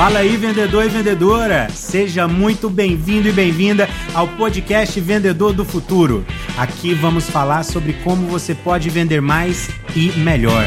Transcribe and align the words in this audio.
Fala 0.00 0.20
aí, 0.20 0.34
vendedor 0.34 0.86
e 0.86 0.88
vendedora! 0.88 1.68
Seja 1.68 2.26
muito 2.26 2.70
bem-vindo 2.70 3.28
e 3.28 3.32
bem-vinda 3.32 3.86
ao 4.14 4.26
podcast 4.26 4.98
Vendedor 4.98 5.52
do 5.52 5.62
Futuro. 5.62 6.24
Aqui 6.56 6.94
vamos 6.94 7.28
falar 7.28 7.64
sobre 7.64 7.92
como 8.02 8.26
você 8.26 8.54
pode 8.54 8.88
vender 8.88 9.20
mais 9.20 9.68
e 9.94 10.10
melhor. 10.12 10.64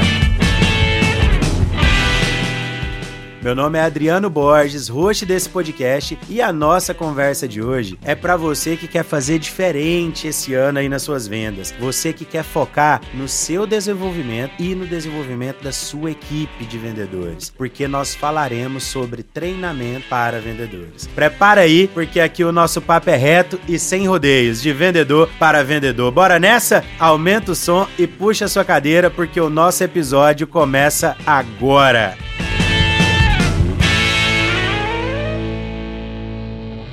Meu 3.43 3.53
nome 3.53 3.77
é 3.77 3.81
Adriano 3.81 4.29
Borges, 4.29 4.87
host 4.87 5.25
desse 5.25 5.49
podcast, 5.49 6.17
e 6.29 6.41
a 6.41 6.53
nossa 6.53 6.93
conversa 6.93 7.45
de 7.45 7.61
hoje 7.61 7.99
é 8.01 8.15
para 8.15 8.37
você 8.37 8.77
que 8.77 8.87
quer 8.87 9.03
fazer 9.03 9.37
diferente 9.37 10.29
esse 10.29 10.53
ano 10.53 10.79
aí 10.79 10.87
nas 10.87 11.01
suas 11.01 11.27
vendas. 11.27 11.73
Você 11.77 12.13
que 12.13 12.23
quer 12.23 12.45
focar 12.45 13.01
no 13.13 13.27
seu 13.27 13.67
desenvolvimento 13.67 14.53
e 14.57 14.73
no 14.73 14.87
desenvolvimento 14.87 15.61
da 15.61 15.73
sua 15.73 16.11
equipe 16.11 16.63
de 16.63 16.77
vendedores, 16.77 17.49
porque 17.49 17.85
nós 17.85 18.15
falaremos 18.15 18.85
sobre 18.85 19.23
treinamento 19.23 20.07
para 20.07 20.39
vendedores. 20.39 21.05
Prepara 21.07 21.59
aí, 21.59 21.89
porque 21.89 22.21
aqui 22.21 22.45
o 22.45 22.51
nosso 22.53 22.81
papo 22.81 23.09
é 23.09 23.17
reto 23.17 23.59
e 23.67 23.77
sem 23.77 24.07
rodeios, 24.07 24.61
de 24.61 24.71
vendedor 24.71 25.29
para 25.37 25.65
vendedor. 25.65 26.13
Bora 26.13 26.39
nessa? 26.39 26.81
Aumenta 26.97 27.51
o 27.51 27.55
som 27.55 27.89
e 27.99 28.07
puxa 28.07 28.45
a 28.45 28.47
sua 28.47 28.63
cadeira, 28.63 29.09
porque 29.09 29.41
o 29.41 29.49
nosso 29.49 29.83
episódio 29.83 30.47
começa 30.47 31.17
agora. 31.25 32.17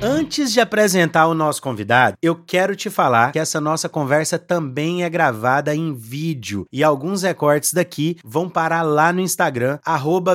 Hã? 0.01 0.10
Antes 0.21 0.53
de 0.53 0.61
apresentar 0.61 1.25
o 1.25 1.33
nosso 1.33 1.59
convidado, 1.63 2.15
eu 2.21 2.35
quero 2.35 2.75
te 2.75 2.91
falar 2.91 3.31
que 3.31 3.39
essa 3.39 3.59
nossa 3.59 3.89
conversa 3.89 4.37
também 4.37 5.03
é 5.03 5.09
gravada 5.09 5.75
em 5.75 5.95
vídeo 5.95 6.67
e 6.71 6.83
alguns 6.83 7.23
recortes 7.23 7.73
daqui 7.73 8.19
vão 8.23 8.47
parar 8.47 8.83
lá 8.83 9.11
no 9.11 9.19
Instagram 9.19 9.79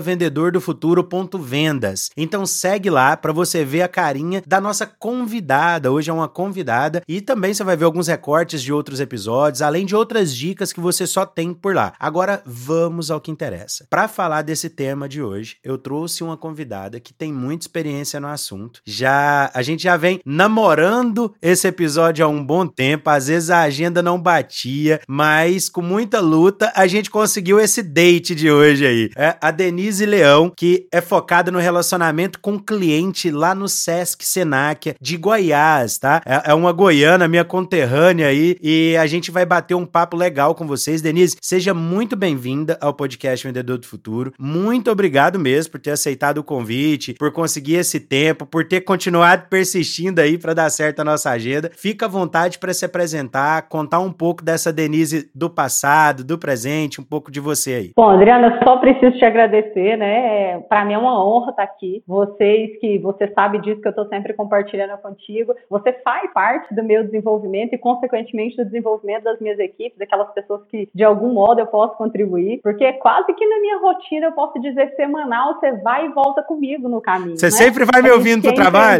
vendedordofuturo.vendas. 0.02 2.10
Então 2.16 2.44
segue 2.44 2.90
lá 2.90 3.16
para 3.16 3.32
você 3.32 3.64
ver 3.64 3.82
a 3.82 3.88
carinha 3.88 4.42
da 4.44 4.60
nossa 4.60 4.86
convidada. 4.86 5.92
Hoje 5.92 6.10
é 6.10 6.12
uma 6.12 6.28
convidada 6.28 7.00
e 7.06 7.20
também 7.20 7.54
você 7.54 7.62
vai 7.62 7.76
ver 7.76 7.84
alguns 7.84 8.08
recortes 8.08 8.60
de 8.60 8.72
outros 8.72 8.98
episódios, 8.98 9.62
além 9.62 9.86
de 9.86 9.94
outras 9.94 10.34
dicas 10.34 10.72
que 10.72 10.80
você 10.80 11.06
só 11.06 11.24
tem 11.24 11.54
por 11.54 11.76
lá. 11.76 11.92
Agora 12.00 12.42
vamos 12.44 13.08
ao 13.08 13.20
que 13.20 13.30
interessa. 13.30 13.86
Para 13.88 14.08
falar 14.08 14.42
desse 14.42 14.68
tema 14.68 15.08
de 15.08 15.22
hoje, 15.22 15.58
eu 15.62 15.78
trouxe 15.78 16.24
uma 16.24 16.36
convidada 16.36 16.98
que 16.98 17.14
tem 17.14 17.32
muita 17.32 17.62
experiência 17.62 18.18
no 18.18 18.26
assunto. 18.26 18.80
Já 18.84 19.48
a 19.54 19.62
gente 19.62 19.75
já 19.82 19.96
vem 19.96 20.20
namorando 20.24 21.34
esse 21.40 21.68
episódio 21.68 22.24
há 22.24 22.28
um 22.28 22.44
bom 22.44 22.66
tempo. 22.66 23.10
Às 23.10 23.28
vezes 23.28 23.50
a 23.50 23.62
agenda 23.62 24.02
não 24.02 24.20
batia, 24.20 25.00
mas 25.08 25.68
com 25.68 25.82
muita 25.82 26.20
luta 26.20 26.72
a 26.74 26.86
gente 26.86 27.10
conseguiu 27.10 27.60
esse 27.60 27.82
date 27.82 28.34
de 28.34 28.50
hoje 28.50 28.86
aí. 28.86 29.10
É 29.16 29.36
a 29.40 29.50
Denise 29.50 30.06
Leão, 30.06 30.52
que 30.54 30.86
é 30.92 31.00
focada 31.00 31.50
no 31.50 31.58
relacionamento 31.58 32.40
com 32.40 32.58
cliente 32.58 33.30
lá 33.30 33.54
no 33.54 33.68
Sesc 33.68 34.24
Senac 34.24 34.94
de 35.00 35.16
Goiás, 35.16 35.98
tá? 35.98 36.20
É, 36.24 36.50
é 36.50 36.54
uma 36.54 36.72
goiana, 36.72 37.28
minha 37.28 37.44
conterrânea 37.44 38.28
aí, 38.28 38.56
e 38.62 38.96
a 38.96 39.06
gente 39.06 39.30
vai 39.30 39.46
bater 39.46 39.74
um 39.74 39.86
papo 39.86 40.16
legal 40.16 40.54
com 40.54 40.66
vocês. 40.66 41.02
Denise, 41.02 41.36
seja 41.40 41.72
muito 41.72 42.16
bem-vinda 42.16 42.78
ao 42.80 42.94
podcast 42.94 43.46
Vendedor 43.46 43.78
do 43.78 43.86
Futuro. 43.86 44.32
Muito 44.38 44.90
obrigado 44.90 45.38
mesmo 45.38 45.72
por 45.72 45.80
ter 45.80 45.90
aceitado 45.90 46.38
o 46.38 46.44
convite, 46.44 47.14
por 47.14 47.32
conseguir 47.32 47.74
esse 47.74 48.00
tempo, 48.00 48.46
por 48.46 48.66
ter 48.66 48.80
continuado 48.82 49.44
persistindo 49.66 50.20
aí 50.20 50.38
para 50.38 50.54
dar 50.54 50.70
certo 50.70 51.00
a 51.00 51.04
nossa 51.04 51.30
agenda. 51.30 51.70
Fica 51.76 52.06
à 52.06 52.08
vontade 52.08 52.58
para 52.58 52.72
se 52.72 52.84
apresentar, 52.84 53.68
contar 53.68 53.98
um 53.98 54.12
pouco 54.12 54.44
dessa 54.44 54.72
Denise 54.72 55.28
do 55.34 55.50
passado, 55.50 56.24
do 56.24 56.38
presente, 56.38 57.00
um 57.00 57.04
pouco 57.04 57.32
de 57.32 57.40
você 57.40 57.72
aí. 57.72 57.90
Bom, 57.96 58.08
Adriana, 58.08 58.60
só 58.62 58.76
preciso 58.76 59.18
te 59.18 59.24
agradecer, 59.24 59.96
né? 59.96 60.60
Para 60.68 60.84
mim 60.84 60.94
é 60.94 60.98
uma 60.98 61.26
honra 61.26 61.50
estar 61.50 61.64
aqui. 61.64 62.02
Vocês 62.06 62.78
que 62.80 62.98
você 62.98 63.26
sabe 63.34 63.60
disso 63.60 63.80
que 63.80 63.88
eu 63.88 63.90
estou 63.90 64.06
sempre 64.06 64.32
compartilhando 64.34 64.96
contigo. 64.98 65.52
Você 65.68 65.92
faz 66.04 66.32
parte 66.32 66.72
do 66.72 66.84
meu 66.84 67.02
desenvolvimento 67.02 67.74
e, 67.74 67.78
consequentemente, 67.78 68.56
do 68.56 68.64
desenvolvimento 68.64 69.24
das 69.24 69.40
minhas 69.40 69.58
equipes, 69.58 69.98
daquelas 69.98 70.32
pessoas 70.32 70.62
que, 70.70 70.88
de 70.94 71.02
algum 71.02 71.32
modo, 71.32 71.60
eu 71.60 71.66
posso 71.66 71.96
contribuir. 71.96 72.60
Porque 72.62 72.92
quase 72.94 73.32
que 73.34 73.46
na 73.46 73.60
minha 73.60 73.78
rotina, 73.78 74.26
eu 74.26 74.32
posso 74.32 74.60
dizer 74.60 74.94
semanal, 74.94 75.54
você 75.54 75.72
vai 75.72 76.06
e 76.06 76.08
volta 76.10 76.42
comigo 76.42 76.88
no 76.88 77.00
caminho. 77.00 77.36
Você 77.36 77.46
né? 77.46 77.52
sempre 77.52 77.84
vai 77.84 78.00
me 78.00 78.10
ouvindo 78.10 78.42
pro 78.42 78.52
é 78.52 78.54
trabalho? 78.54 78.98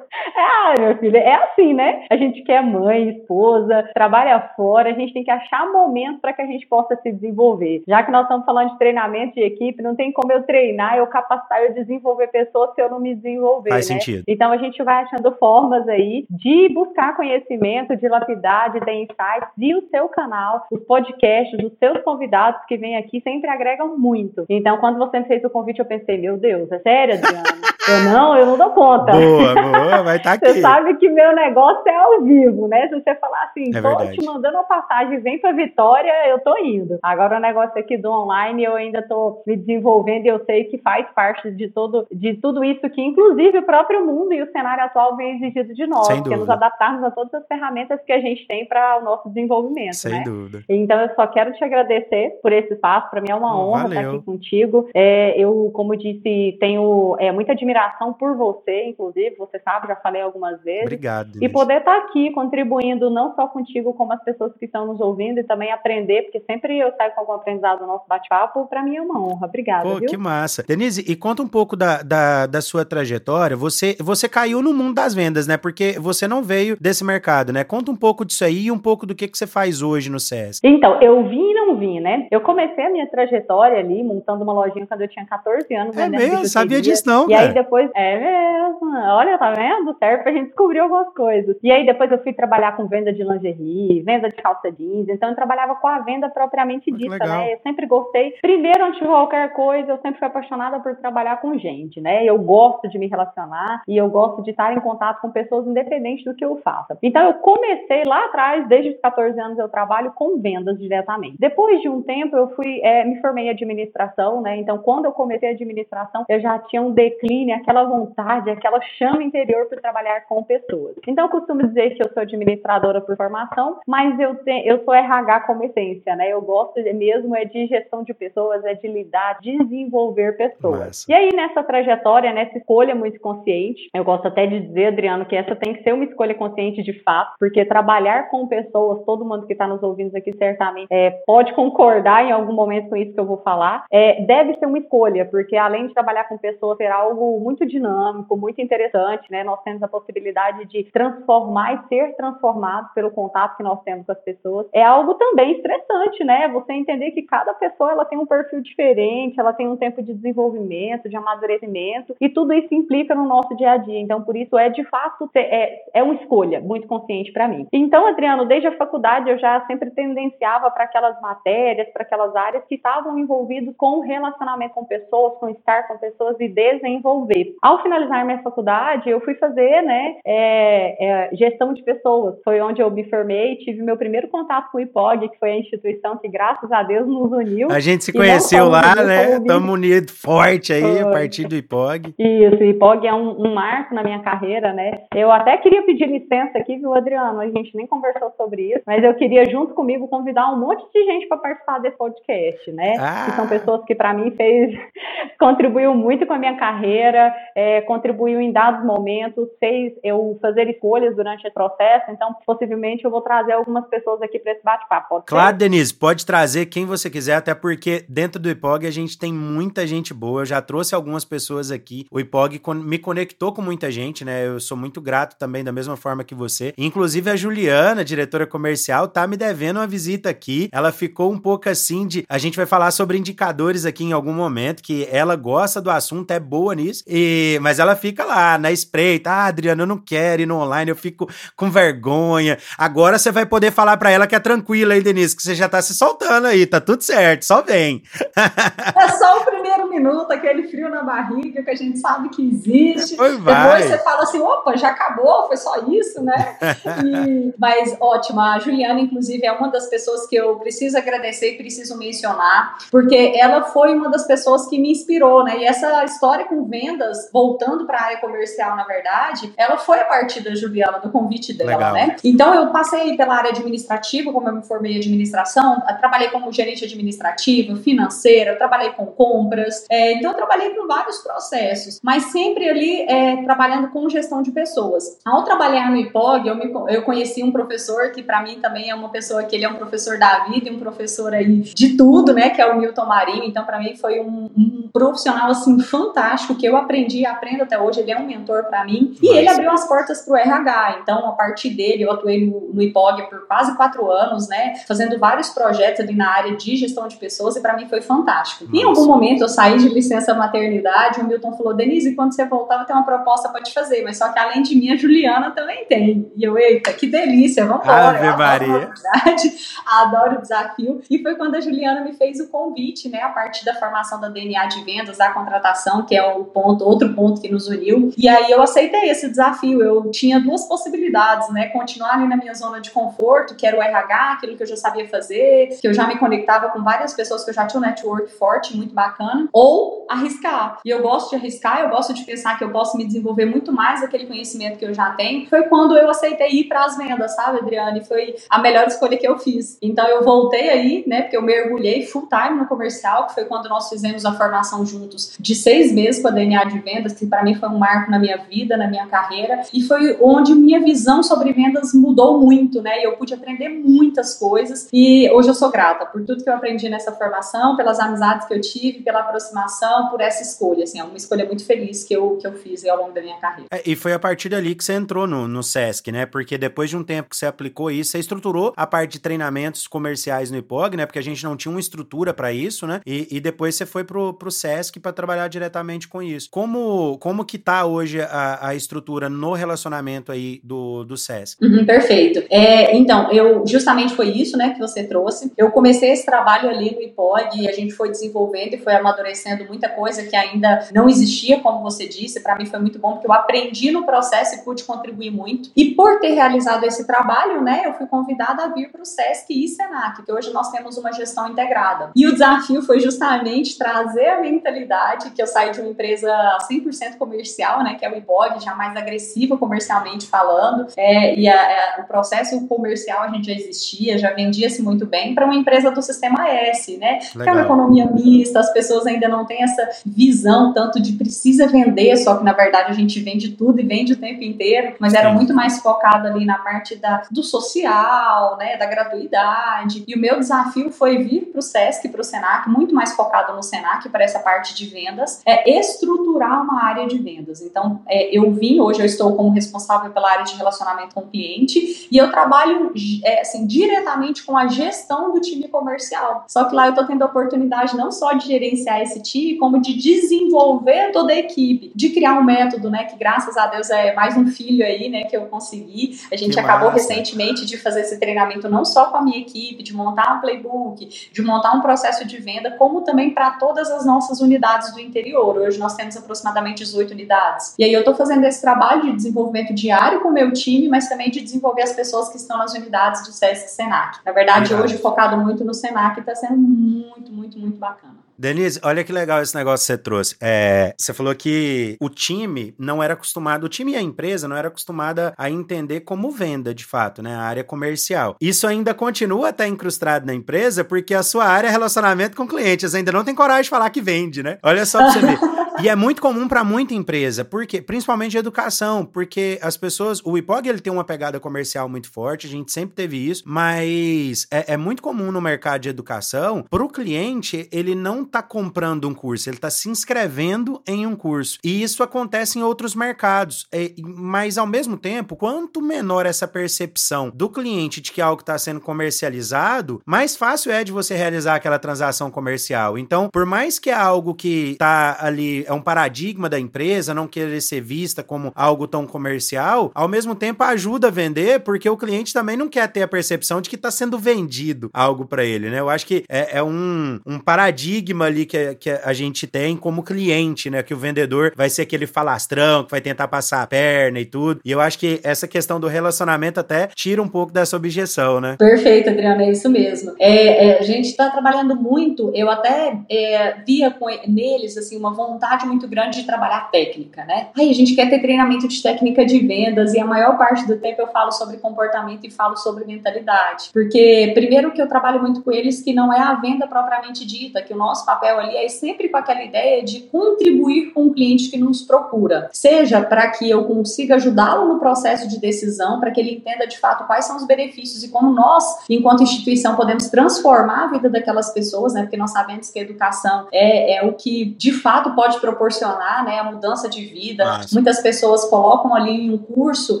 Ah, 0.36 0.74
meu 0.78 0.96
filho, 0.98 1.16
é 1.16 1.34
assim, 1.34 1.74
né? 1.74 2.04
A 2.10 2.16
gente 2.16 2.42
quer 2.42 2.62
mãe, 2.62 3.10
esposa, 3.10 3.88
trabalha 3.94 4.40
fora, 4.56 4.90
a 4.90 4.92
gente 4.92 5.12
tem 5.12 5.24
que 5.24 5.30
achar 5.30 5.70
momentos 5.70 6.20
para 6.20 6.32
que 6.32 6.42
a 6.42 6.46
gente 6.46 6.66
possa 6.66 6.96
se 6.96 7.12
desenvolver. 7.12 7.82
Já 7.86 8.02
que 8.02 8.10
nós 8.10 8.22
estamos 8.22 8.44
falando 8.44 8.70
de 8.70 8.78
treinamento 8.78 9.34
de 9.34 9.42
equipe, 9.42 9.82
não 9.82 9.94
tem 9.94 10.12
como 10.12 10.32
eu 10.32 10.42
treinar, 10.42 10.96
eu 10.96 11.06
capacitar, 11.06 11.62
eu 11.62 11.74
desenvolver 11.74 12.28
pessoas 12.28 12.74
se 12.74 12.80
eu 12.80 12.90
não 12.90 13.00
me 13.00 13.14
desenvolver. 13.14 13.70
Faz 13.70 13.88
né? 13.88 13.94
sentido. 13.94 14.24
Então 14.26 14.52
a 14.52 14.56
gente 14.56 14.82
vai 14.82 15.04
achando 15.04 15.32
formas 15.38 15.88
aí 15.88 16.26
de 16.30 16.68
buscar 16.72 17.16
conhecimento, 17.16 17.96
de 17.96 18.08
lapidar, 18.08 18.72
de 18.72 18.80
ter 18.80 18.94
insights 18.94 19.48
e 19.58 19.74
o 19.74 19.82
seu 19.90 20.08
canal, 20.08 20.66
os 20.70 20.82
podcasts, 20.84 21.58
os 21.62 21.76
seus 21.78 22.00
convidados 22.02 22.60
que 22.66 22.76
vêm 22.76 22.96
aqui 22.96 23.20
sempre 23.22 23.50
agregam 23.50 23.96
muito. 23.98 24.44
Então, 24.48 24.78
quando 24.78 24.98
você 24.98 25.20
me 25.20 25.26
fez 25.26 25.44
o 25.44 25.50
convite, 25.50 25.80
eu 25.80 25.84
pensei, 25.84 26.18
meu 26.18 26.36
Deus, 26.36 26.70
é 26.72 26.78
sério, 26.80 27.14
Adriana? 27.14 27.42
eu 27.88 28.12
não, 28.12 28.36
eu 28.36 28.46
não 28.46 28.56
dou 28.56 28.70
conta. 28.70 29.12
Boa, 29.12 29.54
boa, 29.54 29.79
vai 30.04 30.16
estar 30.16 30.38
tá 30.38 30.46
aqui. 30.46 30.54
Você 30.54 30.60
sabe 30.60 30.94
que 30.96 31.08
meu 31.08 31.34
negócio 31.34 31.82
é 31.86 31.96
ao 31.96 32.22
vivo, 32.22 32.68
né? 32.68 32.88
Se 32.88 32.94
você 33.00 33.14
falar 33.16 33.44
assim, 33.44 33.70
é 33.74 33.80
tô 33.80 33.88
verdade. 33.88 34.16
te 34.18 34.24
mandando 34.24 34.56
uma 34.56 34.64
passagem, 34.64 35.20
vem 35.20 35.38
pra 35.38 35.52
Vitória, 35.52 36.12
eu 36.28 36.38
tô 36.40 36.56
indo. 36.58 36.98
Agora 37.02 37.36
o 37.36 37.40
negócio 37.40 37.78
aqui 37.78 37.96
do 37.96 38.10
online, 38.10 38.64
eu 38.64 38.74
ainda 38.74 39.02
tô 39.02 39.42
me 39.46 39.56
desenvolvendo 39.56 40.24
e 40.26 40.28
eu 40.28 40.44
sei 40.44 40.64
que 40.64 40.78
faz 40.78 41.06
parte 41.14 41.50
de 41.50 41.68
todo 41.68 42.06
de 42.10 42.34
tudo 42.34 42.64
isso 42.64 42.88
que, 42.90 43.00
inclusive, 43.00 43.58
o 43.58 43.62
próprio 43.62 44.04
mundo 44.04 44.32
e 44.32 44.42
o 44.42 44.50
cenário 44.52 44.84
atual 44.84 45.16
vem 45.16 45.36
exigido 45.36 45.74
de 45.74 45.86
nós, 45.86 46.06
Sem 46.06 46.22
que 46.22 46.32
é 46.32 46.36
nos 46.36 46.48
adaptarmos 46.48 47.04
a 47.04 47.10
todas 47.10 47.34
as 47.34 47.46
ferramentas 47.46 48.00
que 48.04 48.12
a 48.12 48.20
gente 48.20 48.46
tem 48.46 48.66
para 48.66 48.98
o 48.98 49.04
nosso 49.04 49.28
desenvolvimento. 49.28 49.94
Sem 49.94 50.12
né? 50.12 50.22
dúvida. 50.24 50.64
Então 50.68 51.00
eu 51.00 51.14
só 51.14 51.26
quero 51.26 51.52
te 51.52 51.62
agradecer 51.64 52.38
por 52.42 52.52
esse 52.52 52.74
espaço. 52.74 53.10
Para 53.10 53.20
mim 53.20 53.30
é 53.30 53.34
uma 53.34 53.50
Oh, 53.50 53.70
honra 53.70 53.82
valeu. 53.82 53.98
estar 53.98 54.10
aqui 54.10 54.24
contigo. 54.24 54.88
É, 54.94 55.34
eu, 55.38 55.70
como 55.74 55.96
disse, 55.96 56.56
tenho 56.60 57.16
é, 57.18 57.32
muita 57.32 57.52
admiração 57.52 58.12
por 58.12 58.36
você, 58.36 58.84
inclusive, 58.84 59.36
você 59.36 59.58
sabe, 59.60 59.69
já 59.86 59.96
falei 59.96 60.22
algumas 60.22 60.62
vezes. 60.62 60.82
Obrigado. 60.82 61.38
E 61.40 61.48
poder 61.48 61.78
estar 61.78 61.96
aqui 61.98 62.30
contribuindo 62.32 63.10
não 63.10 63.34
só 63.34 63.46
contigo, 63.46 63.92
como 63.94 64.12
as 64.12 64.22
pessoas 64.22 64.52
que 64.54 64.64
estão 64.64 64.86
nos 64.86 65.00
ouvindo 65.00 65.40
e 65.40 65.44
também 65.44 65.70
aprender, 65.72 66.22
porque 66.22 66.40
sempre 66.40 66.78
eu 66.78 66.92
saio 66.96 67.12
com 67.12 67.20
algum 67.20 67.32
aprendizado 67.32 67.80
no 67.80 67.86
nosso 67.86 68.04
bate-papo, 68.08 68.66
para 68.66 68.82
mim 68.82 68.96
é 68.96 69.02
uma 69.02 69.20
honra. 69.20 69.46
Obrigada, 69.46 69.82
Pô, 69.82 69.96
viu? 69.96 70.08
que 70.08 70.16
massa. 70.16 70.62
Denise, 70.62 71.04
e 71.06 71.14
conta 71.14 71.42
um 71.42 71.48
pouco 71.48 71.76
da, 71.76 72.02
da, 72.02 72.46
da 72.46 72.60
sua 72.60 72.84
trajetória. 72.84 73.56
Você, 73.56 73.96
você 74.00 74.28
caiu 74.28 74.62
no 74.62 74.72
mundo 74.72 74.94
das 74.94 75.14
vendas, 75.14 75.46
né? 75.46 75.56
Porque 75.56 75.98
você 75.98 76.26
não 76.26 76.42
veio 76.42 76.76
desse 76.80 77.04
mercado, 77.04 77.52
né? 77.52 77.64
Conta 77.64 77.90
um 77.90 77.96
pouco 77.96 78.24
disso 78.24 78.44
aí 78.44 78.66
e 78.66 78.72
um 78.72 78.78
pouco 78.78 79.06
do 79.06 79.14
que, 79.14 79.28
que 79.28 79.36
você 79.36 79.46
faz 79.46 79.82
hoje 79.82 80.10
no 80.10 80.18
SESC. 80.18 80.60
Então, 80.64 81.00
eu 81.00 81.28
vim 81.28 81.50
vim, 81.80 82.00
né? 82.00 82.28
Eu 82.30 82.40
comecei 82.42 82.84
a 82.84 82.90
minha 82.90 83.06
trajetória 83.08 83.78
ali, 83.78 84.04
montando 84.04 84.44
uma 84.44 84.52
lojinha 84.52 84.86
quando 84.86 85.00
eu 85.00 85.08
tinha 85.08 85.26
14 85.26 85.74
anos. 85.74 85.96
É 85.96 86.08
mesmo? 86.08 86.44
Sabia 86.44 86.80
disso 86.80 87.04
não, 87.06 87.28
E 87.28 87.34
aí 87.34 87.52
depois, 87.52 87.90
é 87.94 88.18
mesmo, 88.18 88.96
olha, 88.96 89.38
tá 89.38 89.50
vendo? 89.52 89.96
Serve 89.98 90.22
pra 90.22 90.32
gente 90.32 90.46
descobrir 90.46 90.80
algumas 90.80 91.12
coisas. 91.14 91.56
E 91.62 91.72
aí 91.72 91.84
depois 91.86 92.10
eu 92.12 92.22
fui 92.22 92.32
trabalhar 92.32 92.76
com 92.76 92.86
venda 92.86 93.12
de 93.12 93.22
lingerie, 93.22 94.02
venda 94.02 94.28
de 94.28 94.36
calça 94.36 94.70
jeans, 94.70 95.08
então 95.08 95.30
eu 95.30 95.34
trabalhava 95.34 95.74
com 95.76 95.88
a 95.88 96.00
venda 96.00 96.28
propriamente 96.28 96.90
dita, 96.92 97.24
né? 97.26 97.54
Eu 97.54 97.58
sempre 97.62 97.86
gostei, 97.86 98.34
primeiro 98.42 98.84
antes 98.84 99.00
de 99.00 99.06
qualquer 99.06 99.52
coisa, 99.52 99.92
eu 99.92 99.98
sempre 99.98 100.18
fui 100.18 100.28
apaixonada 100.28 100.80
por 100.80 100.94
trabalhar 100.96 101.40
com 101.40 101.58
gente, 101.58 102.00
né? 102.00 102.24
Eu 102.24 102.38
gosto 102.38 102.88
de 102.88 102.98
me 102.98 103.06
relacionar 103.06 103.82
e 103.88 103.96
eu 103.96 104.08
gosto 104.08 104.42
de 104.42 104.50
estar 104.50 104.76
em 104.76 104.80
contato 104.80 105.20
com 105.20 105.30
pessoas 105.30 105.66
independente 105.66 106.24
do 106.24 106.34
que 106.34 106.44
eu 106.44 106.60
faça. 106.62 106.98
Então 107.02 107.22
eu 107.26 107.34
comecei 107.34 108.02
lá 108.04 108.26
atrás, 108.26 108.68
desde 108.68 108.90
os 108.90 109.00
14 109.00 109.38
anos 109.40 109.58
eu 109.58 109.68
trabalho 109.68 110.12
com 110.12 110.40
vendas 110.40 110.78
diretamente. 110.78 111.36
Depois 111.38 111.69
de 111.78 111.88
um 111.88 112.02
tempo 112.02 112.36
eu 112.36 112.48
fui, 112.50 112.80
é, 112.82 113.04
me 113.04 113.20
formei 113.20 113.46
em 113.46 113.50
administração, 113.50 114.40
né? 114.40 114.56
Então 114.56 114.78
quando 114.78 115.06
eu 115.06 115.12
comecei 115.12 115.48
a 115.48 115.52
administração, 115.52 116.24
eu 116.28 116.40
já 116.40 116.58
tinha 116.60 116.82
um 116.82 116.92
declínio, 116.92 117.56
aquela 117.56 117.84
vontade, 117.84 118.50
aquela 118.50 118.80
chama 118.98 119.22
interior 119.22 119.66
por 119.66 119.80
trabalhar 119.80 120.22
com 120.26 120.42
pessoas. 120.42 120.96
Então 121.06 121.26
eu 121.26 121.30
costumo 121.30 121.66
dizer 121.66 121.90
que 121.90 122.02
eu 122.02 122.12
sou 122.12 122.22
administradora 122.22 123.00
por 123.00 123.16
formação, 123.16 123.78
mas 123.86 124.18
eu, 124.18 124.34
te, 124.36 124.66
eu 124.66 124.84
sou 124.84 124.94
RH 124.94 125.40
como 125.40 125.64
essência, 125.64 126.16
né? 126.16 126.32
Eu 126.32 126.42
gosto 126.42 126.80
mesmo 126.94 127.36
é 127.36 127.44
de 127.44 127.66
gestão 127.66 128.02
de 128.02 128.12
pessoas, 128.12 128.64
é 128.64 128.74
de 128.74 128.88
lidar, 128.88 129.38
desenvolver 129.40 130.36
pessoas. 130.36 130.90
Massa. 130.90 131.06
E 131.10 131.14
aí 131.14 131.30
nessa 131.34 131.62
trajetória, 131.62 132.32
nessa 132.32 132.58
escolha 132.58 132.94
muito 132.94 133.20
consciente, 133.20 133.88
eu 133.94 134.04
gosto 134.04 134.28
até 134.28 134.46
de 134.46 134.60
dizer, 134.60 134.86
Adriano, 134.86 135.24
que 135.26 135.36
essa 135.36 135.54
tem 135.56 135.74
que 135.74 135.82
ser 135.82 135.92
uma 135.92 136.04
escolha 136.04 136.34
consciente 136.34 136.82
de 136.82 136.92
fato, 137.02 137.34
porque 137.38 137.64
trabalhar 137.64 138.28
com 138.30 138.46
pessoas, 138.46 139.04
todo 139.04 139.24
mundo 139.24 139.46
que 139.46 139.52
está 139.52 139.66
nos 139.66 139.82
ouvindo 139.82 140.14
aqui 140.16 140.32
certamente 140.36 140.88
é, 140.90 141.10
pode 141.26 141.52
concordar 141.60 142.24
em 142.24 142.32
algum 142.32 142.54
momento 142.54 142.88
com 142.88 142.96
isso 142.96 143.12
que 143.12 143.20
eu 143.20 143.26
vou 143.26 143.36
falar. 143.42 143.84
É, 143.92 144.22
deve 144.22 144.54
ser 144.54 144.64
uma 144.64 144.78
escolha, 144.78 145.26
porque 145.26 145.56
além 145.56 145.88
de 145.88 145.92
trabalhar 145.92 146.24
com 146.24 146.38
pessoas, 146.38 146.78
ser 146.78 146.90
algo 146.90 147.38
muito 147.38 147.66
dinâmico, 147.66 148.34
muito 148.34 148.62
interessante, 148.62 149.30
né? 149.30 149.44
Nós 149.44 149.62
temos 149.62 149.82
a 149.82 149.88
possibilidade 149.88 150.64
de 150.66 150.84
transformar 150.84 151.74
e 151.74 151.88
ser 151.88 152.16
transformado 152.16 152.88
pelo 152.94 153.10
contato 153.10 153.58
que 153.58 153.62
nós 153.62 153.82
temos 153.82 154.06
com 154.06 154.12
as 154.12 154.20
pessoas. 154.22 154.66
É 154.72 154.82
algo 154.82 155.14
também 155.14 155.52
estressante, 155.52 156.24
né? 156.24 156.48
Você 156.48 156.72
entender 156.72 157.10
que 157.10 157.22
cada 157.22 157.52
pessoa 157.52 157.92
ela 157.92 158.06
tem 158.06 158.18
um 158.18 158.24
perfil 158.24 158.62
diferente, 158.62 159.38
ela 159.38 159.52
tem 159.52 159.68
um 159.68 159.76
tempo 159.76 160.02
de 160.02 160.14
desenvolvimento, 160.14 161.10
de 161.10 161.16
amadurecimento, 161.16 162.16
e 162.18 162.30
tudo 162.30 162.54
isso 162.54 162.72
implica 162.74 163.14
no 163.14 163.26
nosso 163.26 163.54
dia 163.56 163.72
a 163.72 163.76
dia. 163.76 164.00
Então, 164.00 164.22
por 164.22 164.34
isso 164.34 164.56
é 164.56 164.70
de 164.70 164.84
fato 164.84 165.28
é, 165.34 165.82
é 165.92 166.02
uma 166.02 166.14
escolha 166.14 166.60
muito 166.60 166.88
consciente 166.88 167.32
para 167.32 167.46
mim. 167.46 167.66
Então, 167.70 168.06
Adriano, 168.06 168.46
desde 168.46 168.68
a 168.68 168.76
faculdade 168.78 169.28
eu 169.28 169.38
já 169.38 169.60
sempre 169.66 169.90
tendenciava 169.90 170.70
para 170.70 170.84
aquelas 170.84 171.20
matérias, 171.20 171.49
para 171.92 172.02
aquelas 172.02 172.34
áreas 172.34 172.64
que 172.68 172.74
estavam 172.74 173.18
envolvidas 173.18 173.74
com 173.76 174.00
relacionamento 174.00 174.74
com 174.74 174.84
pessoas, 174.84 175.34
com 175.38 175.48
estar 175.48 175.86
com 175.88 175.98
pessoas 175.98 176.36
e 176.40 176.48
desenvolver. 176.48 177.54
Ao 177.62 177.82
finalizar 177.82 178.24
minha 178.24 178.42
faculdade, 178.42 179.08
eu 179.10 179.20
fui 179.20 179.34
fazer, 179.34 179.82
né, 179.82 180.16
é, 180.24 181.06
é, 181.06 181.30
gestão 181.34 181.72
de 181.72 181.82
pessoas. 181.82 182.36
Foi 182.44 182.60
onde 182.60 182.80
eu 182.80 182.90
me 182.90 183.08
formei, 183.08 183.56
tive 183.56 183.82
meu 183.82 183.96
primeiro 183.96 184.28
contato 184.28 184.70
com 184.70 184.78
o 184.78 184.80
IPOG, 184.80 185.28
que 185.30 185.38
foi 185.38 185.52
a 185.52 185.58
instituição 185.58 186.16
que, 186.16 186.28
graças 186.28 186.70
a 186.70 186.82
Deus, 186.82 187.06
nos 187.06 187.30
uniu. 187.32 187.68
A 187.70 187.80
gente 187.80 188.04
se 188.04 188.12
conheceu 188.12 188.68
lá, 188.68 188.94
né? 188.94 189.36
Estamos 189.36 189.70
unidos 189.70 190.10
forte 190.20 190.72
aí, 190.72 190.82
foi. 190.82 191.00
a 191.00 191.10
partir 191.10 191.46
do 191.46 191.56
IPOG. 191.56 192.14
Isso, 192.18 192.56
o 192.56 192.64
IPOG 192.64 193.06
é 193.06 193.14
um, 193.14 193.46
um 193.46 193.54
marco 193.54 193.94
na 193.94 194.02
minha 194.02 194.20
carreira, 194.20 194.72
né? 194.72 195.02
Eu 195.14 195.30
até 195.30 195.56
queria 195.58 195.82
pedir 195.82 196.06
licença 196.06 196.58
aqui, 196.58 196.76
viu, 196.76 196.94
Adriano? 196.94 197.40
A 197.40 197.48
gente 197.48 197.76
nem 197.76 197.86
conversou 197.86 198.32
sobre 198.36 198.62
isso, 198.72 198.82
mas 198.86 199.02
eu 199.02 199.14
queria, 199.14 199.44
junto 199.50 199.74
comigo, 199.74 200.08
convidar 200.08 200.52
um 200.52 200.58
monte 200.58 200.84
de 200.92 201.04
gente 201.04 201.28
para 201.30 201.38
participar 201.38 201.78
desse 201.78 201.96
podcast, 201.96 202.72
né? 202.72 202.96
Ah. 202.98 203.26
Que 203.26 203.36
são 203.36 203.48
pessoas 203.48 203.84
que, 203.84 203.94
para 203.94 204.12
mim, 204.12 204.32
fez, 204.32 204.76
contribuiu 205.38 205.94
muito 205.94 206.26
com 206.26 206.32
a 206.32 206.38
minha 206.38 206.56
carreira, 206.56 207.32
é, 207.54 207.80
contribuiu 207.82 208.40
em 208.40 208.52
dados 208.52 208.84
momentos, 208.84 209.48
fez 209.60 209.92
eu 210.02 210.36
fazer 210.42 210.68
escolhas 210.68 211.14
durante 211.14 211.46
esse 211.46 211.54
processo. 211.54 212.10
Então, 212.10 212.34
possivelmente, 212.44 213.04
eu 213.04 213.10
vou 213.10 213.20
trazer 213.20 213.52
algumas 213.52 213.86
pessoas 213.88 214.20
aqui 214.22 214.38
para 214.38 214.52
esse 214.52 214.62
bate-papo. 214.62 215.22
Claro, 215.26 215.56
Denise, 215.56 215.94
pode 215.94 216.26
trazer 216.26 216.66
quem 216.66 216.84
você 216.84 217.08
quiser, 217.08 217.34
até 217.36 217.54
porque 217.54 218.04
dentro 218.08 218.40
do 218.40 218.50
IPOG 218.50 218.86
a 218.86 218.90
gente 218.90 219.18
tem 219.18 219.32
muita 219.32 219.86
gente 219.86 220.12
boa. 220.12 220.42
Eu 220.42 220.46
já 220.46 220.60
trouxe 220.60 220.94
algumas 220.94 221.24
pessoas 221.24 221.70
aqui. 221.70 222.06
O 222.10 222.18
IPOG 222.18 222.60
me 222.74 222.98
conectou 222.98 223.52
com 223.52 223.62
muita 223.62 223.90
gente, 223.90 224.24
né? 224.24 224.46
Eu 224.46 224.58
sou 224.58 224.76
muito 224.76 225.00
grato 225.00 225.38
também, 225.38 225.62
da 225.62 225.72
mesma 225.72 225.96
forma 225.96 226.24
que 226.24 226.34
você. 226.34 226.72
Inclusive, 226.76 227.30
a 227.30 227.36
Juliana, 227.36 228.04
diretora 228.04 228.46
comercial, 228.46 229.06
tá 229.06 229.26
me 229.26 229.36
devendo 229.36 229.76
uma 229.76 229.86
visita 229.86 230.30
aqui. 230.30 230.68
Ela 230.72 230.92
ficou 230.92 231.19
um 231.28 231.38
pouco 231.38 231.68
assim 231.68 232.06
de. 232.06 232.24
A 232.28 232.38
gente 232.38 232.56
vai 232.56 232.66
falar 232.66 232.90
sobre 232.90 233.18
indicadores 233.18 233.84
aqui 233.84 234.04
em 234.04 234.12
algum 234.12 234.32
momento, 234.32 234.82
que 234.82 235.08
ela 235.10 235.36
gosta 235.36 235.80
do 235.80 235.90
assunto, 235.90 236.30
é 236.30 236.40
boa 236.40 236.74
nisso. 236.74 237.04
E... 237.06 237.58
Mas 237.60 237.78
ela 237.78 237.96
fica 237.96 238.24
lá 238.24 238.56
na 238.56 238.70
espreita. 238.70 239.30
Ah, 239.30 239.46
Adriano, 239.46 239.82
eu 239.82 239.86
não 239.86 239.98
quero 239.98 240.42
ir 240.42 240.46
no 240.46 240.56
online, 240.56 240.90
eu 240.90 240.96
fico 240.96 241.28
com 241.56 241.70
vergonha. 241.70 242.58
Agora 242.78 243.18
você 243.18 243.30
vai 243.30 243.44
poder 243.44 243.70
falar 243.70 243.96
para 243.96 244.10
ela 244.10 244.26
que 244.26 244.34
é 244.34 244.40
tranquila 244.40 244.94
aí, 244.94 245.02
Denise, 245.02 245.36
que 245.36 245.42
você 245.42 245.54
já 245.54 245.68
tá 245.68 245.82
se 245.82 245.94
soltando 245.94 246.46
aí, 246.46 246.66
tá 246.66 246.80
tudo 246.80 247.02
certo, 247.02 247.44
só 247.44 247.62
vem. 247.62 248.02
é 248.36 249.08
só 249.08 249.40
o 249.40 249.44
primeiro 249.44 249.88
minuto, 249.88 250.30
aquele 250.32 250.68
frio 250.68 250.88
na 250.88 251.02
barriga 251.02 251.62
que 251.62 251.70
a 251.70 251.74
gente 251.74 251.98
sabe 251.98 252.28
que 252.30 252.48
existe. 252.48 253.16
Foi, 253.16 253.36
vai. 253.38 253.82
Depois 253.82 253.84
você 253.90 254.04
fala 254.04 254.22
assim, 254.22 254.40
opa, 254.40 254.76
já 254.76 254.88
acabou, 254.88 255.46
foi 255.46 255.56
só 255.56 255.84
isso, 255.88 256.22
né? 256.22 256.56
E... 257.04 257.54
Mas 257.58 257.96
ótima, 258.00 258.54
a 258.54 258.58
Juliana, 258.58 259.00
inclusive, 259.00 259.44
é 259.44 259.52
uma 259.52 259.68
das 259.68 259.88
pessoas 259.88 260.26
que 260.26 260.36
eu 260.36 260.56
preciso 260.56 260.96
agradecer 260.96 261.09
e 261.18 261.56
preciso 261.56 261.96
mencionar, 261.96 262.78
porque 262.90 263.32
ela 263.36 263.64
foi 263.64 263.94
uma 263.94 264.10
das 264.10 264.26
pessoas 264.26 264.66
que 264.66 264.78
me 264.78 264.90
inspirou, 264.90 265.44
né? 265.44 265.58
E 265.58 265.64
essa 265.64 266.04
história 266.04 266.46
com 266.46 266.64
vendas, 266.64 267.30
voltando 267.32 267.86
para 267.86 267.98
a 267.98 268.04
área 268.04 268.18
comercial, 268.18 268.76
na 268.76 268.84
verdade, 268.84 269.52
ela 269.56 269.76
foi 269.76 270.00
a 270.00 270.04
partir 270.04 270.40
da 270.40 270.54
Juliana, 270.54 270.98
do 270.98 271.10
convite 271.10 271.52
dela, 271.52 271.70
Legal. 271.72 271.92
né? 271.92 272.16
Então 272.24 272.54
eu 272.54 272.68
passei 272.68 273.16
pela 273.16 273.36
área 273.36 273.50
administrativa, 273.50 274.32
como 274.32 274.48
eu 274.48 274.54
me 274.54 274.62
formei 274.62 274.94
em 274.94 274.98
administração, 274.98 275.82
trabalhei 275.98 276.28
como 276.28 276.52
gerente 276.52 276.84
administrativo, 276.84 277.76
financeira, 277.76 278.56
trabalhei 278.56 278.90
com 278.90 279.06
compras, 279.06 279.86
é, 279.90 280.12
então 280.14 280.30
eu 280.30 280.36
trabalhei 280.36 280.70
com 280.74 280.86
vários 280.86 281.18
processos, 281.18 282.00
mas 282.02 282.24
sempre 282.24 282.68
ali 282.68 283.02
é, 283.02 283.42
trabalhando 283.42 283.88
com 283.88 284.08
gestão 284.08 284.42
de 284.42 284.50
pessoas. 284.50 285.18
Ao 285.24 285.44
trabalhar 285.44 285.90
no 285.90 285.96
IPOG, 285.96 286.48
eu, 286.48 286.54
me, 286.54 286.72
eu 286.94 287.02
conheci 287.02 287.42
um 287.42 287.52
professor 287.52 288.10
que 288.12 288.22
para 288.22 288.42
mim 288.42 288.60
também 288.60 288.90
é 288.90 288.94
uma 288.94 289.08
pessoa 289.08 289.42
que 289.44 289.56
ele 289.56 289.64
é 289.64 289.68
um 289.68 289.76
professor 289.76 290.18
da 290.18 290.44
vida 290.44 290.68
e 290.68 290.72
um 290.72 290.78
professor 290.78 290.99
aí 291.32 291.60
de 291.60 291.96
tudo, 291.96 292.32
né? 292.32 292.50
Que 292.50 292.60
é 292.60 292.66
o 292.66 292.78
Milton 292.78 293.06
Marinho. 293.06 293.44
Então 293.44 293.64
para 293.64 293.78
mim 293.78 293.96
foi 293.96 294.20
um, 294.20 294.50
um, 294.56 294.88
profissional 294.92 295.50
assim 295.50 295.78
fantástico 295.80 296.54
que 296.54 296.66
eu 296.66 296.76
aprendi 296.76 297.20
e 297.20 297.26
aprendo 297.26 297.62
até 297.62 297.78
hoje. 297.78 298.00
Ele 298.00 298.10
é 298.10 298.18
um 298.18 298.26
mentor 298.26 298.64
para 298.64 298.84
mim 298.84 299.16
e 299.22 299.28
ele 299.28 299.48
abriu 299.48 299.70
as 299.70 299.86
portas 299.86 300.22
para 300.22 300.32
o 300.32 300.36
RH. 300.36 301.00
Então 301.02 301.26
a 301.26 301.32
partir 301.32 301.70
dele 301.70 302.02
eu 302.02 302.10
atuei 302.10 302.46
no, 302.46 302.72
no 302.72 302.82
IPOG 302.82 303.28
por 303.28 303.46
quase 303.46 303.76
quatro 303.76 304.10
anos, 304.10 304.48
né? 304.48 304.74
Fazendo 304.86 305.18
vários 305.18 305.50
projetos 305.50 306.00
ali 306.00 306.14
na 306.14 306.30
área 306.30 306.56
de 306.56 306.76
gestão 306.76 307.06
de 307.08 307.16
pessoas 307.16 307.56
e 307.56 307.60
para 307.60 307.76
mim 307.76 307.88
foi 307.88 308.00
fantástico. 308.00 308.64
Nossa. 308.64 308.76
Em 308.76 308.84
algum 308.84 309.06
momento 309.06 309.42
eu 309.42 309.48
saí 309.48 309.78
de 309.78 309.88
licença 309.88 310.34
maternidade, 310.34 311.20
o 311.20 311.24
Milton 311.24 311.52
falou: 311.52 311.74
Denise, 311.74 312.14
quando 312.14 312.34
você 312.34 312.44
voltar, 312.44 312.80
eu 312.80 312.86
tenho 312.86 312.98
uma 312.98 313.04
proposta 313.04 313.48
para 313.48 313.62
te 313.62 313.72
fazer, 313.72 314.02
mas 314.02 314.16
só 314.16 314.30
que 314.30 314.38
além 314.38 314.62
de 314.62 314.74
mim, 314.74 314.90
a 314.90 314.96
Juliana 314.96 315.50
também 315.50 315.84
tem. 315.84 316.30
E 316.36 316.42
eu, 316.42 316.58
eita, 316.58 316.92
que 316.92 317.06
delícia, 317.06 317.66
vamos 317.66 317.84
embora. 317.84 318.18
Ave 318.18 318.36
Maria. 318.36 318.90
Adoro 319.86 320.38
o 320.38 320.42
desafio. 320.42 320.89
E 321.10 321.22
foi 321.22 321.34
quando 321.34 321.54
a 321.54 321.60
Juliana 321.60 322.00
me 322.00 322.12
fez 322.12 322.40
o 322.40 322.48
convite, 322.48 323.08
né, 323.08 323.20
a 323.20 323.28
partir 323.28 323.64
da 323.64 323.74
formação 323.74 324.20
da 324.20 324.28
DNA 324.28 324.66
de 324.66 324.84
vendas, 324.84 325.18
da 325.18 325.30
contratação, 325.32 326.04
que 326.04 326.16
é 326.16 326.24
o 326.24 326.44
ponto, 326.44 326.84
outro 326.84 327.12
ponto 327.14 327.40
que 327.40 327.50
nos 327.50 327.68
uniu. 327.68 328.12
E 328.16 328.28
aí 328.28 328.50
eu 328.50 328.62
aceitei 328.62 329.10
esse 329.10 329.28
desafio. 329.28 329.82
Eu 329.82 330.10
tinha 330.10 330.40
duas 330.40 330.66
possibilidades, 330.66 331.50
né, 331.50 331.68
continuar 331.68 332.14
ali 332.14 332.26
na 332.26 332.36
minha 332.36 332.54
zona 332.54 332.80
de 332.80 332.90
conforto, 332.90 333.54
que 333.54 333.66
era 333.66 333.76
o 333.76 333.82
RH, 333.82 334.32
aquilo 334.32 334.56
que 334.56 334.62
eu 334.62 334.66
já 334.66 334.76
sabia 334.76 335.08
fazer, 335.08 335.78
que 335.80 335.86
eu 335.86 335.94
já 335.94 336.06
me 336.06 336.18
conectava 336.18 336.68
com 336.70 336.82
várias 336.82 337.14
pessoas 337.14 337.44
que 337.44 337.50
eu 337.50 337.54
já 337.54 337.66
tinha 337.66 337.80
um 337.80 337.84
network 337.84 338.32
forte, 338.32 338.76
muito 338.76 338.94
bacana, 338.94 339.48
ou 339.52 340.06
arriscar. 340.08 340.80
E 340.84 340.90
eu 340.90 341.02
gosto 341.02 341.30
de 341.30 341.36
arriscar, 341.36 341.80
eu 341.80 341.90
gosto 341.90 342.12
de 342.14 342.24
pensar 342.24 342.56
que 342.58 342.64
eu 342.64 342.70
posso 342.70 342.96
me 342.96 343.06
desenvolver 343.06 343.44
muito 343.44 343.72
mais 343.72 344.02
aquele 344.02 344.26
conhecimento 344.26 344.78
que 344.78 344.84
eu 344.84 344.94
já 344.94 345.10
tenho. 345.10 345.48
Foi 345.48 345.62
quando 345.64 345.96
eu 345.96 346.08
aceitei 346.10 346.48
ir 346.48 346.64
para 346.64 346.84
as 346.84 346.96
vendas, 346.96 347.34
sabe, 347.34 347.58
Adriane? 347.58 348.04
Foi 348.04 348.34
a 348.48 348.58
melhor 348.58 348.86
escolha 348.86 349.16
que 349.16 349.26
eu 349.26 349.38
fiz. 349.38 349.78
Então 349.82 350.06
eu 350.06 350.22
voltei 350.22 350.68
aí, 350.70 350.79
né, 351.06 351.22
porque 351.22 351.36
eu 351.36 351.42
mergulhei 351.42 352.06
full 352.06 352.28
time 352.28 352.58
no 352.58 352.66
comercial, 352.66 353.26
que 353.26 353.34
foi 353.34 353.44
quando 353.44 353.68
nós 353.68 353.88
fizemos 353.88 354.24
a 354.24 354.32
formação 354.32 354.84
juntos 354.84 355.32
de 355.38 355.54
seis 355.54 355.92
meses 355.92 356.20
com 356.20 356.28
a 356.28 356.30
DNA 356.30 356.64
de 356.64 356.78
vendas, 356.80 357.14
que 357.14 357.26
para 357.26 357.42
mim 357.42 357.54
foi 357.54 357.68
um 357.68 357.78
marco 357.78 358.10
na 358.10 358.18
minha 358.18 358.36
vida, 358.36 358.76
na 358.76 358.88
minha 358.88 359.06
carreira, 359.06 359.62
e 359.72 359.82
foi 359.82 360.16
onde 360.20 360.54
minha 360.54 360.80
visão 360.80 361.22
sobre 361.22 361.52
vendas 361.52 361.92
mudou 361.94 362.40
muito, 362.40 362.82
né? 362.82 363.00
E 363.00 363.04
eu 363.04 363.16
pude 363.16 363.34
aprender 363.34 363.68
muitas 363.68 364.34
coisas. 364.34 364.88
E 364.92 365.30
hoje 365.30 365.48
eu 365.48 365.54
sou 365.54 365.70
grata 365.70 366.06
por 366.06 366.24
tudo 366.24 366.42
que 366.42 366.50
eu 366.50 366.54
aprendi 366.54 366.88
nessa 366.88 367.12
formação, 367.12 367.76
pelas 367.76 367.98
amizades 367.98 368.46
que 368.46 368.54
eu 368.54 368.60
tive, 368.60 369.02
pela 369.02 369.20
aproximação, 369.20 370.08
por 370.08 370.20
essa 370.20 370.42
escolha. 370.42 370.84
Assim, 370.84 370.98
é 370.98 371.04
uma 371.04 371.16
escolha 371.16 371.44
muito 371.44 371.64
feliz 371.64 372.04
que 372.04 372.14
eu, 372.14 372.36
que 372.36 372.46
eu 372.46 372.52
fiz 372.52 372.84
ao 372.86 372.98
longo 372.98 373.12
da 373.12 373.20
minha 373.20 373.38
carreira. 373.38 373.68
É, 373.72 373.82
e 373.84 373.96
foi 373.96 374.12
a 374.12 374.18
partir 374.18 374.48
dali 374.48 374.74
que 374.74 374.84
você 374.84 374.94
entrou 374.94 375.26
no, 375.26 375.46
no 375.46 375.62
SESC, 375.62 376.10
né? 376.10 376.26
Porque 376.26 376.56
depois 376.56 376.90
de 376.90 376.96
um 376.96 377.04
tempo 377.04 377.30
que 377.30 377.36
você 377.36 377.46
aplicou 377.46 377.90
isso, 377.90 378.12
você 378.12 378.18
estruturou 378.18 378.72
a 378.76 378.86
parte 378.86 379.12
de 379.12 379.20
treinamentos 379.20 379.86
comerciais 379.86 380.50
no 380.50 380.56
IPOG, 380.70 380.96
né? 380.96 381.06
Porque 381.06 381.18
a 381.18 381.22
gente 381.22 381.42
não 381.42 381.56
tinha 381.56 381.70
uma 381.70 381.80
estrutura 381.80 382.32
para 382.32 382.52
isso, 382.52 382.86
né? 382.86 383.00
E, 383.04 383.26
e, 383.30 383.40
depois 383.40 383.74
você 383.74 383.84
foi 383.84 384.04
pro, 384.04 384.32
pro 384.34 384.50
SESC 384.50 385.00
para 385.00 385.12
trabalhar 385.12 385.48
diretamente 385.48 386.06
com 386.06 386.22
isso. 386.22 386.48
Como, 386.50 387.18
como 387.18 387.44
que 387.44 387.58
tá 387.58 387.84
hoje 387.84 388.20
a, 388.20 388.68
a 388.68 388.74
estrutura 388.74 389.28
no 389.28 389.52
relacionamento 389.52 390.30
aí 390.30 390.60
do, 390.62 391.04
do 391.04 391.16
SESC? 391.16 391.62
Uhum, 391.62 391.84
perfeito. 391.84 392.44
É, 392.50 392.96
então, 392.96 393.30
eu 393.32 393.66
justamente 393.66 394.14
foi 394.14 394.28
isso, 394.28 394.56
né, 394.56 394.70
que 394.70 394.78
você 394.78 395.02
trouxe. 395.02 395.52
Eu 395.56 395.70
comecei 395.70 396.12
esse 396.12 396.24
trabalho 396.24 396.68
ali 396.70 396.94
no 396.94 397.02
IPOG 397.02 397.62
e 397.62 397.68
a 397.68 397.72
gente 397.72 397.92
foi 397.92 398.10
desenvolvendo 398.10 398.74
e 398.74 398.78
foi 398.78 398.94
amadurecendo 398.94 399.64
muita 399.64 399.88
coisa 399.88 400.22
que 400.22 400.36
ainda 400.36 400.88
não 400.92 401.08
existia, 401.08 401.60
como 401.60 401.82
você 401.82 402.06
disse. 402.06 402.40
Para 402.40 402.56
mim 402.56 402.66
foi 402.66 402.78
muito 402.78 402.98
bom 402.98 403.12
porque 403.12 403.26
eu 403.26 403.32
aprendi 403.32 403.90
no 403.90 404.04
processo 404.04 404.54
e 404.54 404.58
pude 404.58 404.84
contribuir 404.84 405.30
muito. 405.30 405.70
E 405.74 405.94
por 405.94 406.20
ter 406.20 406.34
realizado 406.34 406.84
esse 406.84 407.06
trabalho, 407.06 407.62
né, 407.62 407.82
eu 407.84 407.94
fui 407.94 408.06
convidada 408.06 408.64
a 408.64 408.68
vir 408.68 408.90
para 408.90 409.02
o 409.02 409.04
SESC 409.04 409.46
e 409.50 409.68
Senac, 409.68 410.22
que 410.22 410.32
hoje 410.32 410.52
nós 410.52 410.59
temos 410.68 410.96
uma 410.96 411.12
gestão 411.12 411.48
integrada. 411.48 412.10
E 412.14 412.26
o 412.26 412.32
desafio 412.32 412.82
foi 412.82 413.00
justamente 413.00 413.78
trazer 413.78 414.28
a 414.28 414.40
mentalidade 414.40 415.30
que 415.30 415.40
eu 415.40 415.46
saí 415.46 415.72
de 415.72 415.80
uma 415.80 415.90
empresa 415.90 416.30
100% 416.70 417.16
comercial, 417.18 417.82
né, 417.82 417.94
que 417.94 418.04
é 418.04 418.10
o 418.10 418.16
IBOG, 418.16 418.62
já 418.64 418.74
mais 418.74 418.96
agressiva 418.96 419.56
comercialmente 419.56 420.26
falando, 420.26 420.86
é, 420.96 421.34
e 421.34 421.48
a, 421.48 421.54
a, 421.54 422.00
o 422.00 422.04
processo 422.04 422.66
comercial 422.66 423.22
a 423.22 423.28
gente 423.28 423.46
já 423.46 423.52
existia, 423.52 424.18
já 424.18 424.32
vendia-se 424.32 424.82
muito 424.82 425.06
bem 425.06 425.34
para 425.34 425.44
uma 425.44 425.54
empresa 425.54 425.90
do 425.90 426.02
sistema 426.02 426.48
S, 426.48 426.96
né, 426.98 427.20
Legal. 427.34 427.42
que 427.42 427.48
é 427.48 427.52
uma 427.52 427.62
economia 427.62 428.06
mista, 428.06 428.60
as 428.60 428.72
pessoas 428.72 429.06
ainda 429.06 429.28
não 429.28 429.46
têm 429.46 429.62
essa 429.62 429.88
visão 430.04 430.72
tanto 430.72 431.00
de 431.00 431.12
precisa 431.12 431.66
vender, 431.66 432.16
só 432.16 432.36
que 432.36 432.44
na 432.44 432.52
verdade 432.52 432.90
a 432.90 432.94
gente 432.94 433.20
vende 433.20 433.50
tudo 433.52 433.80
e 433.80 433.84
vende 433.84 434.12
o 434.12 434.16
tempo 434.16 434.42
inteiro, 434.42 434.94
mas 434.98 435.14
era 435.14 435.32
muito 435.32 435.54
mais 435.54 435.80
focado 435.80 436.26
ali 436.26 436.44
na 436.44 436.58
parte 436.58 436.96
da, 436.96 437.22
do 437.30 437.42
social, 437.42 438.56
né, 438.58 438.76
da 438.76 438.86
gratuidade. 438.86 440.04
E 440.06 440.14
o 440.14 440.18
meu 440.18 440.38
desafio 440.38 440.49
foi 440.90 441.18
vir 441.18 441.46
para 441.46 441.58
o 441.58 441.62
SESC, 441.62 442.08
para 442.08 442.20
o 442.20 442.24
SENAC, 442.24 442.68
muito 442.68 442.94
mais 442.94 443.12
focado 443.12 443.54
no 443.54 443.62
SENAC 443.62 444.08
para 444.08 444.24
essa 444.24 444.38
parte 444.38 444.74
de 444.74 444.86
vendas, 444.86 445.40
é 445.46 445.78
estruturar 445.78 446.62
uma 446.62 446.84
área 446.84 447.06
de 447.06 447.18
vendas. 447.18 447.60
Então, 447.60 448.00
é, 448.06 448.36
eu 448.36 448.50
vim, 448.52 448.80
hoje 448.80 449.00
eu 449.00 449.06
estou 449.06 449.34
como 449.34 449.50
responsável 449.50 450.10
pela 450.10 450.30
área 450.30 450.44
de 450.44 450.54
relacionamento 450.56 451.14
com 451.14 451.20
o 451.20 451.26
cliente 451.26 452.08
e 452.10 452.16
eu 452.16 452.30
trabalho 452.30 452.92
é, 453.24 453.40
assim, 453.40 453.66
diretamente 453.66 454.44
com 454.44 454.56
a 454.56 454.66
gestão 454.68 455.32
do 455.32 455.40
time 455.40 455.68
comercial. 455.68 456.44
Só 456.48 456.64
que 456.64 456.74
lá 456.74 456.86
eu 456.86 456.90
estou 456.90 457.06
tendo 457.06 457.22
a 457.22 457.26
oportunidade 457.26 457.96
não 457.96 458.10
só 458.10 458.32
de 458.32 458.46
gerenciar 458.46 459.00
esse 459.00 459.22
time, 459.22 459.56
como 459.56 459.80
de 459.80 459.94
desenvolver 459.94 461.12
toda 461.12 461.32
a 461.32 461.36
equipe, 461.36 461.92
de 461.94 462.10
criar 462.10 462.38
um 462.38 462.44
método, 462.44 462.90
né, 462.90 463.04
que 463.04 463.16
graças 463.16 463.56
a 463.56 463.66
Deus 463.66 463.90
é 463.90 464.14
mais 464.14 464.36
um 464.36 464.46
filho 464.46 464.84
aí, 464.84 465.08
né, 465.08 465.24
que 465.24 465.36
eu 465.36 465.46
consegui. 465.46 466.18
A 466.32 466.36
gente 466.36 466.54
que 466.54 466.60
acabou 466.60 466.90
massa. 466.90 467.12
recentemente 467.12 467.66
de 467.66 467.76
fazer 467.76 468.00
esse 468.00 468.18
treinamento 468.18 468.68
não 468.68 468.84
só 468.84 469.06
com 469.06 469.16
a 469.16 469.22
minha 469.22 469.38
equipe, 469.38 469.82
de 469.82 469.94
montar 469.94 470.29
um 470.34 470.40
playbook, 470.40 471.30
de 471.32 471.42
montar 471.42 471.72
um 471.72 471.80
processo 471.80 472.26
de 472.26 472.38
venda, 472.38 472.72
como 472.72 473.02
também 473.02 473.30
para 473.32 473.52
todas 473.52 473.90
as 473.90 474.04
nossas 474.04 474.40
unidades 474.40 474.92
do 474.92 475.00
interior. 475.00 475.56
Hoje 475.56 475.78
nós 475.78 475.94
temos 475.94 476.16
aproximadamente 476.16 476.78
18 476.78 477.12
unidades. 477.12 477.74
E 477.78 477.84
aí 477.84 477.92
eu 477.92 478.00
estou 478.00 478.14
fazendo 478.14 478.44
esse 478.44 478.60
trabalho 478.60 479.02
de 479.02 479.12
desenvolvimento 479.12 479.74
diário 479.74 480.20
com 480.20 480.28
o 480.28 480.32
meu 480.32 480.52
time, 480.52 480.88
mas 480.88 481.08
também 481.08 481.30
de 481.30 481.40
desenvolver 481.40 481.82
as 481.82 481.92
pessoas 481.92 482.28
que 482.28 482.36
estão 482.36 482.58
nas 482.58 482.74
unidades 482.74 483.26
do 483.26 483.32
SESC 483.32 483.68
Senac. 483.68 484.18
Na 484.24 484.32
verdade, 484.32 484.68
verdade. 484.70 484.82
hoje 484.82 484.98
focado 485.02 485.36
muito 485.36 485.64
no 485.64 485.74
Senac, 485.74 486.18
está 486.18 486.34
sendo 486.34 486.56
muito, 486.56 487.32
muito, 487.32 487.58
muito 487.58 487.78
bacana. 487.78 488.29
Denise, 488.40 488.80
olha 488.82 489.04
que 489.04 489.12
legal 489.12 489.42
esse 489.42 489.54
negócio 489.54 489.84
que 489.84 489.86
você 489.88 489.98
trouxe. 489.98 490.34
É, 490.40 490.94
você 490.98 491.12
falou 491.12 491.34
que 491.34 491.98
o 492.00 492.08
time 492.08 492.74
não 492.78 493.02
era 493.02 493.12
acostumado, 493.12 493.64
o 493.64 493.68
time 493.68 493.92
e 493.92 493.96
a 493.96 494.00
empresa 494.00 494.48
não 494.48 494.56
era 494.56 494.68
acostumada 494.68 495.34
a 495.36 495.50
entender 495.50 496.00
como 496.00 496.30
venda, 496.30 496.74
de 496.74 496.82
fato, 496.82 497.22
né? 497.22 497.34
A 497.34 497.42
área 497.42 497.62
comercial. 497.62 498.38
Isso 498.40 498.66
ainda 498.66 498.94
continua 498.94 499.50
até 499.50 499.66
incrustado 499.66 500.24
na 500.24 500.32
empresa, 500.32 500.82
porque 500.82 501.12
a 501.12 501.22
sua 501.22 501.44
área 501.44 501.68
é 501.68 501.70
relacionamento 501.70 502.34
com 502.34 502.48
clientes. 502.48 502.94
Ainda 502.94 503.12
não 503.12 503.24
tem 503.24 503.34
coragem 503.34 503.64
de 503.64 503.68
falar 503.68 503.90
que 503.90 504.00
vende, 504.00 504.42
né? 504.42 504.56
Olha 504.62 504.86
só 504.86 505.00
pra 505.00 505.12
você 505.12 505.20
ver. 505.20 505.38
E 505.82 505.88
é 505.88 505.96
muito 505.96 506.20
comum 506.20 506.46
para 506.46 506.62
muita 506.62 506.92
empresa, 506.92 507.42
porque 507.42 507.80
principalmente 507.80 508.32
de 508.32 508.38
educação, 508.38 509.06
porque 509.06 509.58
as 509.62 509.78
pessoas, 509.78 510.20
o 510.22 510.36
IPOG 510.36 510.68
ele 510.68 510.80
tem 510.80 510.92
uma 510.92 511.04
pegada 511.04 511.40
comercial 511.40 511.88
muito 511.88 512.10
forte, 512.10 512.46
a 512.46 512.50
gente 512.50 512.70
sempre 512.70 512.94
teve 512.94 513.16
isso, 513.16 513.42
mas 513.46 514.46
é, 514.50 514.74
é 514.74 514.76
muito 514.76 515.02
comum 515.02 515.32
no 515.32 515.40
mercado 515.40 515.80
de 515.80 515.88
educação, 515.88 516.66
para 516.68 516.84
o 516.84 516.88
cliente 516.88 517.66
ele 517.72 517.94
não 517.94 518.26
tá 518.30 518.42
comprando 518.42 519.08
um 519.08 519.14
curso, 519.14 519.50
ele 519.50 519.58
tá 519.58 519.70
se 519.70 519.88
inscrevendo 519.88 520.82
em 520.86 521.06
um 521.06 521.16
curso. 521.16 521.58
E 521.64 521.82
isso 521.82 522.02
acontece 522.02 522.58
em 522.58 522.62
outros 522.62 522.94
mercados. 522.94 523.66
É, 523.72 523.92
mas 523.98 524.58
ao 524.58 524.66
mesmo 524.66 524.96
tempo, 524.96 525.36
quanto 525.36 525.80
menor 525.80 526.26
essa 526.26 526.46
percepção 526.46 527.30
do 527.34 527.48
cliente 527.48 528.00
de 528.00 528.12
que 528.12 528.20
algo 528.20 528.40
está 528.40 528.58
sendo 528.58 528.80
comercializado, 528.80 530.00
mais 530.06 530.36
fácil 530.36 530.72
é 530.72 530.84
de 530.84 530.92
você 530.92 531.14
realizar 531.14 531.54
aquela 531.54 531.78
transação 531.78 532.30
comercial. 532.30 532.98
Então, 532.98 533.28
por 533.32 533.46
mais 533.46 533.78
que 533.78 533.90
é 533.90 533.94
algo 533.94 534.34
que 534.34 534.76
tá 534.78 535.16
ali 535.20 535.64
é 535.66 535.72
um 535.72 535.82
paradigma 535.82 536.48
da 536.48 536.58
empresa, 536.58 537.14
não 537.14 537.26
querer 537.26 537.60
ser 537.60 537.80
vista 537.80 538.22
como 538.22 538.52
algo 538.54 538.86
tão 538.86 539.06
comercial, 539.06 539.90
ao 539.94 540.08
mesmo 540.08 540.34
tempo 540.34 540.62
ajuda 540.64 541.08
a 541.08 541.10
vender, 541.10 541.60
porque 541.60 541.88
o 541.88 541.96
cliente 541.96 542.32
também 542.32 542.56
não 542.56 542.68
quer 542.68 542.88
ter 542.88 543.02
a 543.02 543.08
percepção 543.08 543.60
de 543.60 543.68
que 543.68 543.76
está 543.76 543.90
sendo 543.90 544.18
vendido 544.18 544.90
algo 544.92 545.26
para 545.26 545.44
ele, 545.44 545.70
né? 545.70 545.80
Eu 545.80 545.88
acho 545.88 546.06
que 546.06 546.24
é, 546.28 546.58
é 546.58 546.62
um, 546.62 547.20
um, 547.26 547.38
paradigma 547.38 548.19
ali 548.24 548.46
que, 548.46 548.74
que 548.74 548.90
a 548.90 549.12
gente 549.12 549.46
tem 549.46 549.76
como 549.76 550.02
cliente, 550.02 550.70
né? 550.70 550.82
Que 550.82 550.94
o 550.94 550.96
vendedor 550.96 551.52
vai 551.56 551.68
ser 551.68 551.82
aquele 551.82 552.06
falastrão 552.06 552.84
que 552.84 552.90
vai 552.90 553.00
tentar 553.00 553.28
passar 553.28 553.62
a 553.62 553.66
perna 553.66 554.20
e 554.20 554.24
tudo. 554.24 554.60
E 554.64 554.70
eu 554.70 554.80
acho 554.80 554.98
que 554.98 555.20
essa 555.22 555.46
questão 555.46 555.80
do 555.80 555.86
relacionamento 555.86 556.60
até 556.60 556.88
tira 556.88 557.22
um 557.22 557.28
pouco 557.28 557.52
dessa 557.52 557.76
objeção, 557.76 558.40
né? 558.40 558.56
Perfeito, 558.58 559.10
Adriana, 559.10 559.44
é 559.44 559.50
isso 559.50 559.68
mesmo. 559.68 560.14
É, 560.18 560.68
é, 560.68 560.78
a 560.78 560.82
gente 560.82 561.06
está 561.06 561.30
trabalhando 561.30 561.76
muito, 561.76 562.30
eu 562.34 562.50
até 562.50 562.98
é, 563.10 563.56
via 563.66 563.90
com, 563.90 564.06
neles 564.26 564.76
assim 564.76 564.96
uma 564.96 565.12
vontade 565.12 565.66
muito 565.66 565.86
grande 565.88 566.20
de 566.20 566.26
trabalhar 566.26 566.70
técnica, 566.70 567.24
né? 567.24 567.48
Aí 567.56 567.70
a 567.70 567.74
gente 567.74 567.94
quer 567.94 568.08
ter 568.08 568.20
treinamento 568.20 568.68
de 568.68 568.82
técnica 568.82 569.24
de 569.24 569.38
vendas 569.38 569.94
e 569.94 570.00
a 570.00 570.04
maior 570.04 570.36
parte 570.36 570.66
do 570.66 570.76
tempo 570.76 571.00
eu 571.00 571.08
falo 571.08 571.32
sobre 571.32 571.56
comportamento 571.58 572.26
e 572.26 572.30
falo 572.30 572.56
sobre 572.56 572.84
mentalidade. 572.84 573.70
Porque, 573.72 574.30
primeiro, 574.34 574.72
que 574.72 574.80
eu 574.80 574.88
trabalho 574.88 575.20
muito 575.20 575.42
com 575.42 575.52
eles 575.52 575.80
que 575.80 575.92
não 575.92 576.12
é 576.12 576.20
a 576.20 576.34
venda 576.34 576.66
propriamente 576.66 577.26
dita, 577.26 577.62
que 577.62 577.72
o 577.72 577.76
nosso 577.76 578.04
papel 578.10 578.40
ali 578.40 578.56
é 578.56 578.68
sempre 578.68 579.08
com 579.08 579.16
aquela 579.16 579.42
ideia 579.42 579.84
de 579.84 580.00
contribuir 580.00 580.92
com 580.92 581.06
o 581.06 581.12
cliente 581.12 581.48
que 581.48 581.56
nos 581.56 581.82
procura. 581.82 582.48
Seja 582.52 583.00
para 583.00 583.28
que 583.30 583.48
eu 583.48 583.64
consiga 583.64 584.16
ajudá-lo 584.16 584.66
no 584.66 584.78
processo 584.78 585.28
de 585.28 585.38
decisão, 585.38 586.00
para 586.00 586.10
que 586.10 586.20
ele 586.20 586.34
entenda 586.34 586.66
de 586.66 586.78
fato 586.78 587.04
quais 587.04 587.24
são 587.24 587.36
os 587.36 587.46
benefícios 587.46 588.02
e 588.02 588.08
como 588.08 588.32
nós, 588.32 588.64
enquanto 588.88 589.22
instituição, 589.22 589.76
podemos 589.76 590.08
transformar 590.08 590.84
a 590.84 590.86
vida 590.88 591.08
daquelas 591.08 591.52
pessoas, 591.52 591.94
né? 591.94 592.02
Porque 592.02 592.16
nós 592.16 592.32
sabemos 592.32 592.70
que 592.70 592.78
a 592.78 592.82
educação 592.82 593.46
é, 593.52 593.96
é 593.96 594.06
o 594.06 594.12
que 594.14 594.44
de 594.56 594.72
fato 594.72 595.14
pode 595.14 595.38
proporcionar 595.40 596.24
né, 596.24 596.38
a 596.38 596.44
mudança 596.44 596.88
de 596.88 597.04
vida. 597.04 597.60
Muitas 597.72 598.00
pessoas 598.00 598.44
colocam 598.46 598.94
ali 598.94 599.26
em 599.26 599.30
um 599.32 599.38
curso, 599.38 600.00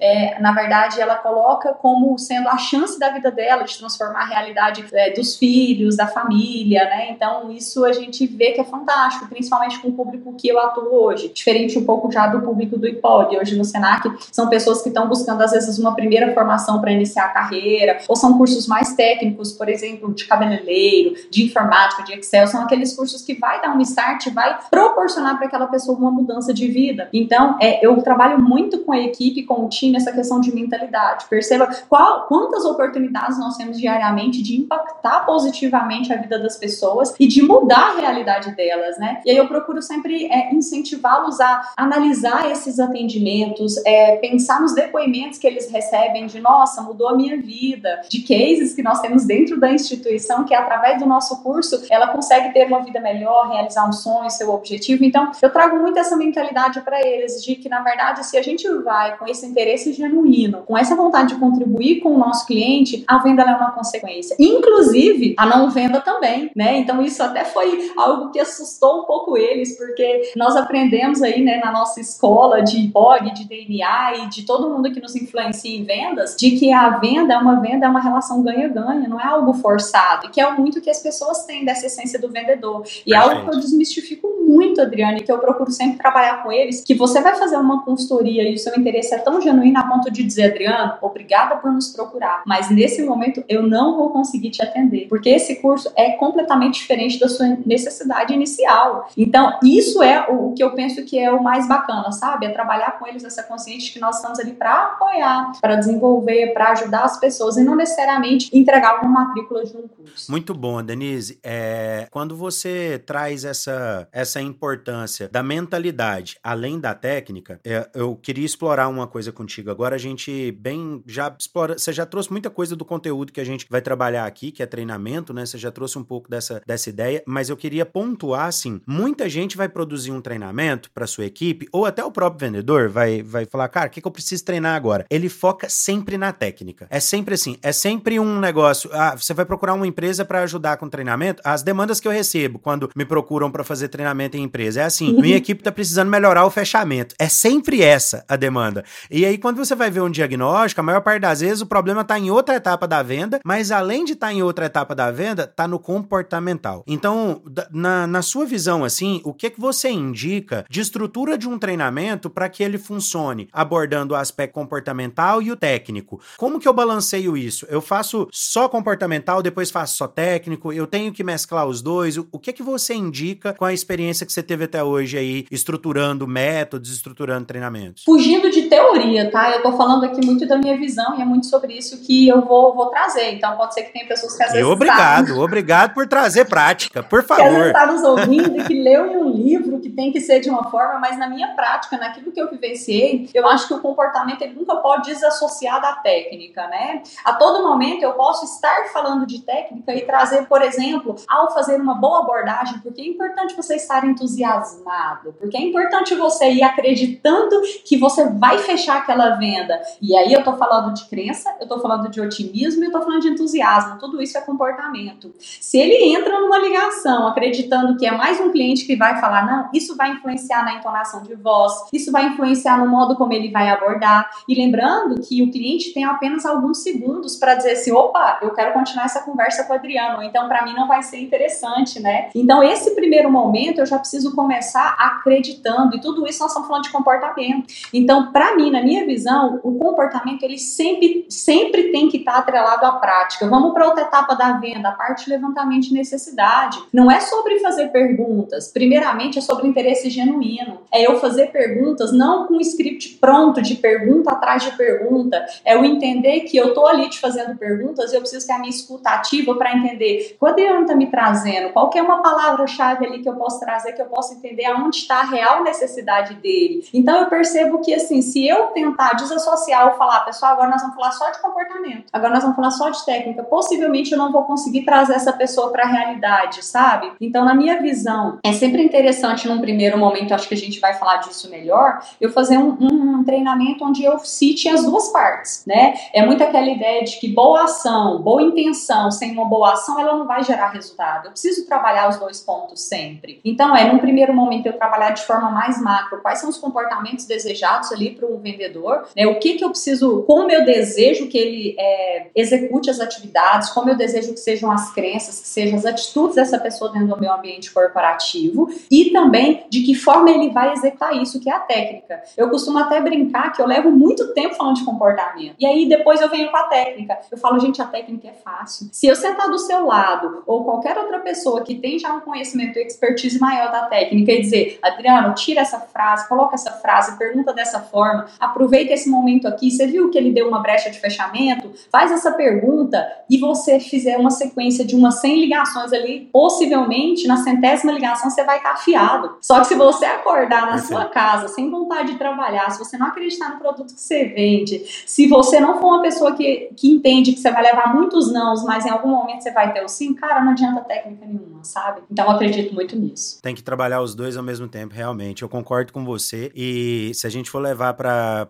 é, 0.00 0.38
na 0.40 0.52
verdade, 0.52 1.00
ela 1.00 1.16
coloca 1.16 1.72
como 1.74 2.18
sendo 2.18 2.48
a 2.48 2.58
chance 2.58 2.98
da 2.98 3.10
vida 3.10 3.30
dela 3.30 3.64
de 3.64 3.78
transformar 3.78 4.22
a 4.22 4.26
realidade 4.26 4.84
é, 4.92 5.10
dos 5.10 5.36
filhos, 5.36 5.96
da 5.96 6.06
família, 6.06 6.84
né? 6.84 7.10
Então, 7.10 7.50
isso 7.50 7.75
a 7.84 7.92
gente 7.92 8.26
vê 8.26 8.52
que 8.52 8.60
é 8.60 8.64
fantástico, 8.64 9.26
principalmente 9.28 9.78
com 9.80 9.88
o 9.88 9.92
público 9.92 10.34
que 10.34 10.48
eu 10.48 10.58
atuo 10.58 10.92
hoje. 10.92 11.28
Diferente 11.28 11.78
um 11.78 11.84
pouco 11.84 12.10
já 12.10 12.26
do 12.26 12.40
público 12.40 12.78
do 12.78 12.86
IPOD. 12.86 13.38
Hoje 13.38 13.56
no 13.56 13.64
SENAC, 13.64 14.10
são 14.32 14.48
pessoas 14.48 14.82
que 14.82 14.88
estão 14.88 15.08
buscando, 15.08 15.42
às 15.42 15.52
vezes, 15.52 15.78
uma 15.78 15.94
primeira 15.94 16.32
formação 16.32 16.80
para 16.80 16.92
iniciar 16.92 17.26
a 17.26 17.28
carreira, 17.28 17.98
ou 18.08 18.16
são 18.16 18.36
cursos 18.38 18.66
mais 18.66 18.94
técnicos, 18.94 19.52
por 19.52 19.68
exemplo, 19.68 20.12
de 20.12 20.24
cabeleireiro, 20.24 21.14
de 21.30 21.44
informática, 21.44 22.02
de 22.02 22.14
Excel, 22.14 22.46
são 22.46 22.62
aqueles 22.62 22.94
cursos 22.94 23.22
que 23.22 23.34
vai 23.34 23.60
dar 23.60 23.76
um 23.76 23.80
start, 23.80 24.28
vai 24.32 24.58
proporcionar 24.70 25.36
para 25.36 25.46
aquela 25.46 25.66
pessoa 25.66 25.96
uma 25.98 26.10
mudança 26.10 26.52
de 26.52 26.68
vida. 26.68 27.08
Então, 27.12 27.56
é, 27.60 27.84
eu 27.84 28.00
trabalho 28.02 28.40
muito 28.40 28.78
com 28.80 28.92
a 28.92 28.98
equipe, 28.98 29.42
com 29.42 29.64
o 29.64 29.68
time, 29.68 29.96
essa 29.96 30.12
questão 30.12 30.40
de 30.40 30.54
mentalidade. 30.54 31.26
Perceba 31.28 31.68
qual, 31.88 32.26
quantas 32.26 32.64
oportunidades 32.64 33.38
nós 33.38 33.56
temos 33.56 33.78
diariamente 33.78 34.42
de 34.42 34.56
impactar 34.60 35.26
positivamente 35.26 36.12
a 36.12 36.16
vida 36.16 36.38
das 36.38 36.56
pessoas 36.56 37.14
e 37.18 37.26
de 37.26 37.42
mudar 37.42 37.65
a 37.74 37.98
realidade 37.98 38.54
delas, 38.54 38.98
né? 38.98 39.20
E 39.24 39.30
aí 39.30 39.36
eu 39.36 39.48
procuro 39.48 39.82
sempre 39.82 40.26
é, 40.26 40.54
incentivá-los 40.54 41.40
a 41.40 41.72
analisar 41.76 42.50
esses 42.50 42.78
atendimentos, 42.78 43.76
é, 43.84 44.16
pensar 44.16 44.60
nos 44.60 44.74
depoimentos 44.74 45.38
que 45.38 45.46
eles 45.46 45.70
recebem 45.70 46.26
de 46.26 46.40
nossa, 46.40 46.82
mudou 46.82 47.08
a 47.08 47.16
minha 47.16 47.36
vida, 47.36 48.00
de 48.08 48.20
cases 48.20 48.74
que 48.74 48.82
nós 48.82 49.00
temos 49.00 49.24
dentro 49.24 49.58
da 49.58 49.70
instituição 49.70 50.44
que 50.44 50.54
através 50.54 50.98
do 50.98 51.06
nosso 51.06 51.42
curso 51.42 51.82
ela 51.90 52.08
consegue 52.08 52.52
ter 52.52 52.66
uma 52.66 52.80
vida 52.80 53.00
melhor, 53.00 53.50
realizar 53.50 53.88
um 53.88 53.92
sonho, 53.92 54.30
seu 54.30 54.50
objetivo. 54.50 55.04
Então, 55.04 55.30
eu 55.40 55.50
trago 55.50 55.78
muito 55.78 55.98
essa 55.98 56.16
mentalidade 56.16 56.80
para 56.80 57.00
eles 57.06 57.42
de 57.44 57.56
que, 57.56 57.68
na 57.68 57.80
verdade, 57.82 58.24
se 58.24 58.36
a 58.36 58.42
gente 58.42 58.68
vai 58.82 59.16
com 59.16 59.26
esse 59.26 59.46
interesse 59.46 59.92
genuíno, 59.92 60.62
com 60.62 60.76
essa 60.76 60.94
vontade 60.94 61.34
de 61.34 61.40
contribuir 61.40 62.00
com 62.00 62.14
o 62.14 62.18
nosso 62.18 62.46
cliente, 62.46 63.04
a 63.06 63.18
venda 63.18 63.42
é 63.42 63.54
uma 63.54 63.72
consequência. 63.72 64.36
Inclusive, 64.38 65.34
a 65.38 65.46
não 65.46 65.70
venda 65.70 66.00
também, 66.00 66.50
né? 66.54 66.78
Então, 66.78 67.02
isso 67.02 67.22
até 67.22 67.44
foi 67.56 67.90
algo 67.96 68.30
que 68.30 68.38
assustou 68.38 69.00
um 69.00 69.04
pouco 69.04 69.34
eles, 69.34 69.78
porque 69.78 70.32
nós 70.36 70.54
aprendemos 70.54 71.22
aí, 71.22 71.42
né, 71.42 71.58
na 71.64 71.72
nossa 71.72 71.98
escola 71.98 72.60
de 72.60 72.86
BOG, 72.88 73.32
de 73.32 73.48
DNA 73.48 74.16
e 74.18 74.28
de 74.28 74.44
todo 74.44 74.68
mundo 74.68 74.92
que 74.92 75.00
nos 75.00 75.16
influencia 75.16 75.74
em 75.74 75.82
vendas, 75.82 76.36
de 76.36 76.50
que 76.50 76.70
a 76.70 76.90
venda 76.98 77.32
é 77.32 77.38
uma 77.38 77.58
venda, 77.58 77.86
é 77.86 77.88
uma 77.88 78.00
relação 78.00 78.42
ganha-ganha, 78.42 79.08
não 79.08 79.18
é 79.18 79.24
algo 79.24 79.54
forçado, 79.54 80.26
e 80.26 80.30
que 80.30 80.38
é 80.38 80.50
muito 80.52 80.82
que 80.82 80.90
as 80.90 81.02
pessoas 81.02 81.46
têm 81.46 81.64
dessa 81.64 81.86
essência 81.86 82.18
do 82.18 82.28
vendedor. 82.28 82.82
E 83.06 83.14
é 83.14 83.16
algo 83.16 83.48
que 83.48 83.56
eu 83.56 83.60
desmistifico 83.60 84.28
muito, 84.46 84.80
Adriane, 84.80 85.22
que 85.22 85.32
eu 85.32 85.38
procuro 85.38 85.72
sempre 85.72 85.98
trabalhar 85.98 86.42
com 86.42 86.52
eles, 86.52 86.82
que 86.84 86.94
você 86.94 87.22
vai 87.22 87.34
fazer 87.36 87.56
uma 87.56 87.84
consultoria 87.84 88.48
e 88.48 88.54
o 88.54 88.58
seu 88.58 88.76
interesse 88.76 89.14
é 89.14 89.18
tão 89.18 89.40
genuíno 89.40 89.78
a 89.78 89.84
ponto 89.84 90.10
de 90.10 90.22
dizer, 90.22 90.50
Adriano, 90.50 90.94
obrigada 91.00 91.56
por 91.56 91.72
nos 91.72 91.88
procurar, 91.88 92.42
mas 92.46 92.70
nesse 92.70 93.02
momento 93.02 93.42
eu 93.48 93.62
não 93.62 93.96
vou 93.96 94.10
conseguir 94.10 94.50
te 94.50 94.62
atender, 94.62 95.08
porque 95.08 95.30
esse 95.30 95.56
curso 95.56 95.90
é 95.96 96.12
completamente 96.12 96.74
diferente 96.74 97.18
da 97.18 97.28
sua 97.28 97.45
necessidade 97.64 98.32
inicial. 98.32 99.08
Então, 99.16 99.58
isso 99.62 100.02
é 100.02 100.26
o 100.28 100.52
que 100.52 100.62
eu 100.62 100.72
penso 100.74 101.04
que 101.04 101.18
é 101.18 101.30
o 101.30 101.42
mais 101.42 101.66
bacana, 101.68 102.12
sabe? 102.12 102.46
É 102.46 102.50
trabalhar 102.50 102.98
com 102.98 103.06
eles 103.06 103.24
essa 103.24 103.42
consciência 103.42 103.88
de 103.88 103.92
que 103.92 104.00
nós 104.00 104.16
estamos 104.16 104.38
ali 104.38 104.52
para 104.52 104.84
apoiar, 104.84 105.52
para 105.60 105.76
desenvolver, 105.76 106.52
para 106.52 106.70
ajudar 106.72 107.04
as 107.04 107.18
pessoas 107.18 107.56
e 107.56 107.64
não 107.64 107.74
necessariamente 107.74 108.56
entregar 108.56 109.00
uma 109.02 109.26
matrícula 109.26 109.64
de 109.64 109.76
um 109.76 109.88
curso. 109.88 110.30
Muito 110.30 110.54
bom, 110.54 110.82
Denise. 110.82 111.38
É, 111.42 112.06
quando 112.10 112.36
você 112.36 113.02
traz 113.04 113.44
essa, 113.44 114.08
essa 114.12 114.36
essa 114.36 114.40
importância 114.40 115.28
da 115.28 115.42
mentalidade 115.42 116.36
além 116.42 116.78
da 116.78 116.94
técnica, 116.94 117.58
é, 117.64 117.88
eu 117.94 118.14
queria 118.16 118.44
explorar 118.44 118.88
uma 118.88 119.06
coisa 119.06 119.32
contigo. 119.32 119.70
Agora 119.70 119.94
a 119.94 119.98
gente 119.98 120.52
bem 120.52 121.02
já 121.06 121.34
explora. 121.38 121.78
Você 121.78 121.92
já 121.92 122.04
trouxe 122.04 122.30
muita 122.30 122.50
coisa 122.50 122.76
do 122.76 122.84
conteúdo 122.84 123.32
que 123.32 123.40
a 123.40 123.44
gente 123.44 123.66
vai 123.70 123.80
trabalhar 123.80 124.26
aqui, 124.26 124.52
que 124.52 124.62
é 124.62 124.66
treinamento, 124.66 125.32
né? 125.32 125.46
Você 125.46 125.56
já 125.56 125.70
trouxe 125.70 125.98
um 125.98 126.04
pouco 126.04 126.28
dessa, 126.28 126.60
dessa 126.66 126.90
ideia, 126.90 127.22
mas 127.36 127.50
eu 127.50 127.56
queria 127.56 127.84
pontuar 127.84 128.46
assim: 128.46 128.80
muita 128.86 129.28
gente 129.28 129.58
vai 129.58 129.68
produzir 129.68 130.10
um 130.10 130.22
treinamento 130.22 130.90
para 130.90 131.06
sua 131.06 131.26
equipe, 131.26 131.68
ou 131.70 131.84
até 131.84 132.02
o 132.02 132.10
próprio 132.10 132.48
vendedor 132.48 132.88
vai, 132.88 133.22
vai 133.22 133.44
falar, 133.44 133.68
cara, 133.68 133.88
o 133.88 133.90
que, 133.90 134.00
que 134.00 134.06
eu 134.06 134.10
preciso 134.10 134.42
treinar 134.42 134.74
agora? 134.74 135.04
Ele 135.10 135.28
foca 135.28 135.68
sempre 135.68 136.16
na 136.16 136.32
técnica. 136.32 136.86
É 136.88 136.98
sempre 136.98 137.34
assim, 137.34 137.58
é 137.62 137.72
sempre 137.72 138.18
um 138.18 138.40
negócio. 138.40 138.88
Ah, 138.90 139.14
você 139.14 139.34
vai 139.34 139.44
procurar 139.44 139.74
uma 139.74 139.86
empresa 139.86 140.24
para 140.24 140.40
ajudar 140.44 140.78
com 140.78 140.88
treinamento. 140.88 141.42
As 141.44 141.62
demandas 141.62 142.00
que 142.00 142.08
eu 142.08 142.12
recebo 142.12 142.58
quando 142.58 142.88
me 142.96 143.04
procuram 143.04 143.50
para 143.50 143.62
fazer 143.62 143.88
treinamento 143.88 144.38
em 144.38 144.42
empresa 144.42 144.80
é 144.80 144.84
assim: 144.84 145.12
uhum. 145.12 145.20
minha 145.20 145.36
equipe 145.36 145.62
tá 145.62 145.70
precisando 145.70 146.08
melhorar 146.08 146.46
o 146.46 146.50
fechamento. 146.50 147.14
É 147.18 147.28
sempre 147.28 147.82
essa 147.82 148.24
a 148.26 148.34
demanda. 148.34 148.82
E 149.10 149.26
aí, 149.26 149.36
quando 149.36 149.58
você 149.58 149.74
vai 149.74 149.90
ver 149.90 150.00
um 150.00 150.10
diagnóstico, 150.10 150.80
a 150.80 150.84
maior 150.84 151.02
parte 151.02 151.20
das 151.20 151.40
vezes 151.40 151.60
o 151.60 151.66
problema 151.66 152.02
tá 152.02 152.18
em 152.18 152.30
outra 152.30 152.56
etapa 152.56 152.88
da 152.88 153.02
venda, 153.02 153.40
mas 153.44 153.70
além 153.70 154.06
de 154.06 154.14
estar 154.14 154.28
tá 154.28 154.32
em 154.32 154.42
outra 154.42 154.64
etapa 154.64 154.94
da 154.94 155.10
venda, 155.10 155.46
tá 155.46 155.68
no 155.68 155.78
comportamental. 155.78 156.82
Então, 156.86 157.25
na, 157.70 158.06
na 158.06 158.22
sua 158.22 158.44
visão, 158.44 158.84
assim, 158.84 159.20
o 159.24 159.32
que 159.32 159.50
que 159.50 159.60
você 159.60 159.88
indica 159.90 160.64
de 160.68 160.80
estrutura 160.80 161.36
de 161.36 161.48
um 161.48 161.58
treinamento 161.58 162.28
para 162.28 162.48
que 162.48 162.62
ele 162.62 162.78
funcione, 162.78 163.48
abordando 163.52 164.14
o 164.14 164.16
aspecto 164.16 164.54
comportamental 164.54 165.42
e 165.42 165.50
o 165.50 165.56
técnico? 165.56 166.20
Como 166.36 166.58
que 166.58 166.68
eu 166.68 166.72
balanceio 166.72 167.36
isso? 167.36 167.66
Eu 167.68 167.80
faço 167.80 168.28
só 168.32 168.68
comportamental, 168.68 169.42
depois 169.42 169.70
faço 169.70 169.96
só 169.96 170.06
técnico? 170.06 170.72
Eu 170.72 170.86
tenho 170.86 171.12
que 171.12 171.24
mesclar 171.24 171.66
os 171.66 171.82
dois? 171.82 172.16
O, 172.16 172.26
o 172.32 172.38
que 172.38 172.52
que 172.52 172.62
você 172.62 172.94
indica 172.94 173.54
com 173.54 173.64
a 173.64 173.72
experiência 173.72 174.26
que 174.26 174.32
você 174.32 174.42
teve 174.42 174.64
até 174.64 174.82
hoje 174.82 175.18
aí, 175.18 175.46
estruturando 175.50 176.26
métodos, 176.26 176.92
estruturando 176.92 177.46
treinamentos? 177.46 178.04
Fugindo 178.04 178.50
de 178.50 178.62
teoria, 178.62 179.30
tá? 179.30 179.50
Eu 179.52 179.62
tô 179.62 179.76
falando 179.76 180.04
aqui 180.04 180.24
muito 180.24 180.46
da 180.46 180.56
minha 180.58 180.76
visão 180.76 181.18
e 181.18 181.22
é 181.22 181.24
muito 181.24 181.46
sobre 181.46 181.74
isso 181.74 182.00
que 182.02 182.28
eu 182.28 182.42
vou, 182.42 182.74
vou 182.74 182.90
trazer. 182.90 183.32
Então 183.32 183.56
pode 183.56 183.74
ser 183.74 183.82
que 183.82 183.92
tenha 183.92 184.06
pessoas 184.06 184.36
que 184.36 184.42
às 184.42 184.52
vezes. 184.52 184.66
Obrigado, 184.66 185.28
sabem, 185.28 185.42
obrigado 185.42 185.94
por 185.94 186.06
trazer 186.06 186.44
prática, 186.46 187.02
por 187.02 187.15
favor. 187.22 187.42
Que 187.42 187.48
às 187.48 187.52
vezes 187.52 187.66
está 187.66 187.86
nos 187.86 188.02
ouvindo 188.02 188.60
e 188.60 188.64
que 188.64 188.74
leu 188.74 189.06
em 189.06 189.16
um 189.16 189.30
livro 189.30 189.80
que 189.80 189.90
tem 189.90 190.12
que 190.12 190.20
ser 190.20 190.40
de 190.40 190.50
uma 190.50 190.70
forma, 190.70 190.98
mas 190.98 191.18
na 191.18 191.28
minha 191.28 191.48
prática, 191.48 191.96
naquilo 191.96 192.32
que 192.32 192.40
eu 192.40 192.50
vivenciei, 192.50 193.28
eu 193.34 193.46
acho 193.46 193.68
que 193.68 193.74
o 193.74 193.80
comportamento 193.80 194.42
ele 194.42 194.54
nunca 194.54 194.76
pode 194.76 195.10
desassociar 195.10 195.80
da 195.80 195.92
técnica, 195.94 196.66
né? 196.68 197.02
A 197.24 197.34
todo 197.34 197.66
momento 197.66 198.02
eu 198.02 198.12
posso 198.12 198.44
estar 198.44 198.86
falando 198.92 199.26
de 199.26 199.42
técnica 199.42 199.94
e 199.94 200.02
trazer, 200.02 200.46
por 200.46 200.62
exemplo, 200.62 201.16
ao 201.28 201.52
fazer 201.52 201.80
uma 201.80 201.94
boa 201.94 202.20
abordagem, 202.20 202.78
porque 202.80 203.00
é 203.00 203.06
importante 203.06 203.54
você 203.54 203.76
estar 203.76 204.04
entusiasmado, 204.04 205.34
porque 205.38 205.56
é 205.56 205.60
importante 205.60 206.14
você 206.14 206.50
ir 206.50 206.62
acreditando 206.62 207.60
que 207.84 207.96
você 207.96 208.28
vai 208.28 208.58
fechar 208.58 208.98
aquela 208.98 209.30
venda. 209.36 209.80
E 210.00 210.16
aí 210.16 210.32
eu 210.32 210.42
tô 210.42 210.54
falando 210.54 210.94
de 210.94 211.06
crença, 211.06 211.54
eu 211.60 211.66
tô 211.66 211.80
falando 211.80 212.08
de 212.08 212.20
otimismo 212.20 212.82
e 212.82 212.86
eu 212.86 212.92
tô 212.92 213.00
falando 213.00 213.22
de 213.22 213.28
entusiasmo. 213.28 213.98
Tudo 213.98 214.20
isso 214.20 214.36
é 214.36 214.40
comportamento. 214.40 215.34
Se 215.38 215.78
ele 215.78 216.14
entra 216.14 216.40
numa 216.40 216.58
ligação 216.58 217.05
acreditando 217.26 217.96
que 217.96 218.06
é 218.06 218.10
mais 218.10 218.40
um 218.40 218.50
cliente 218.50 218.84
que 218.84 218.96
vai 218.96 219.20
falar, 219.20 219.46
não, 219.46 219.68
isso 219.72 219.96
vai 219.96 220.12
influenciar 220.12 220.64
na 220.64 220.74
entonação 220.74 221.22
de 221.22 221.34
voz, 221.34 221.72
isso 221.92 222.10
vai 222.10 222.26
influenciar 222.26 222.78
no 222.78 222.88
modo 222.88 223.16
como 223.16 223.32
ele 223.32 223.50
vai 223.50 223.68
abordar. 223.68 224.28
E 224.48 224.54
lembrando 224.54 225.20
que 225.20 225.42
o 225.42 225.50
cliente 225.50 225.92
tem 225.92 226.04
apenas 226.04 226.44
alguns 226.44 226.82
segundos 226.82 227.36
para 227.36 227.54
dizer 227.54 227.72
assim: 227.72 227.92
opa, 227.92 228.38
eu 228.42 228.50
quero 228.54 228.72
continuar 228.72 229.04
essa 229.04 229.22
conversa 229.22 229.64
com 229.64 229.72
o 229.72 229.76
Adriano, 229.76 230.22
então 230.22 230.48
para 230.48 230.64
mim 230.64 230.74
não 230.74 230.88
vai 230.88 231.02
ser 231.02 231.20
interessante, 231.20 232.00
né? 232.00 232.30
Então, 232.34 232.62
esse 232.62 232.94
primeiro 232.94 233.30
momento 233.30 233.80
eu 233.80 233.86
já 233.86 233.98
preciso 233.98 234.34
começar 234.34 234.96
acreditando, 234.98 235.96
e 235.96 236.00
tudo 236.00 236.26
isso 236.26 236.40
nós 236.40 236.50
estamos 236.50 236.68
falando 236.68 236.84
de 236.84 236.90
comportamento. 236.90 237.66
Então, 237.92 238.32
para 238.32 238.56
mim, 238.56 238.70
na 238.70 238.82
minha 238.82 239.04
visão, 239.06 239.60
o 239.62 239.78
comportamento 239.78 240.42
ele 240.42 240.58
sempre, 240.58 241.26
sempre 241.28 241.90
tem 241.90 242.08
que 242.08 242.18
estar 242.18 242.32
tá 242.32 242.38
atrelado 242.38 242.84
à 242.84 242.92
prática. 242.92 243.48
Vamos 243.48 243.72
para 243.72 243.86
outra 243.86 244.02
etapa 244.02 244.34
da 244.34 244.52
venda, 244.52 244.88
a 244.88 244.92
parte 244.92 245.24
de 245.24 245.30
levantamento 245.30 245.84
de 245.84 245.94
necessidade. 245.94 246.78
Não 246.92 247.10
é 247.10 247.20
sobre 247.20 247.60
fazer 247.60 247.88
perguntas. 247.88 248.70
Primeiramente, 248.72 249.38
é 249.38 249.42
sobre 249.42 249.66
interesse 249.66 250.10
genuíno. 250.10 250.80
É 250.92 251.06
eu 251.06 251.18
fazer 251.18 251.48
perguntas 251.48 252.12
não 252.12 252.46
com 252.46 252.54
um 252.54 252.60
script 252.60 253.18
pronto 253.20 253.60
de 253.60 253.74
pergunta 253.76 254.32
atrás 254.32 254.62
de 254.62 254.72
pergunta. 254.72 255.44
É 255.64 255.74
eu 255.74 255.84
entender 255.84 256.40
que 256.40 256.56
eu 256.56 256.74
tô 256.74 256.86
ali 256.86 257.08
te 257.08 257.18
fazendo 257.18 257.56
perguntas 257.56 258.12
e 258.12 258.16
eu 258.16 258.20
preciso 258.20 258.46
ter 258.46 258.52
a 258.52 258.58
minha 258.58 258.70
escuta 258.70 259.10
ativa 259.10 259.54
para 259.54 259.76
entender 259.76 260.36
o 260.40 260.46
Adriano 260.46 260.86
tá 260.86 260.94
me 260.94 261.06
trazendo, 261.06 261.72
qual 261.72 261.90
que 261.90 261.98
é 261.98 262.02
uma 262.02 262.22
palavra-chave 262.22 263.06
ali 263.06 263.22
que 263.22 263.28
eu 263.28 263.34
posso 263.34 263.60
trazer, 263.60 263.92
que 263.92 264.02
eu 264.02 264.06
posso 264.06 264.34
entender 264.34 264.64
aonde 264.66 264.96
está 264.98 265.20
a 265.20 265.24
real 265.24 265.62
necessidade 265.64 266.34
dele. 266.34 266.86
Então 266.92 267.20
eu 267.20 267.26
percebo 267.26 267.80
que 267.80 267.94
assim, 267.94 268.22
se 268.22 268.46
eu 268.46 268.68
tentar 268.68 269.14
desassociar 269.14 269.88
ou 269.88 269.94
falar, 269.94 270.20
pessoal, 270.20 270.52
agora 270.52 270.70
nós 270.70 270.80
vamos 270.80 270.96
falar 270.96 271.12
só 271.12 271.30
de 271.30 271.40
comportamento, 271.40 272.04
agora 272.12 272.34
nós 272.34 272.42
vamos 272.42 272.56
falar 272.56 272.70
só 272.70 272.90
de 272.90 273.04
técnica, 273.04 273.42
possivelmente 273.42 274.12
eu 274.12 274.18
não 274.18 274.32
vou 274.32 274.44
conseguir 274.44 274.84
trazer 274.84 275.14
essa 275.14 275.32
pessoa 275.32 275.70
para 275.70 275.84
a 275.84 275.88
realidade, 275.88 276.64
sabe? 276.64 276.75
Então, 277.20 277.44
na 277.44 277.54
minha 277.54 277.80
visão, 277.80 278.38
é 278.44 278.52
sempre 278.52 278.82
interessante 278.82 279.48
num 279.48 279.60
primeiro 279.60 279.98
momento, 279.98 280.34
acho 280.34 280.48
que 280.48 280.54
a 280.54 280.58
gente 280.58 280.80
vai 280.80 280.94
falar 280.94 281.18
disso 281.18 281.50
melhor, 281.50 282.00
eu 282.20 282.30
fazer 282.30 282.58
um, 282.58 282.76
um 282.80 283.24
treinamento 283.24 283.84
onde 283.84 284.04
eu 284.04 284.18
cite 284.18 284.68
as 284.68 284.84
duas 284.84 285.08
partes, 285.08 285.64
né? 285.66 285.94
É 286.12 286.24
muito 286.24 286.42
aquela 286.42 286.68
ideia 286.68 287.04
de 287.04 287.18
que 287.18 287.28
boa 287.28 287.64
ação, 287.64 288.20
boa 288.22 288.42
intenção, 288.42 289.10
sem 289.10 289.32
uma 289.32 289.46
boa 289.46 289.72
ação, 289.72 289.98
ela 289.98 290.16
não 290.16 290.26
vai 290.26 290.42
gerar 290.42 290.70
resultado. 290.70 291.26
Eu 291.26 291.30
preciso 291.30 291.66
trabalhar 291.66 292.08
os 292.08 292.16
dois 292.16 292.40
pontos 292.40 292.82
sempre. 292.82 293.40
Então, 293.44 293.76
é 293.76 293.90
num 293.90 293.98
primeiro 293.98 294.32
momento 294.34 294.66
eu 294.66 294.72
trabalhar 294.72 295.10
de 295.10 295.22
forma 295.22 295.50
mais 295.50 295.80
macro, 295.80 296.20
quais 296.20 296.38
são 296.38 296.48
os 296.48 296.58
comportamentos 296.58 297.24
desejados 297.26 297.92
ali 297.92 298.10
para 298.10 298.26
o 298.26 298.38
vendedor, 298.38 299.06
né? 299.16 299.26
O 299.26 299.38
que 299.38 299.54
que 299.54 299.64
eu 299.64 299.70
preciso, 299.70 300.22
como 300.26 300.50
eu 300.50 300.64
desejo 300.64 301.28
que 301.28 301.38
ele 301.38 301.76
é, 301.78 302.26
execute 302.34 302.90
as 302.90 303.00
atividades, 303.00 303.70
como 303.70 303.90
eu 303.90 303.96
desejo 303.96 304.32
que 304.32 304.40
sejam 304.40 304.70
as 304.70 304.92
crenças, 304.92 305.40
que 305.40 305.48
sejam 305.48 305.78
as 305.78 305.86
atitudes 305.86 306.36
dessa 306.36 306.58
pessoa 306.66 306.90
dentro 306.90 307.08
do 307.08 307.20
meu 307.20 307.32
ambiente 307.32 307.72
corporativo 307.72 308.68
e 308.90 309.10
também 309.10 309.64
de 309.70 309.82
que 309.82 309.94
forma 309.94 310.30
ele 310.30 310.50
vai 310.50 310.72
executar 310.72 311.14
isso, 311.16 311.40
que 311.40 311.48
é 311.48 311.52
a 311.52 311.60
técnica. 311.60 312.22
Eu 312.36 312.50
costumo 312.50 312.78
até 312.78 313.00
brincar 313.00 313.52
que 313.52 313.62
eu 313.62 313.66
levo 313.66 313.90
muito 313.90 314.34
tempo 314.34 314.54
falando 314.54 314.76
de 314.76 314.84
comportamento. 314.84 315.54
E 315.58 315.66
aí 315.66 315.88
depois 315.88 316.20
eu 316.20 316.28
venho 316.28 316.50
com 316.50 316.56
a 316.56 316.64
técnica. 316.64 317.18
Eu 317.30 317.38
falo, 317.38 317.58
gente, 317.60 317.80
a 317.80 317.86
técnica 317.86 318.28
é 318.28 318.32
fácil. 318.32 318.88
Se 318.90 319.06
eu 319.06 319.14
sentar 319.14 319.48
do 319.48 319.58
seu 319.58 319.86
lado 319.86 320.42
ou 320.46 320.64
qualquer 320.64 320.98
outra 320.98 321.20
pessoa 321.20 321.62
que 321.62 321.76
tem 321.76 321.98
já 321.98 322.12
um 322.12 322.20
conhecimento 322.20 322.78
e 322.78 322.82
expertise 322.82 323.38
maior 323.38 323.70
da 323.70 323.86
técnica 323.86 324.32
e 324.32 324.40
dizer, 324.40 324.78
Adriano, 324.82 325.34
tira 325.34 325.60
essa 325.60 325.78
frase, 325.78 326.28
coloca 326.28 326.54
essa 326.54 326.72
frase, 326.72 327.16
pergunta 327.16 327.52
dessa 327.52 327.80
forma, 327.80 328.26
aproveita 328.40 328.92
esse 328.92 329.08
momento 329.08 329.46
aqui, 329.46 329.70
você 329.70 329.86
viu 329.86 330.10
que 330.10 330.18
ele 330.18 330.32
deu 330.32 330.48
uma 330.48 330.60
brecha 330.60 330.90
de 330.90 330.98
fechamento? 330.98 331.72
Faz 331.90 332.10
essa 332.10 332.32
pergunta 332.32 333.06
e 333.30 333.38
você 333.38 333.78
fizer 333.78 334.16
uma 334.16 334.30
sequência 334.30 334.84
de 334.84 334.96
umas 334.96 335.20
100 335.20 335.40
ligações 335.40 335.92
ali, 335.92 336.28
possivelmente 336.56 337.28
na 337.28 337.36
centésima 337.36 337.92
ligação 337.92 338.30
você 338.30 338.42
vai 338.42 338.56
estar 338.56 338.72
afiado. 338.72 339.36
Só 339.40 339.60
que 339.60 339.66
se 339.66 339.74
você 339.74 340.06
acordar 340.06 340.66
na 340.66 340.78
sua 340.78 341.04
casa 341.04 341.48
sem 341.48 341.70
vontade 341.70 342.12
de 342.12 342.18
trabalhar, 342.18 342.70
se 342.70 342.78
você 342.78 342.96
não 342.96 343.08
acreditar 343.08 343.50
no 343.50 343.58
produto 343.58 343.94
que 343.94 344.00
você 344.00 344.24
vende, 344.24 344.82
se 345.06 345.28
você 345.28 345.60
não 345.60 345.78
for 345.78 345.88
uma 345.88 346.02
pessoa 346.02 346.34
que, 346.34 346.70
que 346.76 346.90
entende 346.90 347.32
que 347.32 347.40
você 347.40 347.50
vai 347.50 347.62
levar 347.62 347.94
muitos 347.94 348.32
nãos, 348.32 348.64
mas 348.64 348.86
em 348.86 348.90
algum 348.90 349.08
momento 349.08 349.42
você 349.42 349.52
vai 349.52 349.72
ter 349.72 349.84
o 349.84 349.88
sim, 349.88 350.14
cara, 350.14 350.42
não 350.42 350.52
adianta 350.52 350.80
técnica 350.80 351.26
nenhuma, 351.26 351.62
sabe? 351.62 352.00
Então 352.10 352.24
eu 352.24 352.30
acredito 352.30 352.74
muito 352.74 352.96
nisso. 352.96 353.40
Tem 353.42 353.54
que 353.54 353.62
trabalhar 353.62 354.00
os 354.00 354.14
dois 354.14 354.36
ao 354.36 354.42
mesmo 354.42 354.66
tempo, 354.66 354.94
realmente. 354.94 355.42
Eu 355.42 355.48
concordo 355.48 355.92
com 355.92 356.04
você. 356.04 356.50
E 356.54 357.12
se 357.14 357.26
a 357.26 357.30
gente 357.30 357.50
for 357.50 357.58
levar 357.58 357.94
para 357.94 358.48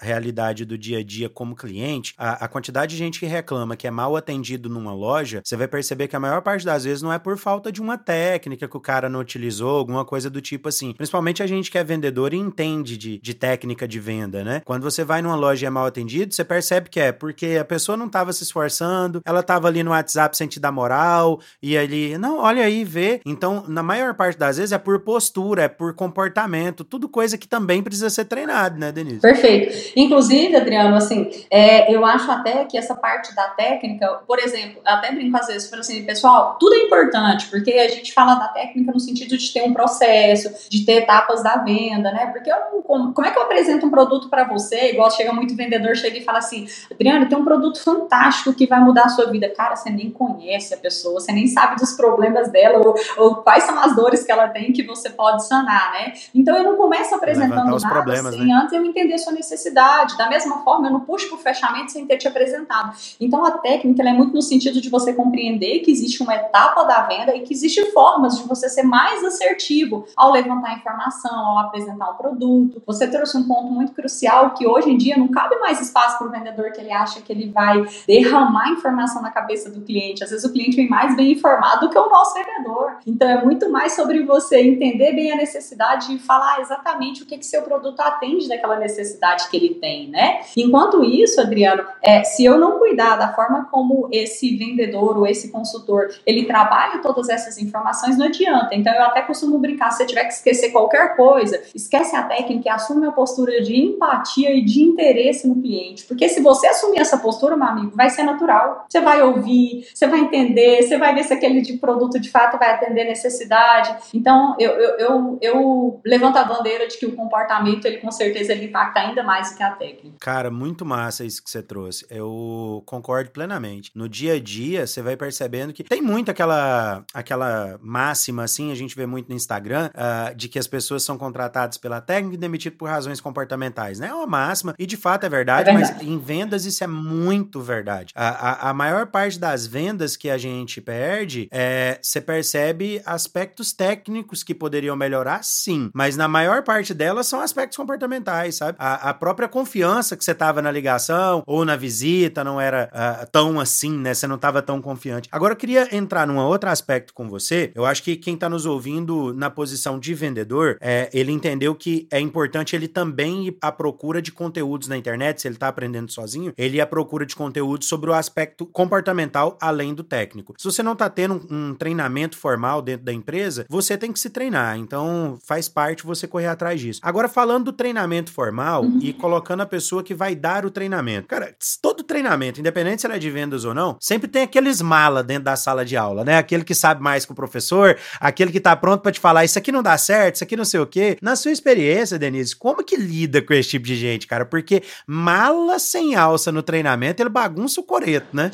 a 0.00 0.04
realidade 0.04 0.64
do 0.64 0.76
dia 0.76 0.98
a 0.98 1.04
dia 1.04 1.28
como 1.28 1.54
cliente, 1.54 2.14
a, 2.18 2.44
a 2.44 2.48
quantidade 2.48 2.92
de 2.92 2.96
gente 2.96 3.20
que 3.20 3.26
reclama 3.26 3.76
que 3.76 3.86
é 3.86 3.90
mal 3.90 4.16
atendido 4.16 4.68
numa 4.68 4.92
loja, 4.92 5.40
você 5.44 5.56
vai 5.56 5.68
perceber 5.68 6.08
que 6.08 6.16
a 6.16 6.20
maior 6.20 6.42
parte 6.42 6.64
das 6.64 6.84
vezes 6.84 7.02
não 7.02 7.12
é 7.12 7.18
por 7.18 7.36
falta 7.44 7.70
de 7.70 7.82
uma 7.82 7.98
técnica 7.98 8.66
que 8.66 8.76
o 8.76 8.80
cara 8.80 9.06
não 9.06 9.20
utilizou, 9.20 9.76
alguma 9.76 10.02
coisa 10.02 10.30
do 10.30 10.40
tipo 10.40 10.66
assim. 10.66 10.94
Principalmente 10.94 11.42
a 11.42 11.46
gente 11.46 11.70
que 11.70 11.76
é 11.76 11.84
vendedor 11.84 12.32
e 12.32 12.38
entende 12.38 12.96
de, 12.96 13.18
de 13.18 13.34
técnica 13.34 13.86
de 13.86 14.00
venda, 14.00 14.42
né? 14.42 14.62
Quando 14.64 14.82
você 14.82 15.04
vai 15.04 15.20
numa 15.20 15.36
loja 15.36 15.66
e 15.66 15.68
é 15.68 15.70
mal 15.70 15.84
atendido, 15.84 16.32
você 16.34 16.42
percebe 16.42 16.88
que 16.88 16.98
é 16.98 17.12
porque 17.12 17.58
a 17.60 17.64
pessoa 17.64 17.98
não 17.98 18.06
estava 18.06 18.32
se 18.32 18.44
esforçando, 18.44 19.20
ela 19.26 19.40
estava 19.40 19.68
ali 19.68 19.82
no 19.82 19.90
WhatsApp 19.90 20.34
sem 20.34 20.48
te 20.48 20.58
dar 20.58 20.72
moral, 20.72 21.38
e 21.62 21.76
ali, 21.76 22.16
não, 22.16 22.38
olha 22.38 22.64
aí, 22.64 22.82
vê. 22.82 23.20
Então, 23.26 23.64
na 23.68 23.82
maior 23.82 24.14
parte 24.14 24.38
das 24.38 24.56
vezes 24.56 24.72
é 24.72 24.78
por 24.78 25.00
postura, 25.00 25.64
é 25.64 25.68
por 25.68 25.92
comportamento, 25.94 26.82
tudo 26.82 27.10
coisa 27.10 27.36
que 27.36 27.46
também 27.46 27.82
precisa 27.82 28.08
ser 28.08 28.24
treinado, 28.24 28.80
né, 28.80 28.90
Denise? 28.90 29.20
Perfeito. 29.20 29.92
Inclusive, 29.94 30.56
Adriano, 30.56 30.96
assim, 30.96 31.28
é, 31.50 31.94
eu 31.94 32.06
acho 32.06 32.30
até 32.30 32.64
que 32.64 32.78
essa 32.78 32.94
parte 32.94 33.34
da 33.34 33.48
técnica, 33.48 34.08
por 34.26 34.38
exemplo, 34.38 34.80
até 34.82 35.12
brinco 35.12 35.36
às 35.36 35.48
vezes, 35.48 35.68
falo 35.68 35.80
assim, 35.80 36.06
pessoal, 36.06 36.56
tudo 36.58 36.74
é 36.74 36.78
importante, 36.78 37.33
porque 37.42 37.72
a 37.72 37.88
gente 37.88 38.12
fala 38.12 38.34
da 38.34 38.48
técnica 38.48 38.92
no 38.92 39.00
sentido 39.00 39.36
de 39.36 39.52
ter 39.52 39.62
um 39.62 39.72
processo, 39.72 40.50
de 40.68 40.84
ter 40.84 41.02
etapas 41.02 41.42
da 41.42 41.56
venda, 41.56 42.12
né? 42.12 42.26
Porque 42.26 42.50
eu, 42.50 42.56
como, 42.86 43.12
como 43.12 43.26
é 43.26 43.30
que 43.30 43.38
eu 43.38 43.42
apresento 43.42 43.86
um 43.86 43.90
produto 43.90 44.28
para 44.28 44.44
você? 44.44 44.92
Igual 44.92 45.10
chega 45.10 45.32
muito 45.32 45.56
vendedor, 45.56 45.96
chega 45.96 46.18
e 46.18 46.24
fala 46.24 46.38
assim, 46.38 46.66
Adriano, 46.90 47.28
tem 47.28 47.36
um 47.36 47.44
produto 47.44 47.82
fantástico 47.82 48.52
que 48.52 48.66
vai 48.66 48.80
mudar 48.80 49.04
a 49.04 49.08
sua 49.08 49.30
vida. 49.30 49.48
Cara, 49.48 49.74
você 49.76 49.90
nem 49.90 50.10
conhece 50.10 50.72
a 50.74 50.76
pessoa, 50.76 51.20
você 51.20 51.32
nem 51.32 51.46
sabe 51.46 51.76
dos 51.76 51.92
problemas 51.92 52.50
dela 52.50 52.78
ou, 52.78 52.94
ou 53.16 53.36
quais 53.36 53.64
são 53.64 53.78
as 53.78 53.96
dores 53.96 54.22
que 54.22 54.30
ela 54.30 54.48
tem 54.48 54.72
que 54.72 54.82
você 54.82 55.10
pode 55.10 55.46
sanar, 55.46 55.92
né? 55.92 56.12
Então 56.34 56.56
eu 56.56 56.64
não 56.64 56.76
começo 56.76 57.14
apresentando 57.14 57.78
nada 57.78 58.32
sem 58.32 58.46
né? 58.46 58.54
antes 58.54 58.72
eu 58.72 58.84
entender 58.84 59.18
sua 59.18 59.32
necessidade. 59.32 60.16
Da 60.16 60.28
mesma 60.28 60.62
forma, 60.62 60.88
eu 60.88 60.92
não 60.92 61.00
puxo 61.00 61.28
pro 61.28 61.38
fechamento 61.38 61.92
sem 61.92 62.06
ter 62.06 62.16
te 62.16 62.28
apresentado. 62.28 62.94
Então 63.20 63.44
a 63.44 63.52
técnica 63.52 64.02
é 64.02 64.12
muito 64.12 64.34
no 64.34 64.42
sentido 64.42 64.80
de 64.80 64.88
você 64.88 65.12
compreender 65.12 65.80
que 65.80 65.90
existe 65.90 66.22
uma 66.22 66.34
etapa 66.34 66.84
da 66.84 67.02
venda 67.02 67.23
e 67.32 67.40
que 67.40 67.52
existe 67.52 67.84
formas 67.92 68.38
de 68.38 68.48
você 68.48 68.68
ser 68.68 68.82
mais 68.82 69.24
assertivo 69.24 70.06
ao 70.16 70.32
levantar 70.32 70.76
informação, 70.76 71.34
ao 71.34 71.58
apresentar 71.58 72.10
o 72.10 72.14
produto. 72.14 72.82
Você 72.86 73.06
trouxe 73.06 73.36
um 73.36 73.46
ponto 73.46 73.70
muito 73.70 73.92
crucial 73.92 74.50
que 74.50 74.66
hoje 74.66 74.90
em 74.90 74.96
dia 74.96 75.16
não 75.16 75.28
cabe 75.28 75.56
mais 75.58 75.80
espaço 75.80 76.18
para 76.18 76.26
o 76.26 76.30
vendedor 76.30 76.72
que 76.72 76.80
ele 76.80 76.92
acha 76.92 77.20
que 77.20 77.32
ele 77.32 77.50
vai 77.50 77.84
derramar 78.06 78.70
informação 78.70 79.22
na 79.22 79.30
cabeça 79.30 79.70
do 79.70 79.80
cliente. 79.82 80.24
Às 80.24 80.30
vezes 80.30 80.44
o 80.44 80.52
cliente 80.52 80.76
vem 80.76 80.88
mais 80.88 81.16
bem 81.16 81.32
informado 81.32 81.86
do 81.86 81.90
que 81.90 81.98
o 81.98 82.08
nosso 82.08 82.34
vendedor. 82.34 82.96
Então 83.06 83.28
é 83.28 83.44
muito 83.44 83.70
mais 83.70 83.94
sobre 83.94 84.22
você 84.24 84.60
entender 84.60 85.12
bem 85.12 85.32
a 85.32 85.36
necessidade 85.36 86.14
e 86.14 86.18
falar 86.18 86.60
exatamente 86.60 87.22
o 87.22 87.26
que, 87.26 87.38
que 87.38 87.46
seu 87.46 87.62
produto 87.62 88.00
atende 88.00 88.48
daquela 88.48 88.76
necessidade 88.76 89.48
que 89.48 89.56
ele 89.56 89.74
tem, 89.74 90.08
né? 90.08 90.40
Enquanto 90.56 91.04
isso, 91.04 91.40
Adriano, 91.40 91.84
é, 92.02 92.22
se 92.24 92.44
eu 92.44 92.58
não 92.58 92.78
cuidar 92.78 93.16
da 93.16 93.32
forma 93.32 93.68
como 93.70 94.08
esse 94.10 94.56
vendedor 94.56 95.18
ou 95.18 95.26
esse 95.26 95.50
consultor 95.50 96.08
ele 96.26 96.44
trabalha 96.44 97.00
todas 97.14 97.30
essas 97.30 97.58
informações, 97.58 98.18
não 98.18 98.26
adianta. 98.26 98.74
Então 98.74 98.92
eu 98.92 99.02
até 99.02 99.22
costumo 99.22 99.58
brincar, 99.58 99.90
se 99.90 99.98
você 99.98 100.06
tiver 100.06 100.24
que 100.24 100.34
esquecer 100.34 100.70
qualquer 100.70 101.16
coisa, 101.16 101.62
esquece 101.74 102.14
a 102.16 102.22
técnica 102.22 102.68
e 102.68 102.70
assume 102.70 103.06
a 103.06 103.12
postura 103.12 103.62
de 103.62 103.76
empatia 103.76 104.54
e 104.54 104.64
de 104.64 104.82
interesse 104.82 105.46
no 105.46 105.60
cliente. 105.60 106.04
Porque 106.04 106.28
se 106.28 106.40
você 106.40 106.66
assumir 106.66 107.00
essa 107.00 107.18
postura, 107.18 107.56
meu 107.56 107.66
amigo, 107.66 107.92
vai 107.94 108.10
ser 108.10 108.22
natural. 108.24 108.84
Você 108.88 109.00
vai 109.00 109.22
ouvir, 109.22 109.86
você 109.94 110.06
vai 110.06 110.20
entender, 110.20 110.82
você 110.82 110.98
vai 110.98 111.14
ver 111.14 111.24
se 111.24 111.32
aquele 111.32 111.60
de 111.60 111.74
produto 111.74 112.18
de 112.18 112.30
fato 112.30 112.58
vai 112.58 112.72
atender 112.72 113.04
necessidade. 113.04 113.94
Então, 114.12 114.56
eu, 114.58 114.72
eu, 114.72 114.98
eu, 114.98 115.38
eu 115.40 116.00
levanto 116.04 116.36
a 116.36 116.44
bandeira 116.44 116.86
de 116.86 116.98
que 116.98 117.06
o 117.06 117.14
comportamento, 117.14 117.84
ele 117.86 117.98
com 117.98 118.10
certeza 118.10 118.52
ele 118.52 118.66
impacta 118.66 119.00
ainda 119.00 119.22
mais 119.22 119.50
do 119.50 119.56
que 119.56 119.62
a 119.62 119.70
técnica. 119.70 120.16
Cara, 120.20 120.50
muito 120.50 120.84
massa 120.84 121.24
isso 121.24 121.42
que 121.42 121.50
você 121.50 121.62
trouxe. 121.62 122.06
Eu 122.10 122.82
concordo 122.86 123.30
plenamente. 123.30 123.90
No 123.94 124.08
dia 124.08 124.34
a 124.34 124.40
dia, 124.40 124.86
você 124.86 125.02
vai 125.02 125.16
percebendo 125.16 125.72
que 125.72 125.84
tem 125.84 126.00
muito 126.00 126.30
aquela, 126.30 126.93
aquela 127.12 127.78
máxima, 127.82 128.44
assim, 128.44 128.70
a 128.70 128.74
gente 128.74 128.94
vê 128.94 129.06
muito 129.06 129.28
no 129.28 129.34
Instagram, 129.34 129.90
uh, 129.94 130.34
de 130.34 130.48
que 130.48 130.58
as 130.58 130.66
pessoas 130.66 131.02
são 131.02 131.16
contratadas 131.16 131.78
pela 131.78 132.00
técnica 132.00 132.36
e 132.36 132.38
demitidas 132.38 132.78
por 132.78 132.88
razões 132.88 133.20
comportamentais, 133.20 133.98
né? 133.98 134.08
É 134.08 134.14
uma 134.14 134.26
máxima, 134.26 134.74
e 134.78 134.86
de 134.86 134.96
fato 134.96 135.24
é 135.24 135.28
verdade, 135.28 135.70
é 135.70 135.72
verdade. 135.72 135.94
mas 135.98 136.06
em 136.06 136.18
vendas 136.18 136.64
isso 136.64 136.82
é 136.82 136.86
muito 136.86 137.60
verdade. 137.60 138.12
A, 138.14 138.28
a, 138.28 138.70
a, 138.70 138.74
maior 138.74 139.06
parte 139.06 139.38
das 139.38 139.66
vendas 139.66 140.16
que 140.16 140.30
a 140.30 140.38
gente 140.38 140.80
perde, 140.80 141.48
é, 141.50 141.98
você 142.02 142.20
percebe 142.20 143.00
aspectos 143.06 143.72
técnicos 143.72 144.42
que 144.42 144.54
poderiam 144.54 144.96
melhorar, 144.96 145.42
sim, 145.42 145.90
mas 145.94 146.16
na 146.16 146.28
maior 146.28 146.62
parte 146.62 146.92
delas 146.92 147.26
são 147.26 147.40
aspectos 147.40 147.76
comportamentais, 147.76 148.56
sabe? 148.56 148.76
A, 148.78 149.10
a 149.10 149.14
própria 149.14 149.48
confiança 149.48 150.16
que 150.16 150.24
você 150.24 150.34
tava 150.34 150.60
na 150.60 150.70
ligação 150.70 151.42
ou 151.46 151.64
na 151.64 151.76
visita 151.76 152.42
não 152.44 152.60
era 152.60 152.90
uh, 152.92 153.26
tão 153.30 153.60
assim, 153.60 153.96
né? 153.96 154.14
Você 154.14 154.26
não 154.26 154.38
tava 154.38 154.62
tão 154.62 154.80
confiante. 154.80 155.28
Agora 155.30 155.52
eu 155.52 155.56
queria 155.56 155.94
entrar 155.94 156.26
num 156.26 156.38
outro 156.38 156.68
aspecto 156.84 157.14
com 157.14 157.28
você. 157.28 157.72
Eu 157.74 157.86
acho 157.86 158.02
que 158.02 158.14
quem 158.14 158.36
tá 158.36 158.48
nos 158.48 158.66
ouvindo 158.66 159.32
na 159.32 159.48
posição 159.48 159.98
de 159.98 160.12
vendedor, 160.12 160.76
é, 160.80 161.08
ele 161.14 161.32
entendeu 161.32 161.74
que 161.74 162.06
é 162.10 162.20
importante 162.20 162.76
ele 162.76 162.86
também 162.86 163.46
ir 163.46 163.56
à 163.60 163.72
procura 163.72 164.20
de 164.20 164.30
conteúdos 164.30 164.86
na 164.86 164.96
internet, 164.96 165.40
se 165.40 165.48
ele 165.48 165.56
tá 165.56 165.68
aprendendo 165.68 166.12
sozinho, 166.12 166.52
ele 166.58 166.76
ir 166.76 166.80
à 166.80 166.86
procura 166.86 167.24
de 167.24 167.34
conteúdos 167.34 167.88
sobre 167.88 168.10
o 168.10 168.12
aspecto 168.12 168.66
comportamental 168.66 169.56
além 169.60 169.94
do 169.94 170.04
técnico. 170.04 170.54
Se 170.58 170.64
você 170.64 170.82
não 170.82 170.94
tá 170.94 171.08
tendo 171.08 171.46
um, 171.50 171.70
um 171.70 171.74
treinamento 171.74 172.36
formal 172.36 172.82
dentro 172.82 173.06
da 173.06 173.12
empresa, 173.12 173.64
você 173.68 173.96
tem 173.96 174.12
que 174.12 174.20
se 174.20 174.28
treinar. 174.28 174.78
Então 174.78 175.38
faz 175.44 175.68
parte 175.68 176.04
você 176.04 176.26
correr 176.26 176.48
atrás 176.48 176.80
disso. 176.80 177.00
Agora, 177.02 177.28
falando 177.28 177.64
do 177.66 177.72
treinamento 177.72 178.30
formal 178.30 178.84
uhum. 178.84 178.98
e 179.00 179.12
colocando 179.12 179.62
a 179.62 179.66
pessoa 179.66 180.02
que 180.02 180.14
vai 180.14 180.34
dar 180.34 180.66
o 180.66 180.70
treinamento. 180.70 181.28
Cara, 181.28 181.54
todo 181.80 182.02
treinamento, 182.02 182.60
independente 182.60 183.00
se 183.00 183.06
ela 183.06 183.16
é 183.16 183.18
de 183.18 183.30
vendas 183.30 183.64
ou 183.64 183.72
não, 183.72 183.96
sempre 184.00 184.28
tem 184.28 184.42
aqueles 184.42 184.82
mala 184.82 185.22
dentro 185.22 185.44
da 185.44 185.56
sala 185.56 185.84
de 185.84 185.96
aula, 185.96 186.24
né? 186.24 186.36
Aquele 186.36 186.64
que 186.64 186.73
sabe 186.74 187.02
mais 187.02 187.24
que 187.24 187.32
o 187.32 187.34
professor, 187.34 187.96
aquele 188.20 188.52
que 188.52 188.60
tá 188.60 188.74
pronto 188.74 189.00
para 189.02 189.12
te 189.12 189.20
falar 189.20 189.44
isso 189.44 189.58
aqui 189.58 189.70
não 189.70 189.82
dá 189.82 189.96
certo, 189.98 190.36
isso 190.36 190.44
aqui 190.44 190.56
não 190.56 190.64
sei 190.64 190.80
o 190.80 190.86
quê. 190.86 191.16
Na 191.20 191.36
sua 191.36 191.50
experiência, 191.50 192.18
Denise, 192.18 192.54
como 192.54 192.84
que 192.84 192.96
lida 192.96 193.42
com 193.42 193.54
esse 193.54 193.70
tipo 193.70 193.86
de 193.86 193.96
gente, 193.96 194.26
cara? 194.26 194.44
Porque 194.44 194.82
mala 195.06 195.78
sem 195.78 196.14
alça 196.14 196.50
no 196.50 196.62
treinamento, 196.62 197.22
ele 197.22 197.30
bagunça 197.30 197.80
o 197.80 197.84
coreto, 197.84 198.28
né? 198.34 198.50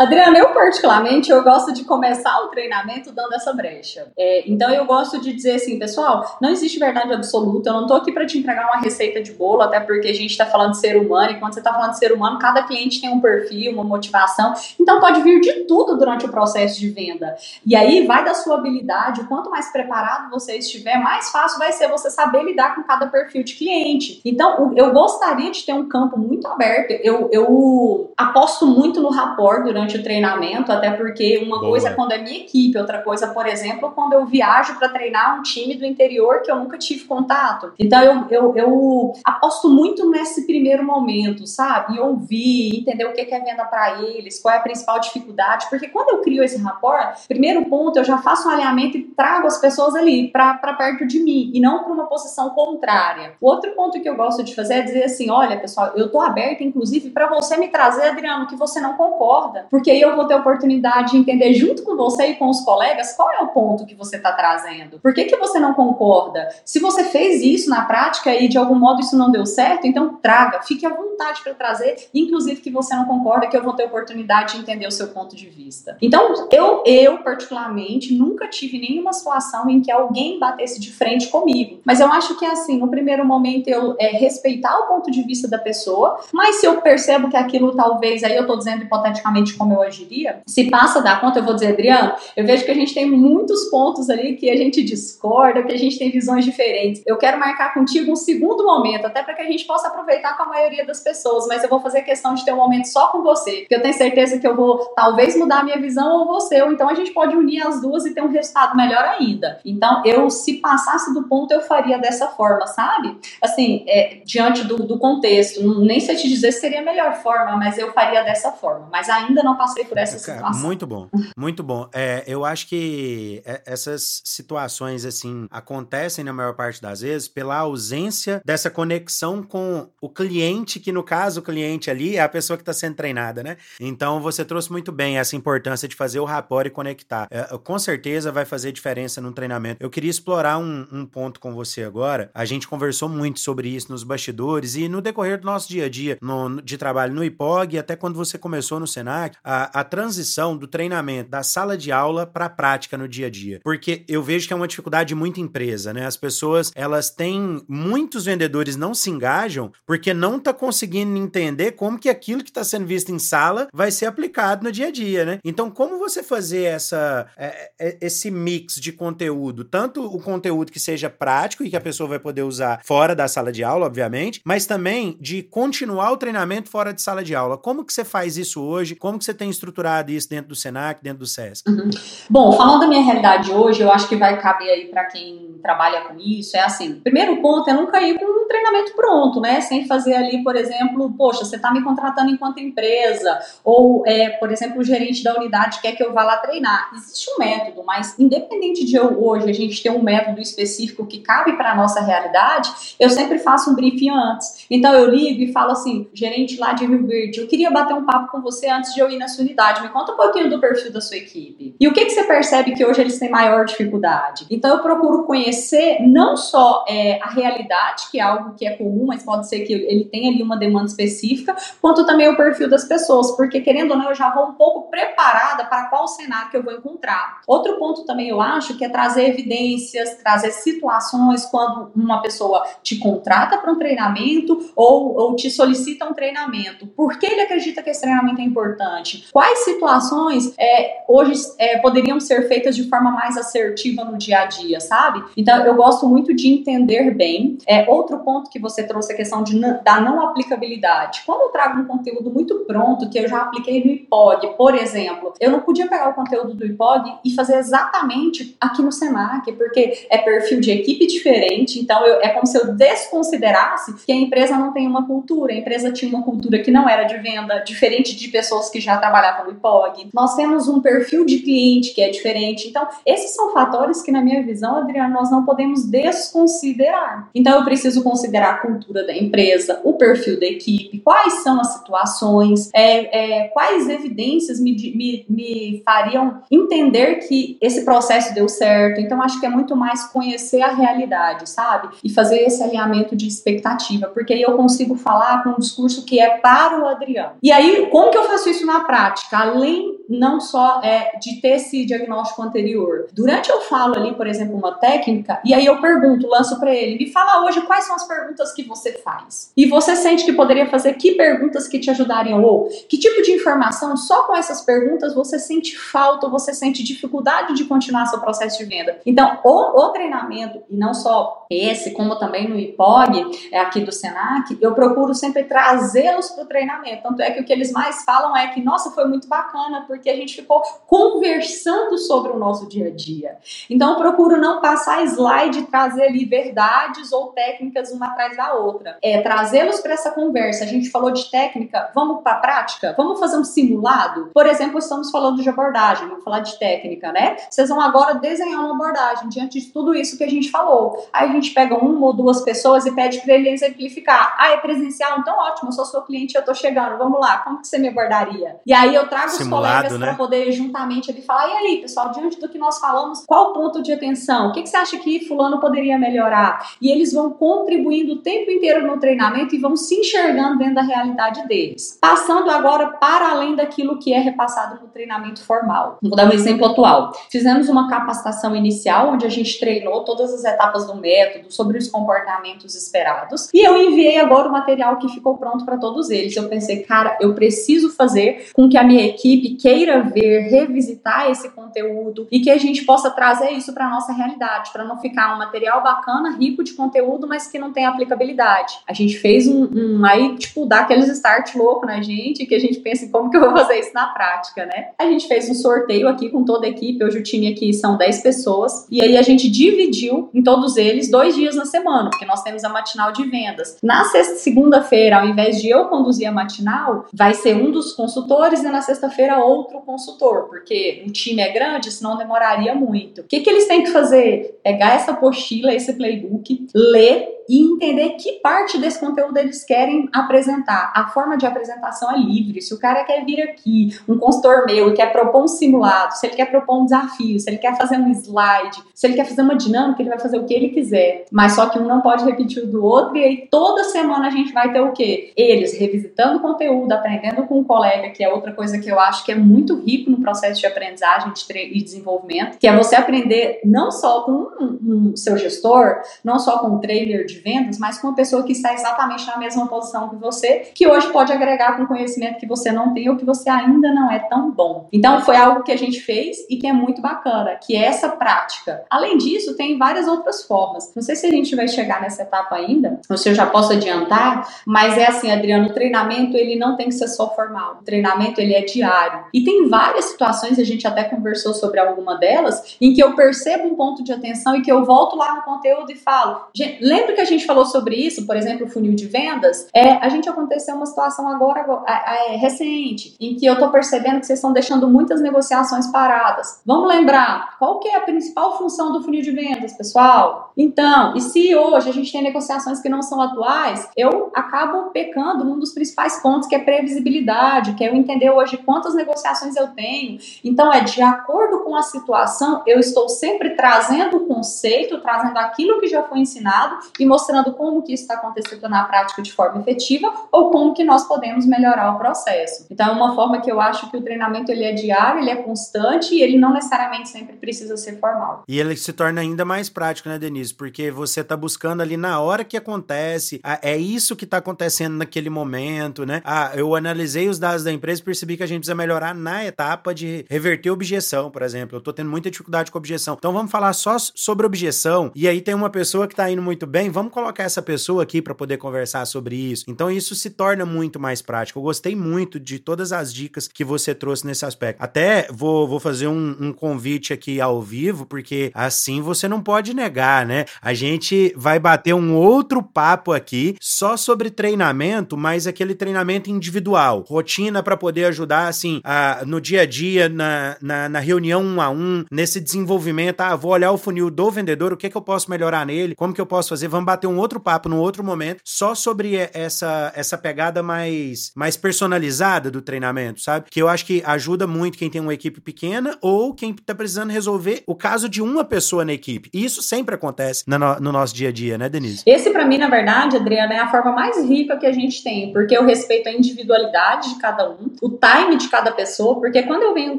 Adriana, 0.00 0.38
eu 0.38 0.48
particularmente, 0.54 1.30
eu 1.30 1.44
gosto 1.44 1.74
de 1.74 1.84
começar 1.84 2.40
o 2.40 2.48
treinamento 2.48 3.12
dando 3.12 3.34
essa 3.34 3.52
brecha. 3.52 4.10
É, 4.18 4.50
então 4.50 4.70
eu 4.70 4.86
gosto 4.86 5.20
de 5.20 5.30
dizer 5.30 5.56
assim, 5.56 5.78
pessoal, 5.78 6.38
não 6.40 6.48
existe 6.48 6.78
verdade 6.78 7.12
absoluta, 7.12 7.68
eu 7.68 7.74
não 7.74 7.86
tô 7.86 7.92
aqui 7.92 8.10
para 8.10 8.24
te 8.24 8.38
entregar 8.38 8.64
uma 8.64 8.80
receita 8.80 9.22
de 9.22 9.30
bolo, 9.32 9.60
até 9.60 9.78
porque 9.78 10.08
a 10.08 10.14
gente 10.14 10.34
tá 10.38 10.46
falando 10.46 10.70
de 10.70 10.78
ser 10.78 10.96
humano, 10.96 11.32
e 11.32 11.38
quando 11.38 11.52
você 11.52 11.60
tá 11.60 11.74
falando 11.74 11.90
de 11.90 11.98
ser 11.98 12.12
humano, 12.12 12.38
cada 12.38 12.62
cliente 12.62 12.98
tem 12.98 13.10
um 13.10 13.20
perfil, 13.20 13.74
uma 13.74 13.84
motivação, 13.84 14.54
então 14.80 14.98
pode 15.00 15.20
vir 15.20 15.38
de 15.38 15.64
tudo 15.66 15.98
durante 15.98 16.24
o 16.24 16.30
processo 16.30 16.80
de 16.80 16.88
venda. 16.88 17.36
E 17.66 17.76
aí 17.76 18.06
vai 18.06 18.24
da 18.24 18.32
sua 18.32 18.54
habilidade, 18.54 19.24
quanto 19.24 19.50
mais 19.50 19.70
preparado 19.70 20.30
você 20.30 20.56
estiver, 20.56 20.98
mais 20.98 21.28
fácil 21.28 21.58
vai 21.58 21.72
ser 21.72 21.88
você 21.88 22.10
saber 22.10 22.42
lidar 22.42 22.74
com 22.74 22.82
cada 22.84 23.06
perfil 23.06 23.44
de 23.44 23.54
cliente. 23.54 24.22
Então, 24.24 24.72
eu 24.74 24.94
gostaria 24.94 25.50
de 25.50 25.62
ter 25.62 25.74
um 25.74 25.86
campo 25.86 26.18
muito 26.18 26.46
aberto, 26.46 26.92
eu, 27.02 27.28
eu 27.30 28.14
aposto 28.16 28.66
muito 28.66 29.02
no 29.02 29.10
rapport 29.10 29.62
durante 29.62 29.89
durante 29.90 29.98
o 29.98 30.02
treinamento, 30.02 30.72
até 30.72 30.90
porque 30.92 31.38
uma 31.38 31.58
Boa. 31.58 31.70
coisa 31.70 31.88
é 31.88 31.94
quando 31.94 32.12
é 32.12 32.18
minha 32.18 32.38
equipe, 32.38 32.78
outra 32.78 33.00
coisa, 33.02 33.28
por 33.28 33.46
exemplo, 33.46 33.90
quando 33.92 34.12
eu 34.12 34.24
viajo 34.26 34.78
para 34.78 34.88
treinar 34.88 35.38
um 35.38 35.42
time 35.42 35.74
do 35.74 35.84
interior 35.84 36.42
que 36.42 36.50
eu 36.50 36.56
nunca 36.56 36.78
tive 36.78 37.04
contato. 37.04 37.72
Então 37.78 38.02
eu, 38.02 38.26
eu, 38.30 38.56
eu 38.56 39.12
aposto 39.24 39.68
muito 39.68 40.08
nesse 40.10 40.46
primeiro 40.46 40.84
momento, 40.84 41.46
sabe? 41.46 41.96
E 41.96 42.00
ouvir, 42.00 42.78
entender 42.78 43.04
o 43.04 43.12
que 43.12 43.20
é 43.20 43.40
venda 43.40 43.64
para 43.64 44.02
eles, 44.02 44.38
qual 44.40 44.54
é 44.54 44.58
a 44.58 44.60
principal 44.60 45.00
dificuldade, 45.00 45.66
porque 45.68 45.88
quando 45.88 46.10
eu 46.10 46.18
crio 46.22 46.42
esse 46.42 46.58
rapport, 46.58 47.26
primeiro 47.26 47.64
ponto, 47.66 47.98
eu 47.98 48.04
já 48.04 48.18
faço 48.18 48.48
um 48.48 48.52
alinhamento 48.52 48.96
e 48.96 49.02
trago 49.02 49.46
as 49.46 49.58
pessoas 49.58 49.94
ali 49.94 50.28
para 50.28 50.54
perto 50.74 51.06
de 51.06 51.20
mim 51.20 51.50
e 51.52 51.60
não 51.60 51.82
para 51.82 51.92
uma 51.92 52.06
posição 52.06 52.50
contrária. 52.50 53.34
O 53.40 53.46
outro 53.46 53.72
ponto 53.72 54.00
que 54.00 54.08
eu 54.08 54.16
gosto 54.16 54.42
de 54.42 54.54
fazer 54.54 54.74
é 54.74 54.82
dizer 54.82 55.04
assim: 55.04 55.30
olha, 55.30 55.58
pessoal, 55.58 55.92
eu 55.96 56.10
tô 56.10 56.20
aberta, 56.20 56.62
inclusive, 56.62 57.10
para 57.10 57.28
você 57.28 57.56
me 57.56 57.68
trazer, 57.68 58.08
Adriano, 58.08 58.46
que 58.46 58.56
você 58.56 58.80
não 58.80 58.94
concorda 58.94 59.66
porque 59.70 59.79
aí 59.88 60.00
eu 60.00 60.16
vou 60.16 60.26
ter 60.26 60.34
oportunidade 60.34 61.12
de 61.12 61.18
entender 61.18 61.54
junto 61.54 61.84
com 61.84 61.96
você 61.96 62.26
e 62.26 62.34
com 62.34 62.48
os 62.48 62.60
colegas 62.62 63.12
qual 63.14 63.30
é 63.30 63.40
o 63.40 63.48
ponto 63.48 63.86
que 63.86 63.94
você 63.94 64.16
está 64.16 64.32
trazendo. 64.32 64.98
Por 64.98 65.14
que, 65.14 65.26
que 65.26 65.36
você 65.36 65.60
não 65.60 65.74
concorda? 65.74 66.48
Se 66.64 66.80
você 66.80 67.04
fez 67.04 67.40
isso 67.42 67.70
na 67.70 67.84
prática 67.84 68.34
e 68.34 68.48
de 68.48 68.58
algum 68.58 68.74
modo 68.74 69.00
isso 69.00 69.16
não 69.16 69.30
deu 69.30 69.46
certo, 69.46 69.86
então 69.86 70.16
traga, 70.16 70.62
fique 70.62 70.84
à 70.84 70.90
vontade 70.90 71.42
para 71.42 71.54
trazer, 71.54 72.08
inclusive 72.12 72.60
que 72.60 72.70
você 72.70 72.94
não 72.96 73.04
concorda, 73.04 73.46
que 73.46 73.56
eu 73.56 73.62
vou 73.62 73.74
ter 73.74 73.84
oportunidade 73.84 74.54
de 74.54 74.60
entender 74.60 74.86
o 74.86 74.90
seu 74.90 75.08
ponto 75.08 75.36
de 75.36 75.48
vista. 75.48 75.96
Então, 76.02 76.48
eu, 76.50 76.82
eu 76.84 77.18
particularmente, 77.18 78.14
nunca 78.14 78.48
tive 78.48 78.78
nenhuma 78.78 79.12
situação 79.12 79.68
em 79.68 79.80
que 79.80 79.90
alguém 79.90 80.38
batesse 80.38 80.80
de 80.80 80.90
frente 80.90 81.28
comigo. 81.28 81.80
Mas 81.84 82.00
eu 82.00 82.10
acho 82.10 82.38
que 82.38 82.44
é 82.44 82.50
assim, 82.50 82.78
no 82.78 82.88
primeiro 82.88 83.24
momento 83.24 83.68
eu 83.68 83.94
é, 83.98 84.08
respeitar 84.08 84.76
o 84.78 84.86
ponto 84.86 85.10
de 85.10 85.22
vista 85.22 85.46
da 85.46 85.58
pessoa, 85.58 86.20
mas 86.32 86.56
se 86.56 86.66
eu 86.66 86.80
percebo 86.80 87.28
que 87.28 87.36
aquilo 87.36 87.74
talvez, 87.74 88.24
aí 88.24 88.34
eu 88.34 88.42
estou 88.42 88.56
dizendo 88.56 88.84
hipoteticamente 88.84 89.54
como 89.54 89.69
como 89.70 89.74
eu 89.74 89.82
agiria, 89.82 90.42
se 90.46 90.68
passa 90.68 91.00
da 91.00 91.16
conta, 91.16 91.38
eu 91.38 91.44
vou 91.44 91.54
dizer, 91.54 91.68
Adriano, 91.68 92.14
eu 92.36 92.44
vejo 92.44 92.64
que 92.64 92.70
a 92.72 92.74
gente 92.74 92.92
tem 92.92 93.08
muitos 93.08 93.66
pontos 93.66 94.10
ali 94.10 94.34
que 94.34 94.50
a 94.50 94.56
gente 94.56 94.82
discorda, 94.82 95.62
que 95.62 95.72
a 95.72 95.78
gente 95.78 95.96
tem 95.96 96.10
visões 96.10 96.44
diferentes. 96.44 97.02
Eu 97.06 97.16
quero 97.16 97.38
marcar 97.38 97.72
contigo 97.72 98.10
um 98.10 98.16
segundo 98.16 98.64
momento, 98.64 99.06
até 99.06 99.22
para 99.22 99.34
que 99.34 99.42
a 99.42 99.46
gente 99.46 99.64
possa 99.64 99.86
aproveitar 99.86 100.36
com 100.36 100.42
a 100.42 100.46
maioria 100.46 100.84
das 100.84 101.00
pessoas, 101.00 101.46
mas 101.46 101.62
eu 101.62 101.70
vou 101.70 101.78
fazer 101.78 102.02
questão 102.02 102.34
de 102.34 102.44
ter 102.44 102.52
um 102.52 102.56
momento 102.56 102.86
só 102.86 103.08
com 103.08 103.22
você, 103.22 103.60
porque 103.60 103.76
eu 103.76 103.82
tenho 103.82 103.94
certeza 103.94 104.38
que 104.38 104.46
eu 104.46 104.56
vou 104.56 104.78
talvez 104.96 105.36
mudar 105.36 105.60
a 105.60 105.62
minha 105.62 105.78
visão 105.78 106.20
ou 106.20 106.26
você, 106.26 106.60
ou 106.62 106.72
então 106.72 106.88
a 106.88 106.94
gente 106.94 107.12
pode 107.12 107.36
unir 107.36 107.64
as 107.64 107.80
duas 107.80 108.04
e 108.04 108.12
ter 108.12 108.22
um 108.22 108.28
resultado 108.28 108.76
melhor 108.76 109.04
ainda. 109.04 109.60
Então, 109.64 110.02
eu, 110.04 110.28
se 110.30 110.54
passasse 110.54 111.14
do 111.14 111.24
ponto, 111.28 111.52
eu 111.52 111.60
faria 111.60 111.98
dessa 111.98 112.26
forma, 112.28 112.66
sabe? 112.66 113.16
Assim, 113.40 113.84
é, 113.86 114.20
diante 114.24 114.64
do, 114.64 114.76
do 114.78 114.98
contexto, 114.98 115.80
nem 115.80 116.00
sei 116.00 116.16
te 116.16 116.28
dizer 116.28 116.50
se 116.52 116.60
seria 116.60 116.80
a 116.80 116.84
melhor 116.84 117.14
forma, 117.16 117.56
mas 117.56 117.78
eu 117.78 117.92
faria 117.92 118.22
dessa 118.24 118.50
forma. 118.50 118.88
Mas 118.90 119.08
ainda 119.08 119.42
não 119.42 119.59
passei 119.60 119.84
por 119.84 119.98
essa 119.98 120.18
situação. 120.18 120.60
Muito 120.60 120.86
bom, 120.86 121.08
muito 121.36 121.62
bom. 121.62 121.88
É, 121.92 122.24
eu 122.26 122.44
acho 122.44 122.66
que 122.66 123.42
é, 123.44 123.62
essas 123.66 124.22
situações, 124.24 125.04
assim, 125.04 125.46
acontecem 125.50 126.24
na 126.24 126.32
maior 126.32 126.54
parte 126.54 126.80
das 126.80 127.02
vezes 127.02 127.28
pela 127.28 127.58
ausência 127.58 128.40
dessa 128.44 128.70
conexão 128.70 129.42
com 129.42 129.88
o 130.00 130.08
cliente, 130.08 130.80
que 130.80 130.92
no 130.92 131.02
caso 131.02 131.40
o 131.40 131.42
cliente 131.42 131.90
ali 131.90 132.16
é 132.16 132.22
a 132.22 132.28
pessoa 132.28 132.56
que 132.56 132.62
está 132.62 132.72
sendo 132.72 132.96
treinada, 132.96 133.42
né? 133.42 133.58
Então 133.78 134.20
você 134.20 134.44
trouxe 134.44 134.72
muito 134.72 134.90
bem 134.90 135.18
essa 135.18 135.36
importância 135.36 135.86
de 135.86 135.94
fazer 135.94 136.20
o 136.20 136.24
rapport 136.24 136.66
e 136.66 136.70
conectar. 136.70 137.28
É, 137.30 137.42
com 137.58 137.78
certeza 137.78 138.32
vai 138.32 138.44
fazer 138.44 138.72
diferença 138.72 139.20
no 139.20 139.32
treinamento. 139.32 139.82
Eu 139.82 139.90
queria 139.90 140.10
explorar 140.10 140.58
um, 140.58 140.86
um 140.90 141.04
ponto 141.04 141.38
com 141.38 141.52
você 141.52 141.82
agora. 141.82 142.30
A 142.34 142.44
gente 142.44 142.66
conversou 142.66 143.08
muito 143.08 143.40
sobre 143.40 143.68
isso 143.68 143.92
nos 143.92 144.04
bastidores 144.04 144.74
e 144.74 144.88
no 144.88 145.02
decorrer 145.02 145.38
do 145.38 145.44
nosso 145.44 145.68
dia 145.68 145.86
a 145.86 145.88
dia 145.88 146.18
no, 146.22 146.62
de 146.62 146.78
trabalho 146.78 147.14
no 147.14 147.24
IPOG, 147.24 147.78
até 147.78 147.94
quando 147.96 148.14
você 148.14 148.38
começou 148.38 148.80
no 148.80 148.86
Senac, 148.86 149.36
a, 149.44 149.80
a 149.80 149.84
transição 149.84 150.56
do 150.56 150.66
treinamento 150.66 151.30
da 151.30 151.42
sala 151.42 151.76
de 151.76 151.92
aula 151.92 152.26
para 152.26 152.46
a 152.46 152.50
prática 152.50 152.96
no 152.96 153.08
dia 153.08 153.26
a 153.26 153.30
dia? 153.30 153.60
Porque 153.62 154.04
eu 154.08 154.22
vejo 154.22 154.46
que 154.46 154.52
é 154.52 154.56
uma 154.56 154.68
dificuldade 154.68 155.08
de 155.08 155.14
muita 155.14 155.40
empresa, 155.40 155.92
né? 155.92 156.06
As 156.06 156.16
pessoas, 156.16 156.70
elas 156.74 157.10
têm, 157.10 157.62
muitos 157.68 158.24
vendedores 158.24 158.76
não 158.76 158.94
se 158.94 159.10
engajam 159.10 159.72
porque 159.86 160.12
não 160.14 160.38
tá 160.38 160.52
conseguindo 160.52 161.16
entender 161.16 161.72
como 161.72 161.98
que 161.98 162.08
aquilo 162.08 162.42
que 162.42 162.50
está 162.50 162.64
sendo 162.64 162.86
visto 162.86 163.12
em 163.12 163.18
sala 163.18 163.68
vai 163.72 163.90
ser 163.90 164.06
aplicado 164.06 164.64
no 164.64 164.72
dia 164.72 164.88
a 164.88 164.90
dia, 164.90 165.24
né? 165.24 165.38
Então, 165.44 165.70
como 165.70 165.98
você 165.98 166.22
fazer 166.22 166.62
essa, 166.64 167.26
é, 167.36 167.70
é, 167.78 167.98
esse 168.00 168.30
mix 168.30 168.74
de 168.74 168.92
conteúdo, 168.92 169.64
tanto 169.64 170.04
o 170.04 170.20
conteúdo 170.20 170.72
que 170.72 170.80
seja 170.80 171.08
prático 171.08 171.64
e 171.64 171.70
que 171.70 171.76
a 171.76 171.80
pessoa 171.80 172.08
vai 172.08 172.18
poder 172.18 172.42
usar 172.42 172.80
fora 172.84 173.14
da 173.14 173.28
sala 173.28 173.52
de 173.52 173.64
aula, 173.64 173.86
obviamente, 173.86 174.40
mas 174.44 174.66
também 174.66 175.16
de 175.20 175.42
continuar 175.42 176.12
o 176.12 176.16
treinamento 176.16 176.68
fora 176.68 176.92
de 176.92 177.02
sala 177.02 177.22
de 177.22 177.34
aula. 177.34 177.56
Como 177.56 177.84
que 177.84 177.92
você 177.92 178.04
faz 178.04 178.36
isso 178.36 178.62
hoje? 178.62 178.94
Como 178.94 179.18
que 179.18 179.24
você 179.30 179.34
tem 179.34 179.48
estruturado 179.48 180.10
isso 180.10 180.28
dentro 180.28 180.48
do 180.48 180.56
Senac, 180.56 181.02
dentro 181.02 181.20
do 181.20 181.26
SESC? 181.26 181.68
Uhum. 181.68 181.90
Bom, 182.28 182.52
falando 182.52 182.80
da 182.80 182.86
minha 182.86 183.02
realidade 183.02 183.50
hoje, 183.52 183.80
eu 183.80 183.90
acho 183.90 184.08
que 184.08 184.16
vai 184.16 184.40
caber 184.40 184.68
aí 184.68 184.86
para 184.86 185.04
quem 185.04 185.58
trabalha 185.62 186.02
com 186.02 186.18
isso. 186.18 186.56
É 186.56 186.60
assim, 186.60 186.94
primeiro 187.00 187.40
ponto 187.40 187.68
é 187.68 187.72
nunca 187.72 188.00
ir 188.00 188.18
com 188.18 188.24
um 188.24 188.48
treinamento 188.48 188.92
pronto, 188.94 189.40
né? 189.40 189.60
Sem 189.60 189.86
fazer 189.86 190.14
ali, 190.14 190.42
por 190.42 190.56
exemplo, 190.56 191.12
poxa, 191.16 191.44
você 191.44 191.56
está 191.56 191.72
me 191.72 191.82
contratando 191.82 192.30
enquanto 192.30 192.58
empresa, 192.58 193.38
ou, 193.62 194.02
é, 194.06 194.30
por 194.30 194.50
exemplo, 194.50 194.80
o 194.80 194.84
gerente 194.84 195.22
da 195.22 195.34
unidade 195.36 195.80
quer 195.80 195.92
que 195.92 196.02
eu 196.02 196.12
vá 196.12 196.24
lá 196.24 196.36
treinar. 196.38 196.90
Existe 196.94 197.30
um 197.30 197.38
método, 197.38 197.84
mas 197.84 198.18
independente 198.18 198.84
de 198.84 198.96
eu 198.96 199.22
hoje 199.22 199.48
a 199.48 199.52
gente 199.52 199.82
ter 199.82 199.90
um 199.90 200.02
método 200.02 200.40
específico 200.40 201.06
que 201.06 201.20
cabe 201.20 201.52
para 201.56 201.72
a 201.72 201.76
nossa 201.76 202.00
realidade, 202.00 202.96
eu 202.98 203.10
sempre 203.10 203.38
faço 203.38 203.70
um 203.70 203.74
briefing 203.74 204.10
antes. 204.10 204.59
Então 204.70 204.94
eu 204.94 205.10
ligo 205.10 205.42
e 205.42 205.52
falo 205.52 205.72
assim, 205.72 206.08
gerente 206.14 206.56
lá 206.58 206.72
de 206.72 206.86
Rio 206.86 207.04
Verde, 207.06 207.40
eu 207.40 207.48
queria 207.48 207.70
bater 207.70 207.94
um 207.94 208.04
papo 208.04 208.30
com 208.30 208.40
você 208.40 208.68
antes 208.68 208.94
de 208.94 209.00
eu 209.00 209.10
ir 209.10 209.18
na 209.18 209.26
sua 209.26 209.44
unidade. 209.44 209.82
Me 209.82 209.88
conta 209.88 210.12
um 210.12 210.16
pouquinho 210.16 210.48
do 210.48 210.60
perfil 210.60 210.92
da 210.92 211.00
sua 211.00 211.16
equipe. 211.16 211.74
E 211.80 211.88
o 211.88 211.92
que, 211.92 212.04
que 212.04 212.10
você 212.10 212.24
percebe 212.24 212.72
que 212.72 212.84
hoje 212.84 213.00
eles 213.00 213.18
têm 213.18 213.30
maior 213.30 213.64
dificuldade? 213.64 214.46
Então 214.50 214.70
eu 214.76 214.80
procuro 214.80 215.24
conhecer 215.24 216.00
não 216.06 216.36
só 216.36 216.84
é, 216.88 217.20
a 217.20 217.28
realidade, 217.30 218.04
que 218.10 218.20
é 218.20 218.22
algo 218.22 218.54
que 218.54 218.66
é 218.66 218.76
comum, 218.76 219.06
mas 219.06 219.24
pode 219.24 219.48
ser 219.48 219.60
que 219.60 219.72
ele 219.72 220.04
tenha 220.04 220.30
ali 220.30 220.42
uma 220.42 220.56
demanda 220.56 220.86
específica, 220.86 221.56
quanto 221.80 222.06
também 222.06 222.28
o 222.28 222.36
perfil 222.36 222.68
das 222.70 222.84
pessoas, 222.84 223.32
porque 223.32 223.60
querendo 223.60 223.92
ou 223.92 223.96
não, 223.96 224.10
eu 224.10 224.14
já 224.14 224.32
vou 224.32 224.50
um 224.50 224.52
pouco 224.52 224.88
preparada 224.88 225.64
para 225.64 225.86
qual 225.86 226.06
cenário 226.06 226.50
que 226.50 226.56
eu 226.56 226.62
vou 226.62 226.74
encontrar. 226.74 227.40
Outro 227.46 227.76
ponto 227.78 228.04
também 228.04 228.28
eu 228.28 228.40
acho 228.40 228.76
que 228.76 228.84
é 228.84 228.88
trazer 228.88 229.28
evidências, 229.28 230.14
trazer 230.22 230.52
situações 230.52 231.44
quando 231.46 231.90
uma 231.96 232.22
pessoa 232.22 232.64
te 232.82 232.98
contrata 232.98 233.58
para 233.58 233.72
um 233.72 233.78
treinamento 233.78 234.59
ou, 234.74 235.16
ou 235.16 235.36
te 235.36 235.50
solicita 235.50 236.06
um 236.06 236.14
treinamento. 236.14 236.86
Por 236.86 237.18
que 237.18 237.26
ele 237.26 237.40
acredita 237.40 237.82
que 237.82 237.90
esse 237.90 238.00
treinamento 238.00 238.40
é 238.40 238.44
importante? 238.44 239.26
Quais 239.32 239.60
situações 239.60 240.54
é, 240.58 241.02
hoje 241.08 241.34
é, 241.58 241.78
poderiam 241.78 242.20
ser 242.20 242.48
feitas 242.48 242.76
de 242.76 242.88
forma 242.88 243.10
mais 243.10 243.36
assertiva 243.36 244.04
no 244.04 244.18
dia 244.18 244.40
a 244.40 244.46
dia, 244.46 244.80
sabe? 244.80 245.22
Então 245.36 245.64
eu 245.64 245.74
gosto 245.74 246.06
muito 246.06 246.34
de 246.34 246.48
entender 246.48 247.14
bem. 247.14 247.58
É, 247.66 247.88
outro 247.88 248.18
ponto 248.18 248.50
que 248.50 248.58
você 248.58 248.82
trouxe 248.82 249.12
a 249.12 249.16
questão 249.16 249.42
de, 249.42 249.58
da 249.82 250.00
não 250.00 250.28
aplicabilidade. 250.28 251.22
Quando 251.26 251.42
eu 251.42 251.48
trago 251.48 251.80
um 251.80 251.84
conteúdo 251.84 252.30
muito 252.30 252.60
pronto, 252.60 253.08
que 253.08 253.18
eu 253.18 253.28
já 253.28 253.42
apliquei 253.42 253.84
no 253.84 253.90
IPOG, 253.90 254.56
por 254.56 254.74
exemplo, 254.74 255.32
eu 255.40 255.50
não 255.50 255.60
podia 255.60 255.88
pegar 255.88 256.08
o 256.10 256.14
conteúdo 256.14 256.54
do 256.54 256.66
IPOG 256.66 257.18
e 257.24 257.34
fazer 257.34 257.56
exatamente 257.56 258.56
aqui 258.60 258.82
no 258.82 258.92
Senac, 258.92 259.50
porque 259.52 260.06
é 260.10 260.18
perfil 260.18 260.60
de 260.60 260.70
equipe 260.70 261.06
diferente, 261.06 261.78
então 261.80 262.04
eu, 262.06 262.20
é 262.20 262.28
como 262.28 262.46
se 262.46 262.56
eu 262.58 262.72
desconsiderasse 262.74 263.94
que 264.04 264.12
a 264.12 264.16
empresa 264.16 264.49
não 264.58 264.72
tem 264.72 264.86
uma 264.86 265.06
cultura, 265.06 265.52
a 265.52 265.56
empresa 265.56 265.92
tinha 265.92 266.10
uma 266.10 266.22
cultura 266.22 266.58
que 266.58 266.70
não 266.70 266.88
era 266.88 267.04
de 267.04 267.16
venda, 267.18 267.58
diferente 267.60 268.16
de 268.16 268.28
pessoas 268.28 268.68
que 268.68 268.80
já 268.80 268.96
trabalhavam 268.96 269.46
no 269.46 269.52
IPOG. 269.52 270.10
Nós 270.12 270.34
temos 270.34 270.68
um 270.68 270.80
perfil 270.80 271.24
de 271.24 271.38
cliente 271.38 271.94
que 271.94 272.02
é 272.02 272.08
diferente, 272.10 272.68
então 272.68 272.86
esses 273.04 273.34
são 273.34 273.52
fatores 273.52 274.02
que, 274.02 274.12
na 274.12 274.22
minha 274.22 274.42
visão, 274.42 274.76
Adriano, 274.76 275.14
nós 275.14 275.30
não 275.30 275.44
podemos 275.44 275.84
desconsiderar. 275.84 277.28
Então 277.34 277.58
eu 277.58 277.64
preciso 277.64 278.02
considerar 278.02 278.50
a 278.50 278.58
cultura 278.58 279.06
da 279.06 279.16
empresa, 279.16 279.80
o 279.84 279.94
perfil 279.94 280.38
da 280.38 280.46
equipe, 280.46 280.98
quais 280.98 281.42
são 281.42 281.60
as 281.60 281.74
situações, 281.74 282.70
é, 282.74 283.44
é, 283.44 283.48
quais 283.48 283.88
evidências 283.88 284.60
me, 284.60 284.72
me, 284.94 285.26
me 285.28 285.82
fariam 285.84 286.42
entender 286.50 287.16
que 287.16 287.58
esse 287.60 287.84
processo 287.84 288.34
deu 288.34 288.48
certo. 288.48 289.00
Então 289.00 289.22
acho 289.22 289.40
que 289.40 289.46
é 289.46 289.48
muito 289.48 289.76
mais 289.76 290.04
conhecer 290.06 290.62
a 290.62 290.72
realidade, 290.72 291.48
sabe? 291.48 291.88
E 292.02 292.10
fazer 292.10 292.40
esse 292.40 292.62
alinhamento 292.62 293.16
de 293.16 293.26
expectativa, 293.26 294.06
porque 294.08 294.29
aí 294.32 294.42
eu 294.42 294.56
consigo 294.56 294.94
falar 294.94 295.42
com 295.42 295.50
um 295.50 295.58
discurso 295.58 296.04
que 296.04 296.20
é 296.20 296.38
para 296.38 296.82
o 296.82 296.88
Adriano. 296.88 297.32
E 297.42 297.52
aí, 297.52 297.86
como 297.90 298.10
que 298.10 298.18
eu 298.18 298.24
faço 298.24 298.48
isso 298.48 298.66
na 298.66 298.80
prática? 298.80 299.38
Além 299.38 299.99
não 300.10 300.40
só 300.40 300.80
é, 300.82 301.16
de 301.18 301.40
ter 301.40 301.56
esse 301.56 301.86
diagnóstico 301.86 302.42
anterior. 302.42 303.06
Durante 303.12 303.48
eu 303.48 303.60
falo 303.62 303.96
ali, 303.96 304.14
por 304.14 304.26
exemplo, 304.26 304.56
uma 304.56 304.74
técnica, 304.74 305.40
e 305.44 305.54
aí 305.54 305.64
eu 305.64 305.80
pergunto, 305.80 306.26
lanço 306.26 306.58
para 306.58 306.74
ele, 306.74 306.98
me 306.98 307.12
fala 307.12 307.44
hoje 307.44 307.60
quais 307.62 307.84
são 307.84 307.94
as 307.94 308.06
perguntas 308.06 308.52
que 308.52 308.64
você 308.64 308.92
faz. 308.92 309.52
E 309.56 309.66
você 309.66 309.94
sente 309.94 310.24
que 310.24 310.32
poderia 310.32 310.66
fazer 310.66 310.94
que 310.94 311.12
perguntas 311.12 311.68
que 311.68 311.78
te 311.78 311.90
ajudariam, 311.90 312.42
ou 312.42 312.68
que 312.88 312.98
tipo 312.98 313.22
de 313.22 313.32
informação, 313.32 313.96
só 313.96 314.22
com 314.26 314.34
essas 314.34 314.62
perguntas, 314.62 315.14
você 315.14 315.38
sente 315.38 315.78
falta, 315.78 316.28
você 316.28 316.52
sente 316.52 316.82
dificuldade 316.82 317.54
de 317.54 317.64
continuar 317.64 318.06
seu 318.06 318.20
processo 318.20 318.58
de 318.58 318.64
venda. 318.64 318.98
Então, 319.06 319.38
o, 319.44 319.80
o 319.80 319.88
treinamento, 319.92 320.62
e 320.68 320.76
não 320.76 320.92
só 320.92 321.46
esse, 321.50 321.92
como 321.92 322.16
também 322.16 322.48
no 322.48 322.58
IPOG, 322.58 323.48
é 323.52 323.58
aqui 323.58 323.80
do 323.80 323.92
Senac, 323.92 324.56
eu 324.60 324.74
procuro 324.74 325.14
sempre 325.14 325.44
trazê-los 325.44 326.30
para 326.30 326.44
o 326.44 326.46
treinamento. 326.46 327.02
Tanto 327.02 327.22
é 327.22 327.30
que 327.30 327.40
o 327.40 327.44
que 327.44 327.52
eles 327.52 327.72
mais 327.72 328.04
falam 328.04 328.36
é 328.36 328.48
que, 328.48 328.62
nossa, 328.62 328.90
foi 328.90 329.04
muito 329.04 329.28
bacana, 329.28 329.84
porque 329.86 329.99
a 330.08 330.16
gente 330.16 330.34
ficou 330.34 330.62
conversando 330.86 331.98
sobre 331.98 332.32
o 332.32 332.38
nosso 332.38 332.68
dia 332.68 332.88
a 332.88 332.90
dia. 332.90 333.36
Então, 333.68 333.92
eu 333.92 333.96
procuro 333.96 334.36
não 334.36 334.60
passar 334.60 335.02
slide 335.04 335.60
e 335.60 335.66
trazer 335.66 336.04
ali 336.04 336.24
verdades 336.24 337.12
ou 337.12 337.28
técnicas 337.28 337.90
uma 337.90 338.06
atrás 338.06 338.36
da 338.36 338.54
outra. 338.54 338.96
É 339.02 339.20
trazê-los 339.20 339.80
para 339.80 339.94
essa 339.94 340.10
conversa. 340.12 340.64
A 340.64 340.66
gente 340.66 340.90
falou 340.90 341.10
de 341.10 341.30
técnica, 341.30 341.90
vamos 341.94 342.22
para 342.22 342.32
a 342.32 342.40
prática? 342.40 342.94
Vamos 342.96 343.18
fazer 343.18 343.36
um 343.36 343.44
simulado? 343.44 344.30
Por 344.32 344.46
exemplo, 344.46 344.78
estamos 344.78 345.10
falando 345.10 345.42
de 345.42 345.48
abordagem, 345.48 346.08
vamos 346.08 346.24
falar 346.24 346.40
de 346.40 346.58
técnica, 346.58 347.12
né? 347.12 347.36
Vocês 347.50 347.68
vão 347.68 347.80
agora 347.80 348.14
desenhar 348.14 348.60
uma 348.60 348.74
abordagem 348.74 349.28
diante 349.28 349.60
de 349.60 349.66
tudo 349.66 349.94
isso 349.94 350.16
que 350.16 350.24
a 350.24 350.28
gente 350.28 350.50
falou. 350.50 351.06
Aí 351.12 351.28
a 351.28 351.32
gente 351.32 351.50
pega 351.52 351.74
uma 351.74 352.06
ou 352.06 352.12
duas 352.12 352.42
pessoas 352.42 352.86
e 352.86 352.92
pede 352.92 353.20
para 353.20 353.34
ele 353.34 353.48
exemplificar. 353.48 354.36
Ah, 354.38 354.50
é 354.50 354.56
presencial? 354.56 355.18
Então 355.18 355.36
ótimo, 355.38 355.68
eu 355.68 355.72
sou 355.72 355.84
seu 355.84 356.02
cliente, 356.02 356.36
eu 356.36 356.44
tô 356.44 356.54
chegando, 356.54 356.98
vamos 356.98 357.20
lá, 357.20 357.38
como 357.38 357.60
que 357.60 357.66
você 357.66 357.78
me 357.78 357.88
abordaria? 357.88 358.60
E 358.66 358.72
aí 358.72 358.94
eu 358.94 359.08
trago 359.08 359.30
Simulado, 359.30 359.64
os 359.64 359.70
colegas 359.72 359.89
né? 359.98 360.06
para 360.06 360.16
poder 360.16 360.50
juntamente 360.52 361.10
ele 361.10 361.22
falar, 361.22 361.48
e 361.48 361.52
aí, 361.52 361.80
pessoal, 361.80 362.10
diante 362.10 362.38
do 362.38 362.48
que 362.48 362.58
nós 362.58 362.78
falamos, 362.78 363.24
qual 363.26 363.50
o 363.50 363.52
ponto 363.52 363.82
de 363.82 363.92
atenção? 363.92 364.48
O 364.48 364.52
que, 364.52 364.62
que 364.62 364.68
você 364.68 364.76
acha 364.76 364.98
que 364.98 365.26
fulano 365.26 365.60
poderia 365.60 365.98
melhorar? 365.98 366.74
E 366.80 366.90
eles 366.90 367.12
vão 367.12 367.30
contribuindo 367.30 368.14
o 368.14 368.16
tempo 368.16 368.50
inteiro 368.50 368.86
no 368.86 368.98
treinamento 368.98 369.54
e 369.54 369.58
vão 369.58 369.76
se 369.76 369.94
enxergando 369.96 370.58
dentro 370.58 370.74
da 370.74 370.82
realidade 370.82 371.46
deles. 371.46 371.98
Passando 372.00 372.50
agora 372.50 372.88
para 372.88 373.30
além 373.30 373.54
daquilo 373.54 373.98
que 373.98 374.12
é 374.12 374.18
repassado 374.18 374.80
no 374.80 374.88
treinamento 374.88 375.42
formal. 375.44 375.98
Vou 376.02 376.16
dar 376.16 376.28
um 376.28 376.32
exemplo 376.32 376.66
atual. 376.66 377.12
Fizemos 377.30 377.68
uma 377.68 377.88
capacitação 377.88 378.54
inicial 378.54 379.12
onde 379.12 379.26
a 379.26 379.30
gente 379.30 379.58
treinou 379.58 380.04
todas 380.04 380.32
as 380.32 380.44
etapas 380.44 380.86
do 380.86 380.94
método 380.96 381.52
sobre 381.52 381.78
os 381.78 381.88
comportamentos 381.88 382.74
esperados 382.74 383.50
e 383.52 383.60
eu 383.60 383.80
enviei 383.80 384.18
agora 384.18 384.48
o 384.48 384.52
material 384.52 384.96
que 384.98 385.08
ficou 385.08 385.36
pronto 385.36 385.64
para 385.64 385.76
todos 385.76 386.10
eles. 386.10 386.34
Eu 386.36 386.48
pensei, 386.48 386.82
cara, 386.82 387.16
eu 387.20 387.34
preciso 387.34 387.90
fazer 387.90 388.50
com 388.52 388.68
que 388.68 388.76
a 388.76 388.84
minha 388.84 389.04
equipe 389.04 389.56
queira 389.80 390.02
ver, 390.02 390.40
revisitar 390.50 391.30
esse 391.30 391.48
conteúdo 391.50 392.28
e 392.30 392.40
que 392.40 392.50
a 392.50 392.58
gente 392.58 392.84
possa 392.84 393.10
trazer 393.10 393.50
isso 393.52 393.72
para 393.72 393.88
nossa 393.88 394.12
realidade, 394.12 394.70
para 394.72 394.84
não 394.84 394.98
ficar 394.98 395.34
um 395.34 395.38
material 395.38 395.82
bacana, 395.82 396.36
rico 396.38 396.62
de 396.62 396.74
conteúdo, 396.74 397.26
mas 397.26 397.46
que 397.46 397.58
não 397.58 397.72
tem 397.72 397.86
aplicabilidade. 397.86 398.74
A 398.86 398.92
gente 398.92 399.18
fez 399.18 399.48
um, 399.48 399.68
um 399.72 400.04
aí, 400.04 400.36
tipo, 400.36 400.66
dar 400.66 400.80
aqueles 400.80 401.08
start 401.08 401.54
louco 401.54 401.86
na 401.86 402.02
gente, 402.02 402.44
que 402.44 402.54
a 402.54 402.58
gente 402.58 402.80
pensa 402.80 403.06
em 403.06 403.10
como 403.10 403.30
que 403.30 403.36
eu 403.36 403.40
vou 403.40 403.52
fazer 403.52 403.78
isso 403.78 403.92
na 403.94 404.08
prática, 404.08 404.66
né? 404.66 404.90
A 404.98 405.06
gente 405.06 405.26
fez 405.26 405.48
um 405.48 405.54
sorteio 405.54 406.08
aqui 406.08 406.28
com 406.28 406.44
toda 406.44 406.66
a 406.66 406.68
equipe, 406.68 407.02
hoje 407.02 407.18
o 407.18 407.22
time 407.22 407.48
aqui 407.48 407.72
são 407.72 407.96
10 407.96 408.22
pessoas, 408.22 408.86
e 408.90 409.02
aí 409.02 409.16
a 409.16 409.22
gente 409.22 409.50
dividiu 409.50 410.28
em 410.34 410.42
todos 410.42 410.76
eles 410.76 411.10
dois 411.10 411.34
dias 411.34 411.56
na 411.56 411.64
semana, 411.64 412.10
porque 412.10 412.26
nós 412.26 412.42
temos 412.42 412.64
a 412.64 412.68
matinal 412.68 413.12
de 413.12 413.24
vendas. 413.24 413.78
Na 413.82 414.04
sexta, 414.04 414.34
segunda-feira, 414.34 415.20
ao 415.20 415.26
invés 415.26 415.60
de 415.60 415.70
eu 415.70 415.86
conduzir 415.86 416.28
a 416.28 416.32
matinal, 416.32 417.06
vai 417.12 417.32
ser 417.34 417.56
um 417.56 417.70
dos 417.70 417.92
consultores 417.92 418.62
e 418.62 418.68
na 418.68 418.82
sexta-feira 418.82 419.38
outro 419.38 419.69
consultor, 419.78 420.48
porque 420.48 421.04
o 421.06 421.12
time 421.12 421.40
é 421.40 421.52
grande, 421.52 421.90
senão 421.90 422.16
demoraria 422.16 422.74
muito. 422.74 423.20
O 423.20 423.24
que, 423.24 423.40
que 423.40 423.48
eles 423.50 423.66
têm 423.66 423.84
que 423.84 423.90
fazer? 423.90 424.58
Pegar 424.62 424.94
essa 424.94 425.12
apostila, 425.12 425.72
esse 425.72 425.92
playbook, 425.92 426.66
ler 426.74 427.39
e 427.50 427.60
entender 427.60 428.10
que 428.10 428.34
parte 428.34 428.78
desse 428.78 429.00
conteúdo 429.00 429.36
eles 429.36 429.64
querem 429.64 430.08
apresentar. 430.12 430.92
A 430.94 431.08
forma 431.08 431.36
de 431.36 431.44
apresentação 431.44 432.12
é 432.12 432.16
livre. 432.16 432.62
Se 432.62 432.72
o 432.72 432.78
cara 432.78 433.02
quer 433.02 433.24
vir 433.24 433.42
aqui, 433.42 433.98
um 434.08 434.16
consultor 434.16 434.64
meu, 434.66 434.90
e 434.90 434.92
quer 434.94 435.10
propor 435.10 435.42
um 435.42 435.48
simulado, 435.48 436.14
se 436.14 436.28
ele 436.28 436.36
quer 436.36 436.48
propor 436.48 436.80
um 436.80 436.84
desafio, 436.84 437.40
se 437.40 437.50
ele 437.50 437.58
quer 437.58 437.76
fazer 437.76 437.96
um 437.96 438.08
slide, 438.12 438.80
se 438.94 439.04
ele 439.04 439.14
quer 439.14 439.24
fazer 439.24 439.42
uma 439.42 439.56
dinâmica, 439.56 440.00
ele 440.00 440.10
vai 440.10 440.20
fazer 440.20 440.38
o 440.38 440.44
que 440.44 440.54
ele 440.54 440.68
quiser. 440.68 441.24
Mas 441.32 441.56
só 441.56 441.68
que 441.68 441.76
um 441.76 441.88
não 441.88 442.00
pode 442.00 442.24
repetir 442.24 442.62
o 442.62 442.66
do 442.68 442.84
outro, 442.84 443.16
e 443.16 443.24
aí 443.24 443.48
toda 443.50 443.82
semana 443.82 444.28
a 444.28 444.30
gente 444.30 444.52
vai 444.52 444.72
ter 444.72 444.80
o 444.80 444.92
quê? 444.92 445.32
Eles 445.36 445.76
revisitando 445.76 446.38
o 446.38 446.40
conteúdo, 446.40 446.92
aprendendo 446.92 447.42
com 447.48 447.58
um 447.58 447.64
colega, 447.64 448.10
que 448.10 448.22
é 448.22 448.32
outra 448.32 448.52
coisa 448.52 448.78
que 448.78 448.88
eu 448.88 449.00
acho 449.00 449.24
que 449.24 449.32
é 449.32 449.34
muito 449.34 449.74
rico 449.80 450.08
no 450.08 450.20
processo 450.20 450.60
de 450.60 450.66
aprendizagem 450.66 451.32
e 451.72 451.82
desenvolvimento, 451.82 452.58
que 452.58 452.68
é 452.68 452.76
você 452.76 452.94
aprender 452.94 453.60
não 453.64 453.90
só 453.90 454.22
com 454.22 454.32
um, 454.32 454.78
um, 455.10 455.16
seu 455.16 455.36
gestor, 455.36 455.96
não 456.22 456.38
só 456.38 456.58
com 456.58 456.68
um 456.68 456.78
trainer 456.78 457.26
de 457.26 457.39
vendas, 457.42 457.78
mas 457.78 457.98
com 457.98 458.08
uma 458.08 458.16
pessoa 458.16 458.42
que 458.42 458.52
está 458.52 458.72
exatamente 458.74 459.26
na 459.26 459.36
mesma 459.36 459.66
posição 459.66 460.08
que 460.08 460.16
você, 460.16 460.70
que 460.74 460.86
hoje 460.86 461.08
pode 461.08 461.32
agregar 461.32 461.76
com 461.76 461.86
conhecimento 461.86 462.38
que 462.38 462.46
você 462.46 462.70
não 462.72 462.92
tem 462.94 463.08
ou 463.08 463.16
que 463.16 463.24
você 463.24 463.48
ainda 463.48 463.92
não 463.92 464.10
é 464.10 464.18
tão 464.18 464.50
bom. 464.50 464.88
Então 464.92 465.20
foi 465.22 465.36
algo 465.36 465.62
que 465.62 465.72
a 465.72 465.76
gente 465.76 466.00
fez 466.00 466.38
e 466.48 466.56
que 466.56 466.66
é 466.66 466.72
muito 466.72 467.00
bacana, 467.00 467.56
que 467.56 467.76
é 467.76 467.84
essa 467.84 468.08
prática. 468.08 468.84
Além 468.90 469.16
disso, 469.16 469.56
tem 469.56 469.78
várias 469.78 470.06
outras 470.06 470.44
formas. 470.44 470.92
Não 470.94 471.02
sei 471.02 471.16
se 471.16 471.26
a 471.26 471.30
gente 471.30 471.54
vai 471.54 471.68
chegar 471.68 472.00
nessa 472.00 472.22
etapa 472.22 472.56
ainda, 472.56 473.00
ou 473.08 473.16
se 473.16 473.28
eu 473.28 473.34
já 473.34 473.46
posso 473.46 473.72
adiantar, 473.72 474.48
mas 474.66 474.96
é 474.96 475.06
assim, 475.06 475.30
Adriano, 475.30 475.68
o 475.68 475.72
treinamento 475.72 476.36
ele 476.36 476.56
não 476.56 476.76
tem 476.76 476.88
que 476.88 476.94
ser 476.94 477.08
só 477.08 477.34
formal. 477.34 477.78
O 477.80 477.84
treinamento 477.84 478.40
ele 478.40 478.54
é 478.54 478.62
diário. 478.62 479.24
E 479.32 479.44
tem 479.44 479.68
várias 479.68 480.06
situações, 480.06 480.58
a 480.58 480.64
gente 480.64 480.86
até 480.86 481.04
conversou 481.04 481.54
sobre 481.54 481.80
alguma 481.80 482.16
delas, 482.16 482.76
em 482.80 482.92
que 482.92 483.02
eu 483.02 483.14
percebo 483.14 483.64
um 483.64 483.74
ponto 483.74 484.02
de 484.02 484.12
atenção 484.12 484.56
e 484.56 484.62
que 484.62 484.70
eu 484.70 484.84
volto 484.84 485.16
lá 485.16 485.36
no 485.36 485.42
conteúdo 485.42 485.90
e 485.92 485.96
falo, 485.96 486.46
lembra 486.80 487.14
que 487.14 487.20
a 487.20 487.24
gente 487.30 487.46
falou 487.46 487.64
sobre 487.64 487.96
isso, 487.96 488.26
por 488.26 488.36
exemplo, 488.36 488.66
o 488.66 488.70
funil 488.70 488.94
de 488.94 489.06
vendas? 489.06 489.68
É, 489.74 489.92
a 489.92 490.08
gente 490.08 490.28
aconteceu 490.28 490.74
uma 490.74 490.86
situação 490.86 491.28
agora 491.28 491.64
é, 491.86 492.36
recente, 492.36 493.14
em 493.20 493.34
que 493.34 493.46
eu 493.46 493.58
tô 493.58 493.70
percebendo 493.70 494.20
que 494.20 494.26
vocês 494.26 494.38
estão 494.38 494.52
deixando 494.52 494.88
muitas 494.88 495.20
negociações 495.20 495.86
paradas. 495.88 496.60
Vamos 496.66 496.88
lembrar, 496.88 497.56
qual 497.58 497.78
que 497.80 497.88
é 497.88 497.96
a 497.96 498.00
principal 498.00 498.58
função 498.58 498.92
do 498.92 499.02
funil 499.02 499.22
de 499.22 499.30
vendas, 499.30 499.72
pessoal? 499.72 500.52
Então, 500.56 501.16
e 501.16 501.20
se 501.20 501.54
hoje 501.54 501.88
a 501.88 501.92
gente 501.92 502.12
tem 502.12 502.22
negociações 502.22 502.80
que 502.80 502.88
não 502.88 503.02
são 503.02 503.20
atuais, 503.20 503.88
eu 503.96 504.30
acabo 504.34 504.90
pecando 504.90 505.44
num 505.44 505.58
dos 505.58 505.72
principais 505.72 506.20
pontos, 506.20 506.48
que 506.48 506.54
é 506.54 506.58
previsibilidade, 506.58 507.74
que 507.74 507.84
é 507.84 507.88
eu 507.88 507.94
entender 507.94 508.30
hoje 508.30 508.56
quantas 508.58 508.94
negociações 508.94 509.56
eu 509.56 509.68
tenho. 509.68 510.18
Então, 510.44 510.72
é 510.72 510.80
de 510.80 511.00
acordo 511.00 511.60
com 511.60 511.76
a 511.76 511.82
situação, 511.82 512.62
eu 512.66 512.78
estou 512.78 513.08
sempre 513.08 513.50
trazendo 513.50 514.18
o 514.18 514.26
conceito, 514.26 515.00
trazendo 515.00 515.38
aquilo 515.38 515.80
que 515.80 515.86
já 515.86 516.02
foi 516.02 516.18
ensinado 516.18 516.78
e 516.98 517.06
mostrando 517.06 517.19
como 517.54 517.82
que 517.82 517.92
isso 517.92 518.04
está 518.04 518.14
acontecendo 518.14 518.68
na 518.68 518.84
prática 518.84 519.22
de 519.22 519.32
forma 519.32 519.60
efetiva 519.60 520.12
ou 520.32 520.50
como 520.50 520.74
que 520.74 520.84
nós 520.84 521.06
podemos 521.06 521.46
melhorar 521.46 521.94
o 521.94 521.98
processo. 521.98 522.66
Então, 522.70 522.88
é 522.88 522.92
uma 522.92 523.14
forma 523.14 523.40
que 523.40 523.50
eu 523.50 523.60
acho 523.60 523.90
que 523.90 523.96
o 523.96 524.02
treinamento 524.02 524.50
ele 524.50 524.64
é 524.64 524.72
diário, 524.72 525.20
ele 525.20 525.30
é 525.30 525.36
constante 525.36 526.14
e 526.14 526.22
ele 526.22 526.38
não 526.38 526.52
necessariamente 526.52 527.08
sempre 527.08 527.36
precisa 527.36 527.76
ser 527.76 527.98
formal. 527.98 528.44
E 528.48 528.58
ele 528.58 528.76
se 528.76 528.92
torna 528.92 529.20
ainda 529.20 529.44
mais 529.44 529.68
prático, 529.68 530.08
né, 530.08 530.18
Denise? 530.18 530.54
Porque 530.54 530.90
você 530.90 531.20
está 531.20 531.36
buscando 531.36 531.80
ali 531.80 531.96
na 531.96 532.20
hora 532.20 532.44
que 532.44 532.56
acontece, 532.56 533.40
é 533.62 533.76
isso 533.76 534.16
que 534.16 534.24
está 534.24 534.38
acontecendo 534.38 534.96
naquele 534.96 535.30
momento, 535.30 536.04
né? 536.04 536.20
Ah, 536.24 536.52
eu 536.54 536.74
analisei 536.74 537.28
os 537.28 537.38
dados 537.38 537.64
da 537.64 537.72
empresa 537.72 538.00
e 538.00 538.04
percebi 538.04 538.36
que 538.36 538.42
a 538.42 538.46
gente 538.46 538.60
precisa 538.60 538.74
melhorar 538.74 539.14
na 539.14 539.44
etapa 539.44 539.94
de 539.94 540.24
reverter 540.28 540.70
objeção, 540.70 541.30
por 541.30 541.42
exemplo. 541.42 541.76
Eu 541.76 541.80
tô 541.80 541.92
tendo 541.92 542.10
muita 542.10 542.30
dificuldade 542.30 542.70
com 542.70 542.78
objeção. 542.78 543.16
Então 543.18 543.32
vamos 543.32 543.50
falar 543.50 543.72
só 543.72 543.96
sobre 543.98 544.46
objeção. 544.46 545.10
E 545.14 545.28
aí 545.28 545.40
tem 545.40 545.54
uma 545.54 545.70
pessoa 545.70 546.06
que 546.06 546.14
tá 546.14 546.30
indo 546.30 546.42
muito 546.42 546.66
bem, 546.66 546.90
vamos 547.00 547.14
colocar 547.14 547.44
essa 547.44 547.62
pessoa 547.62 548.02
aqui 548.02 548.20
para 548.20 548.34
poder 548.34 548.58
conversar 548.58 549.06
sobre 549.06 549.34
isso. 549.34 549.64
Então 549.66 549.90
isso 549.90 550.14
se 550.14 550.28
torna 550.28 550.66
muito 550.66 551.00
mais 551.00 551.22
prático. 551.22 551.58
Eu 551.58 551.62
gostei 551.62 551.96
muito 551.96 552.38
de 552.38 552.58
todas 552.58 552.92
as 552.92 553.12
dicas 553.12 553.48
que 553.48 553.64
você 553.64 553.94
trouxe 553.94 554.26
nesse 554.26 554.44
aspecto. 554.44 554.82
Até 554.82 555.26
vou, 555.30 555.66
vou 555.66 555.80
fazer 555.80 556.08
um, 556.08 556.36
um 556.38 556.52
convite 556.52 557.12
aqui 557.12 557.40
ao 557.40 557.62
vivo, 557.62 558.04
porque 558.04 558.50
assim 558.54 559.00
você 559.00 559.26
não 559.26 559.40
pode 559.42 559.72
negar, 559.72 560.26
né? 560.26 560.44
A 560.60 560.74
gente 560.74 561.32
vai 561.36 561.58
bater 561.58 561.94
um 561.94 562.14
outro 562.14 562.62
papo 562.62 563.12
aqui 563.12 563.56
só 563.60 563.96
sobre 563.96 564.30
treinamento, 564.30 565.16
mas 565.16 565.46
aquele 565.46 565.74
treinamento 565.74 566.28
individual, 566.28 567.04
rotina 567.08 567.62
para 567.62 567.78
poder 567.78 568.04
ajudar, 568.06 568.46
assim, 568.48 568.80
a, 568.84 569.22
no 569.26 569.40
dia 569.40 569.62
a 569.62 569.66
dia, 569.66 570.08
na, 570.08 570.56
na, 570.60 570.88
na, 570.88 570.98
reunião 570.98 571.42
um 571.42 571.62
a 571.62 571.70
um, 571.70 572.04
nesse 572.10 572.40
desenvolvimento. 572.40 573.22
Ah, 573.22 573.34
vou 573.34 573.52
olhar 573.52 573.72
o 573.72 573.78
funil 573.78 574.10
do 574.10 574.30
vendedor, 574.30 574.72
o 574.72 574.76
que, 574.76 574.90
que 574.90 574.96
eu 574.96 575.02
posso 575.02 575.30
melhorar 575.30 575.64
nele, 575.64 575.94
como 575.94 576.12
que 576.12 576.20
eu 576.20 576.26
posso 576.26 576.50
fazer. 576.50 576.68
Vamos 576.68 576.89
bater 576.90 577.06
um 577.06 577.18
outro 577.18 577.40
papo 577.40 577.68
num 577.68 577.78
outro 577.78 578.02
momento, 578.04 578.40
só 578.44 578.74
sobre 578.74 579.16
essa, 579.32 579.92
essa 579.94 580.18
pegada 580.18 580.62
mais, 580.62 581.32
mais 581.34 581.56
personalizada 581.56 582.50
do 582.50 582.62
treinamento, 582.62 583.20
sabe? 583.20 583.46
Que 583.50 583.60
eu 583.60 583.68
acho 583.68 583.86
que 583.86 584.02
ajuda 584.04 584.46
muito 584.46 584.78
quem 584.78 584.90
tem 584.90 585.00
uma 585.00 585.14
equipe 585.14 585.40
pequena 585.40 585.96
ou 586.00 586.34
quem 586.34 586.52
tá 586.54 586.74
precisando 586.74 587.10
resolver 587.10 587.62
o 587.66 587.74
caso 587.74 588.08
de 588.08 588.22
uma 588.22 588.44
pessoa 588.44 588.84
na 588.84 588.92
equipe. 588.92 589.30
E 589.32 589.44
isso 589.44 589.62
sempre 589.62 589.94
acontece 589.94 590.44
no, 590.46 590.58
no 590.58 590.92
nosso 590.92 591.14
dia 591.14 591.28
a 591.28 591.32
dia, 591.32 591.56
né, 591.56 591.68
Denise? 591.68 592.02
Esse, 592.06 592.30
para 592.30 592.44
mim, 592.44 592.58
na 592.58 592.68
verdade, 592.68 593.16
Adriana, 593.16 593.54
é 593.54 593.58
a 593.58 593.70
forma 593.70 593.92
mais 593.92 594.22
rica 594.24 594.56
que 594.56 594.66
a 594.66 594.72
gente 594.72 595.02
tem, 595.02 595.32
porque 595.32 595.56
eu 595.56 595.64
respeito 595.64 596.08
a 596.08 596.12
individualidade 596.12 597.14
de 597.14 597.20
cada 597.20 597.50
um, 597.50 597.70
o 597.82 597.90
time 597.90 598.36
de 598.36 598.48
cada 598.48 598.72
pessoa, 598.72 599.18
porque 599.18 599.42
quando 599.42 599.62
eu 599.62 599.74
venho 599.74 599.98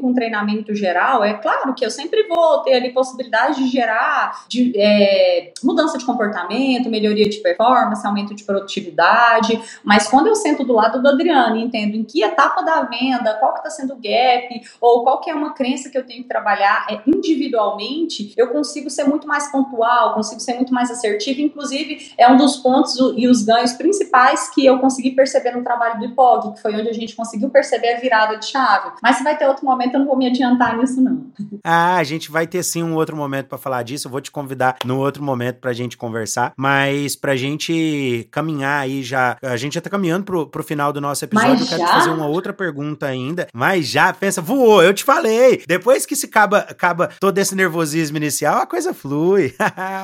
com 0.00 0.08
um 0.08 0.14
treinamento 0.14 0.74
geral, 0.74 1.24
é 1.24 1.34
claro 1.34 1.74
que 1.74 1.84
eu 1.84 1.90
sempre 1.90 2.26
vou 2.26 2.60
ter 2.62 2.74
ali 2.74 2.90
possibilidade 2.90 3.62
de 3.62 3.68
gerar 3.68 4.44
de, 4.48 4.72
é, 4.76 5.52
mudança 5.62 5.98
de 5.98 6.04
comportamento, 6.04 6.81
melhoria 6.88 7.28
de 7.28 7.38
performance, 7.38 8.06
aumento 8.06 8.34
de 8.34 8.44
produtividade, 8.44 9.60
mas 9.84 10.08
quando 10.08 10.26
eu 10.26 10.34
sento 10.34 10.64
do 10.64 10.72
lado 10.72 11.00
do 11.00 11.08
Adriano 11.08 11.56
e 11.56 11.62
entendo 11.62 11.96
em 11.96 12.04
que 12.04 12.22
etapa 12.22 12.62
da 12.62 12.82
venda, 12.82 13.34
qual 13.34 13.52
que 13.52 13.60
está 13.60 13.70
sendo 13.70 13.94
o 13.94 13.96
gap, 13.96 14.60
ou 14.80 15.02
qual 15.02 15.20
que 15.20 15.30
é 15.30 15.34
uma 15.34 15.52
crença 15.54 15.90
que 15.90 15.96
eu 15.98 16.06
tenho 16.06 16.22
que 16.22 16.28
trabalhar 16.28 16.86
é, 16.90 17.00
individualmente, 17.06 18.32
eu 18.36 18.48
consigo 18.48 18.90
ser 18.90 19.04
muito 19.04 19.26
mais 19.26 19.50
pontual, 19.50 20.14
consigo 20.14 20.40
ser 20.40 20.54
muito 20.54 20.72
mais 20.72 20.90
assertivo, 20.90 21.40
inclusive 21.40 22.12
é 22.18 22.30
um 22.30 22.36
dos 22.36 22.56
pontos 22.56 22.96
e 23.16 23.26
os 23.26 23.42
ganhos 23.42 23.72
principais 23.72 24.50
que 24.50 24.64
eu 24.64 24.78
consegui 24.78 25.12
perceber 25.12 25.52
no 25.52 25.62
trabalho 25.62 25.98
do 25.98 26.04
IPOG, 26.06 26.54
que 26.54 26.62
foi 26.62 26.74
onde 26.74 26.88
a 26.88 26.92
gente 26.92 27.14
conseguiu 27.14 27.50
perceber 27.50 27.94
a 27.94 28.00
virada 28.00 28.36
de 28.38 28.46
chave. 28.46 28.92
Mas 29.02 29.16
se 29.16 29.24
vai 29.24 29.36
ter 29.36 29.46
outro 29.46 29.64
momento, 29.64 29.94
eu 29.94 30.00
não 30.00 30.06
vou 30.06 30.16
me 30.16 30.26
adiantar 30.26 30.76
nisso, 30.76 31.00
não. 31.00 31.26
Ah, 31.64 31.96
a 31.96 32.04
gente 32.04 32.30
vai 32.30 32.46
ter 32.46 32.62
sim 32.62 32.82
um 32.82 32.94
outro 32.94 33.16
momento 33.16 33.46
para 33.46 33.58
falar 33.58 33.82
disso. 33.82 34.06
Eu 34.06 34.10
vou 34.10 34.20
te 34.20 34.30
convidar 34.30 34.76
no 34.84 34.98
outro 34.98 35.22
momento 35.22 35.58
pra 35.58 35.72
gente 35.72 35.96
conversar. 35.96 36.52
Mas 36.56 36.71
pra 37.20 37.36
gente 37.36 38.26
caminhar 38.30 38.82
aí 38.82 39.02
já. 39.02 39.36
A 39.42 39.56
gente 39.56 39.74
já 39.74 39.80
tá 39.80 39.90
caminhando 39.90 40.24
pro, 40.24 40.46
pro 40.46 40.62
final 40.62 40.92
do 40.92 41.00
nosso 41.00 41.24
episódio. 41.24 41.50
Mas 41.50 41.60
eu 41.60 41.66
quero 41.66 41.80
já? 41.80 41.86
te 41.86 41.92
fazer 41.92 42.10
uma 42.10 42.26
outra 42.26 42.52
pergunta 42.52 43.06
ainda. 43.06 43.46
Mas 43.52 43.88
já, 43.88 44.12
pensa, 44.12 44.40
voou, 44.40 44.82
eu 44.82 44.94
te 44.94 45.04
falei. 45.04 45.62
Depois 45.66 46.06
que 46.06 46.16
se 46.16 46.26
acaba, 46.26 46.58
acaba 46.58 47.08
todo 47.20 47.36
esse 47.38 47.54
nervosismo 47.54 48.16
inicial, 48.16 48.60
a 48.62 48.66
coisa 48.66 48.94
flui. 48.94 49.54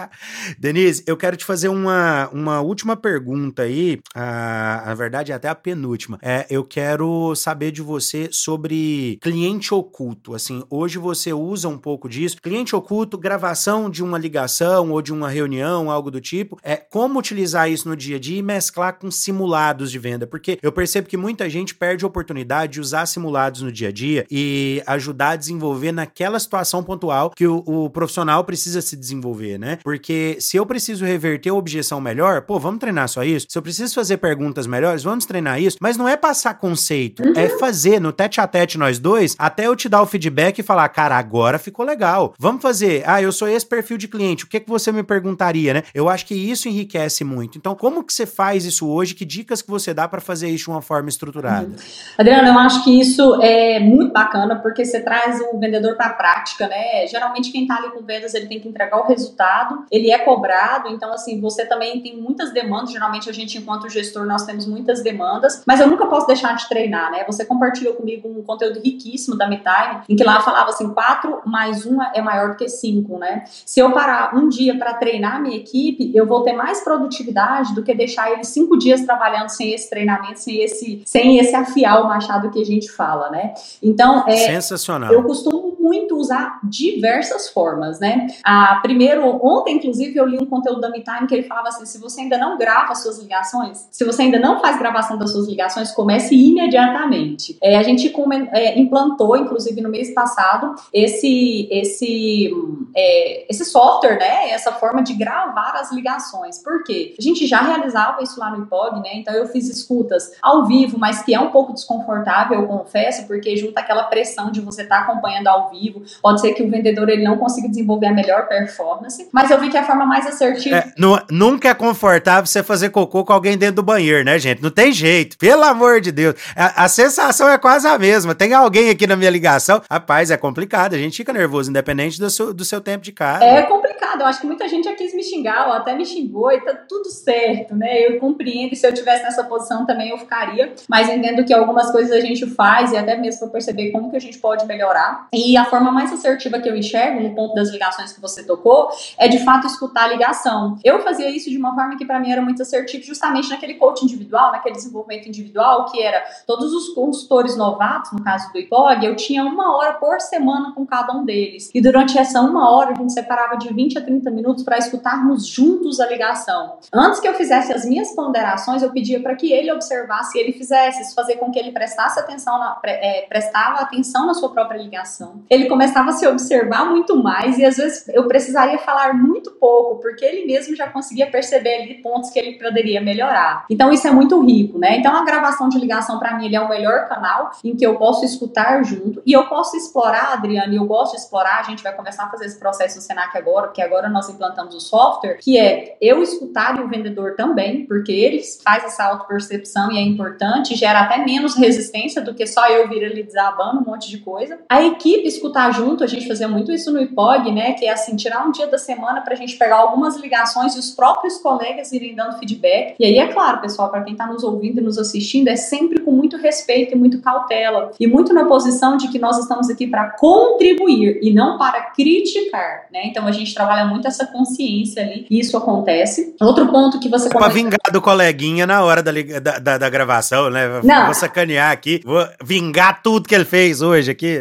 Denise, 0.58 1.02
eu 1.06 1.16
quero 1.16 1.36
te 1.36 1.44
fazer 1.44 1.68
uma, 1.68 2.28
uma 2.32 2.60
última 2.60 2.96
pergunta 2.96 3.62
aí. 3.62 4.00
Ah, 4.14 4.82
na 4.86 4.94
verdade, 4.94 5.32
é 5.32 5.34
até 5.34 5.48
a 5.48 5.54
penúltima. 5.54 6.18
É, 6.22 6.46
eu 6.50 6.64
quero 6.64 7.34
saber 7.34 7.70
de 7.70 7.82
você 7.82 8.28
sobre 8.32 9.18
cliente 9.22 9.72
oculto. 9.72 10.34
Assim, 10.34 10.62
hoje 10.70 10.98
você 10.98 11.32
usa 11.32 11.68
um 11.68 11.78
pouco 11.78 12.08
disso. 12.08 12.36
Cliente 12.42 12.74
oculto, 12.74 13.16
gravação 13.18 13.90
de 13.90 14.02
uma 14.02 14.18
ligação 14.18 14.90
ou 14.90 15.00
de 15.00 15.12
uma 15.12 15.28
reunião, 15.28 15.90
algo 15.90 16.10
do 16.10 16.20
tipo. 16.20 16.57
É 16.62 16.76
como 16.76 17.18
utilizar 17.18 17.70
isso 17.70 17.88
no 17.88 17.96
dia 17.96 18.16
a 18.16 18.20
dia 18.20 18.38
e 18.38 18.42
mesclar 18.42 18.98
com 18.98 19.10
simulados 19.10 19.90
de 19.90 19.98
venda, 19.98 20.26
porque 20.26 20.58
eu 20.62 20.72
percebo 20.72 21.08
que 21.08 21.16
muita 21.16 21.48
gente 21.48 21.74
perde 21.74 22.04
a 22.04 22.08
oportunidade 22.08 22.74
de 22.74 22.80
usar 22.80 23.06
simulados 23.06 23.62
no 23.62 23.72
dia 23.72 23.88
a 23.88 23.92
dia 23.92 24.26
e 24.30 24.82
ajudar 24.86 25.30
a 25.30 25.36
desenvolver 25.36 25.92
naquela 25.92 26.38
situação 26.38 26.82
pontual 26.82 27.30
que 27.30 27.46
o, 27.46 27.62
o 27.66 27.90
profissional 27.90 28.44
precisa 28.44 28.80
se 28.80 28.96
desenvolver, 28.96 29.58
né? 29.58 29.78
Porque 29.82 30.36
se 30.40 30.56
eu 30.56 30.66
preciso 30.66 31.04
reverter 31.04 31.50
a 31.50 31.54
objeção 31.54 32.00
melhor, 32.00 32.42
pô, 32.42 32.58
vamos 32.58 32.80
treinar 32.80 33.08
só 33.08 33.24
isso. 33.24 33.46
Se 33.48 33.58
eu 33.58 33.62
preciso 33.62 33.94
fazer 33.94 34.16
perguntas 34.18 34.66
melhores, 34.66 35.02
vamos 35.02 35.24
treinar 35.24 35.60
isso. 35.60 35.78
Mas 35.80 35.96
não 35.96 36.08
é 36.08 36.16
passar 36.16 36.54
conceito, 36.54 37.22
uhum. 37.22 37.32
é 37.36 37.48
fazer 37.48 38.00
no 38.00 38.12
tete 38.12 38.40
a 38.40 38.46
tete 38.46 38.78
nós 38.78 38.98
dois, 38.98 39.34
até 39.38 39.66
eu 39.66 39.76
te 39.76 39.88
dar 39.88 40.02
o 40.02 40.06
feedback 40.06 40.58
e 40.58 40.62
falar, 40.62 40.88
cara, 40.88 41.16
agora 41.16 41.58
ficou 41.58 41.84
legal. 41.84 42.34
Vamos 42.38 42.62
fazer. 42.62 43.02
Ah, 43.06 43.22
eu 43.22 43.32
sou 43.32 43.48
esse 43.48 43.66
perfil 43.66 43.96
de 43.96 44.08
cliente. 44.08 44.44
O 44.44 44.48
que 44.48 44.60
que 44.60 44.68
você 44.68 44.90
me 44.92 45.02
perguntaria, 45.02 45.74
né? 45.74 45.82
Eu 45.94 46.08
acho 46.08 46.26
que 46.26 46.34
isso 46.50 46.68
enriquece 46.68 47.24
muito. 47.24 47.58
Então, 47.58 47.74
como 47.74 48.04
que 48.04 48.12
você 48.12 48.26
faz 48.26 48.64
isso 48.64 48.88
hoje? 48.88 49.14
Que 49.14 49.24
dicas 49.24 49.62
que 49.62 49.70
você 49.70 49.92
dá 49.92 50.08
para 50.08 50.20
fazer 50.20 50.48
isso 50.48 50.64
de 50.64 50.70
uma 50.70 50.82
forma 50.82 51.08
estruturada? 51.08 51.66
Uhum. 51.66 51.76
Adriana, 52.16 52.48
eu 52.48 52.58
acho 52.58 52.84
que 52.84 53.00
isso 53.00 53.40
é 53.42 53.78
muito 53.80 54.12
bacana 54.12 54.56
porque 54.56 54.84
você 54.84 55.00
traz 55.00 55.40
o 55.52 55.58
vendedor 55.58 55.96
para 55.96 56.06
a 56.06 56.12
prática, 56.14 56.66
né? 56.66 57.06
Geralmente 57.06 57.50
quem 57.50 57.66
tá 57.66 57.76
ali 57.76 57.90
com 57.90 58.02
vendas, 58.02 58.34
ele 58.34 58.46
tem 58.46 58.60
que 58.60 58.68
entregar 58.68 58.98
o 58.98 59.06
resultado, 59.06 59.84
ele 59.90 60.10
é 60.10 60.18
cobrado, 60.18 60.88
então 60.88 61.12
assim, 61.12 61.40
você 61.40 61.66
também 61.66 62.00
tem 62.00 62.16
muitas 62.16 62.52
demandas, 62.52 62.92
geralmente 62.92 63.28
a 63.28 63.32
gente 63.32 63.58
enquanto 63.58 63.88
gestor 63.88 64.26
nós 64.26 64.44
temos 64.44 64.66
muitas 64.66 65.02
demandas, 65.02 65.62
mas 65.66 65.80
eu 65.80 65.86
nunca 65.86 66.06
posso 66.06 66.26
deixar 66.26 66.54
de 66.54 66.68
treinar, 66.68 67.10
né? 67.10 67.24
Você 67.26 67.44
compartilhou 67.44 67.94
comigo 67.94 68.28
um 68.28 68.42
conteúdo 68.42 68.80
riquíssimo 68.80 69.36
da 69.36 69.48
MeTime, 69.48 70.02
em 70.08 70.16
que 70.16 70.24
lá 70.24 70.40
falava 70.40 70.70
assim, 70.70 70.88
4 70.92 71.42
mais 71.46 71.86
1 71.86 71.98
é 72.14 72.22
maior 72.22 72.50
do 72.50 72.56
que 72.56 72.68
5, 72.68 73.18
né? 73.18 73.44
Se 73.64 73.80
eu 73.80 73.92
parar 73.92 74.34
um 74.34 74.48
dia 74.48 74.76
para 74.78 74.94
treinar 74.94 75.36
a 75.36 75.40
minha 75.40 75.56
equipe, 75.56 76.10
eu 76.14 76.26
vou 76.26 76.37
vou 76.38 76.44
ter 76.44 76.52
mais 76.52 76.80
produtividade 76.80 77.74
do 77.74 77.82
que 77.82 77.94
deixar 77.94 78.30
ele 78.32 78.44
cinco 78.44 78.78
dias 78.78 79.04
trabalhando 79.04 79.48
sem 79.48 79.72
esse 79.72 79.90
treinamento, 79.90 80.40
sem 80.40 80.62
esse, 80.62 81.02
sem 81.04 81.38
esse 81.38 81.54
afiar 81.54 82.02
o 82.02 82.08
machado 82.08 82.50
que 82.50 82.60
a 82.60 82.64
gente 82.64 82.90
fala, 82.90 83.30
né? 83.30 83.54
Então, 83.82 84.24
é, 84.26 84.36
sensacional. 84.36 85.12
Eu 85.12 85.22
costumo 85.24 85.76
muito 85.78 86.16
usar 86.16 86.60
diversas 86.62 87.48
formas, 87.48 88.00
né? 88.00 88.26
Ah, 88.44 88.78
primeiro, 88.82 89.24
ontem, 89.44 89.76
inclusive, 89.76 90.16
eu 90.16 90.26
li 90.26 90.38
um 90.40 90.46
conteúdo 90.46 90.80
da 90.80 90.90
MeTime 90.90 91.26
que 91.26 91.34
ele 91.34 91.44
falava 91.44 91.68
assim: 91.68 91.86
se 91.86 91.98
você 91.98 92.22
ainda 92.22 92.38
não 92.38 92.58
grava 92.58 92.94
suas 92.94 93.18
ligações, 93.18 93.88
se 93.90 94.04
você 94.04 94.22
ainda 94.22 94.38
não 94.38 94.60
faz 94.60 94.78
gravação 94.78 95.16
das 95.16 95.32
suas 95.32 95.48
ligações, 95.48 95.92
comece 95.92 96.34
imediatamente. 96.34 97.56
É, 97.62 97.76
a 97.76 97.82
gente 97.82 98.12
é, 98.52 98.78
implantou, 98.78 99.36
inclusive 99.36 99.80
no 99.80 99.88
mês 99.88 100.12
passado, 100.12 100.74
esse, 100.92 101.68
esse, 101.70 102.50
é, 102.96 103.46
esse 103.50 103.64
software, 103.64 104.18
né? 104.18 104.50
Essa 104.50 104.72
forma 104.72 105.02
de 105.02 105.14
gravar 105.14 105.72
as 105.76 105.92
ligações. 105.92 106.58
Por 106.58 106.82
quê? 106.84 107.14
A 107.18 107.22
gente 107.22 107.46
já 107.46 107.60
realizava 107.60 108.22
isso 108.22 108.38
lá 108.40 108.50
no 108.50 108.64
IPOG, 108.64 109.00
né? 109.00 109.10
Então 109.14 109.34
eu 109.34 109.46
fiz 109.46 109.68
escutas 109.68 110.32
ao 110.42 110.66
vivo, 110.66 110.98
mas 110.98 111.22
que 111.22 111.34
é 111.34 111.40
um 111.40 111.50
pouco 111.50 111.72
desconfortável, 111.72 112.60
eu 112.60 112.66
confesso, 112.66 113.26
porque 113.26 113.56
junta 113.56 113.80
aquela 113.80 114.04
pressão 114.04 114.50
de 114.50 114.60
você 114.60 114.82
estar 114.82 114.98
tá 114.98 115.02
acompanhando 115.02 115.48
ao 115.48 115.67
vivo. 115.70 116.02
Pode 116.22 116.40
ser 116.40 116.52
que 116.52 116.62
o 116.62 116.70
vendedor 116.70 117.08
ele 117.08 117.22
não 117.22 117.36
consiga 117.36 117.68
desenvolver 117.68 118.06
a 118.06 118.12
melhor 118.12 118.48
performance, 118.48 119.28
mas 119.32 119.50
eu 119.50 119.60
vi 119.60 119.68
que 119.68 119.76
a 119.76 119.84
forma 119.84 120.06
mais 120.06 120.26
assertiva. 120.26 120.76
É, 120.76 120.92
nunca 121.30 121.68
é 121.68 121.74
confortável 121.74 122.46
você 122.46 122.62
fazer 122.62 122.90
cocô 122.90 123.24
com 123.24 123.32
alguém 123.32 123.56
dentro 123.56 123.76
do 123.76 123.82
banheiro, 123.82 124.24
né, 124.24 124.38
gente? 124.38 124.62
Não 124.62 124.70
tem 124.70 124.92
jeito, 124.92 125.36
pelo 125.38 125.64
amor 125.64 126.00
de 126.00 126.12
Deus. 126.12 126.34
A, 126.56 126.84
a 126.84 126.88
sensação 126.88 127.48
é 127.48 127.58
quase 127.58 127.86
a 127.86 127.98
mesma. 127.98 128.34
Tem 128.34 128.52
alguém 128.52 128.90
aqui 128.90 129.06
na 129.06 129.16
minha 129.16 129.30
ligação. 129.30 129.82
Rapaz, 129.90 130.30
é 130.30 130.36
complicado. 130.36 130.94
A 130.94 130.98
gente 130.98 131.16
fica 131.16 131.32
nervoso, 131.32 131.70
independente 131.70 132.18
do 132.18 132.30
seu, 132.30 132.54
do 132.54 132.64
seu 132.64 132.80
tempo 132.80 133.04
de 133.04 133.12
casa. 133.12 133.44
É 133.44 133.62
complicado. 133.62 134.20
Eu 134.20 134.26
acho 134.26 134.40
que 134.40 134.46
muita 134.46 134.66
gente 134.66 134.84
já 134.84 134.94
quis 134.94 135.14
me 135.14 135.22
xingar, 135.22 135.66
ou 135.66 135.72
até 135.72 135.94
me 135.94 136.04
xingou, 136.04 136.50
e 136.50 136.60
tá 136.60 136.74
tudo 136.74 137.08
certo, 137.10 137.74
né? 137.74 138.06
Eu 138.06 138.18
compreendo. 138.18 138.74
Se 138.74 138.86
eu 138.86 138.92
tivesse 138.92 139.22
nessa 139.22 139.44
posição 139.44 139.86
também 139.86 140.10
eu 140.10 140.18
ficaria. 140.18 140.72
Mas 140.88 141.08
entendo 141.08 141.44
que 141.44 141.52
algumas 141.52 141.90
coisas 141.90 142.12
a 142.12 142.20
gente 142.20 142.46
faz, 142.46 142.92
e 142.92 142.96
até 142.96 143.16
mesmo 143.16 143.40
para 143.40 143.48
perceber 143.48 143.90
como 143.90 144.10
que 144.10 144.16
a 144.16 144.20
gente 144.20 144.38
pode 144.38 144.66
melhorar. 144.66 145.26
E 145.32 145.56
a 145.58 145.64
forma 145.64 145.90
mais 145.90 146.12
assertiva 146.12 146.58
que 146.58 146.68
eu 146.68 146.76
enxergo, 146.76 147.20
no 147.20 147.34
ponto 147.34 147.54
das 147.54 147.70
ligações 147.70 148.12
que 148.12 148.20
você 148.20 148.42
tocou, 148.44 148.88
é 149.16 149.28
de 149.28 149.38
fato 149.44 149.66
escutar 149.66 150.04
a 150.04 150.08
ligação. 150.08 150.78
Eu 150.82 151.00
fazia 151.00 151.28
isso 151.28 151.50
de 151.50 151.58
uma 151.58 151.74
forma 151.74 151.96
que 151.96 152.04
para 152.04 152.18
mim 152.18 152.30
era 152.30 152.42
muito 152.42 152.62
assertivo, 152.62 153.04
justamente 153.04 153.48
naquele 153.50 153.74
coach 153.74 154.02
individual, 154.02 154.52
naquele 154.52 154.74
desenvolvimento 154.74 155.28
individual, 155.28 155.86
que 155.86 156.02
era 156.02 156.22
todos 156.46 156.72
os 156.72 156.90
consultores 156.90 157.56
novatos, 157.56 158.12
no 158.12 158.22
caso 158.22 158.52
do 158.52 158.58
IPOG, 158.58 159.06
eu 159.06 159.16
tinha 159.16 159.44
uma 159.44 159.76
hora 159.76 159.94
por 159.94 160.20
semana 160.20 160.72
com 160.72 160.86
cada 160.86 161.12
um 161.12 161.24
deles. 161.24 161.70
E 161.74 161.80
durante 161.80 162.18
essa 162.18 162.40
uma 162.40 162.70
hora, 162.70 162.92
a 162.92 162.94
gente 162.94 163.12
separava 163.12 163.56
de 163.56 163.72
20 163.72 163.98
a 163.98 164.00
30 164.00 164.30
minutos 164.30 164.64
para 164.64 164.78
escutarmos 164.78 165.46
juntos 165.46 166.00
a 166.00 166.06
ligação. 166.06 166.78
Antes 166.92 167.20
que 167.20 167.28
eu 167.28 167.34
fizesse 167.34 167.72
as 167.72 167.84
minhas 167.84 168.14
ponderações, 168.14 168.82
eu 168.82 168.90
pedia 168.90 169.20
para 169.20 169.34
que 169.34 169.52
ele 169.52 169.70
observasse, 169.70 170.38
ele 170.38 170.52
fizesse, 170.52 171.02
isso 171.02 171.14
fazer 171.14 171.36
com 171.36 171.50
que 171.50 171.58
ele 171.58 171.72
prestasse 171.72 172.18
atenção, 172.18 172.58
na, 172.58 172.78
é, 172.84 173.26
prestava 173.28 173.80
atenção 173.80 174.26
na 174.26 174.34
sua 174.34 174.50
própria 174.50 174.78
ligação. 174.78 175.42
Ele 175.48 175.66
começava 175.66 176.10
a 176.10 176.12
se 176.12 176.26
observar 176.26 176.86
muito 176.86 177.16
mais 177.16 177.58
e 177.58 177.64
às 177.64 177.76
vezes 177.76 178.08
eu 178.08 178.26
precisaria 178.26 178.78
falar 178.78 179.14
muito 179.14 179.52
pouco, 179.52 180.00
porque 180.00 180.24
ele 180.24 180.46
mesmo 180.46 180.76
já 180.76 180.88
conseguia 180.88 181.26
perceber 181.30 181.82
ali 181.82 181.94
pontos 182.02 182.30
que 182.30 182.38
ele 182.38 182.58
poderia 182.58 183.00
melhorar. 183.00 183.64
Então 183.70 183.92
isso 183.92 184.06
é 184.06 184.10
muito 184.10 184.40
rico, 184.44 184.78
né? 184.78 184.96
Então 184.96 185.14
a 185.14 185.24
gravação 185.24 185.68
de 185.68 185.78
ligação 185.78 186.18
para 186.18 186.36
mim 186.36 186.46
ele 186.46 186.56
é 186.56 186.60
o 186.60 186.68
melhor 186.68 187.08
canal 187.08 187.50
em 187.64 187.74
que 187.74 187.86
eu 187.86 187.96
posso 187.96 188.24
escutar 188.24 188.82
junto 188.84 189.22
e 189.24 189.32
eu 189.32 189.46
posso 189.46 189.76
explorar, 189.76 190.32
Adriana, 190.32 190.72
e 190.72 190.76
eu 190.76 190.84
gosto 190.84 191.12
de 191.12 191.20
explorar, 191.20 191.60
a 191.60 191.62
gente 191.62 191.82
vai 191.82 191.94
começar 191.94 192.24
a 192.24 192.30
fazer 192.30 192.46
esse 192.46 192.58
processo 192.58 192.96
no 192.96 193.02
Senac 193.02 193.36
agora, 193.36 193.68
porque 193.68 193.82
agora 193.82 194.08
nós 194.08 194.28
implantamos 194.28 194.74
o 194.74 194.80
software, 194.80 195.38
que 195.40 195.58
é 195.58 195.96
eu 196.00 196.22
escutar 196.22 196.78
e 196.78 196.82
o 196.82 196.88
vendedor 196.88 197.34
também, 197.36 197.86
porque 197.86 198.12
eles 198.12 198.60
faz 198.62 198.84
essa 198.84 199.04
auto-percepção 199.04 199.90
e 199.92 199.98
é 199.98 200.02
importante, 200.02 200.74
gera 200.74 201.00
até 201.00 201.18
menos 201.24 201.56
resistência 201.56 202.22
do 202.22 202.34
que 202.34 202.46
só 202.46 202.68
eu 202.68 202.88
vir 202.88 203.04
ali 203.04 203.22
desabando 203.22 203.80
um 203.80 203.84
monte 203.84 204.10
de 204.10 204.18
coisa. 204.18 204.58
A 204.68 204.82
equipe 204.82 205.37
escutar 205.38 205.72
junto, 205.72 206.04
a 206.04 206.06
gente 206.06 206.26
fazia 206.26 206.48
muito 206.48 206.72
isso 206.72 206.92
no 206.92 207.00
IPOG, 207.00 207.52
né, 207.52 207.72
que 207.72 207.86
é 207.86 207.92
assim, 207.92 208.16
tirar 208.16 208.46
um 208.46 208.52
dia 208.52 208.66
da 208.66 208.78
semana 208.78 209.20
pra 209.20 209.34
gente 209.34 209.56
pegar 209.56 209.76
algumas 209.76 210.16
ligações 210.16 210.74
e 210.74 210.78
os 210.78 210.90
próprios 210.90 211.38
colegas 211.38 211.92
irem 211.92 212.14
dando 212.14 212.38
feedback. 212.38 212.94
E 212.98 213.04
aí, 213.04 213.18
é 213.18 213.28
claro, 213.28 213.60
pessoal, 213.60 213.90
para 213.90 214.02
quem 214.02 214.14
tá 214.14 214.26
nos 214.26 214.42
ouvindo 214.42 214.80
e 214.80 214.84
nos 214.84 214.98
assistindo, 214.98 215.48
é 215.48 215.56
sempre 215.56 216.00
com 216.00 216.12
muito 216.12 216.36
respeito 216.36 216.94
e 216.94 216.98
muito 216.98 217.20
cautela. 217.20 217.92
E 217.98 218.06
muito 218.06 218.32
na 218.32 218.44
posição 218.44 218.96
de 218.96 219.08
que 219.08 219.18
nós 219.18 219.38
estamos 219.38 219.70
aqui 219.70 219.86
para 219.86 220.10
contribuir 220.10 221.20
e 221.22 221.32
não 221.32 221.58
para 221.58 221.82
criticar, 221.90 222.86
né? 222.92 223.02
Então 223.06 223.26
a 223.26 223.32
gente 223.32 223.54
trabalha 223.54 223.84
muito 223.86 224.06
essa 224.06 224.26
consciência 224.26 225.02
ali 225.02 225.26
e 225.30 225.38
isso 225.38 225.56
acontece. 225.56 226.34
Outro 226.40 226.66
ponto 226.68 226.98
que 226.98 227.08
você. 227.08 227.28
É 227.28 227.30
pra 227.30 227.48
vingar 227.48 227.78
do 227.92 228.00
coleguinha 228.00 228.66
na 228.66 228.82
hora 228.82 229.02
da, 229.02 229.12
da, 229.12 229.58
da, 229.58 229.78
da 229.78 229.90
gravação, 229.90 230.50
né? 230.50 230.80
Não. 230.82 231.06
Vou 231.06 231.14
sacanear 231.14 231.70
aqui, 231.70 232.00
vou 232.04 232.26
vingar 232.42 233.02
tudo 233.02 233.28
que 233.28 233.34
ele 233.34 233.44
fez 233.44 233.82
hoje 233.82 234.10
aqui. 234.10 234.40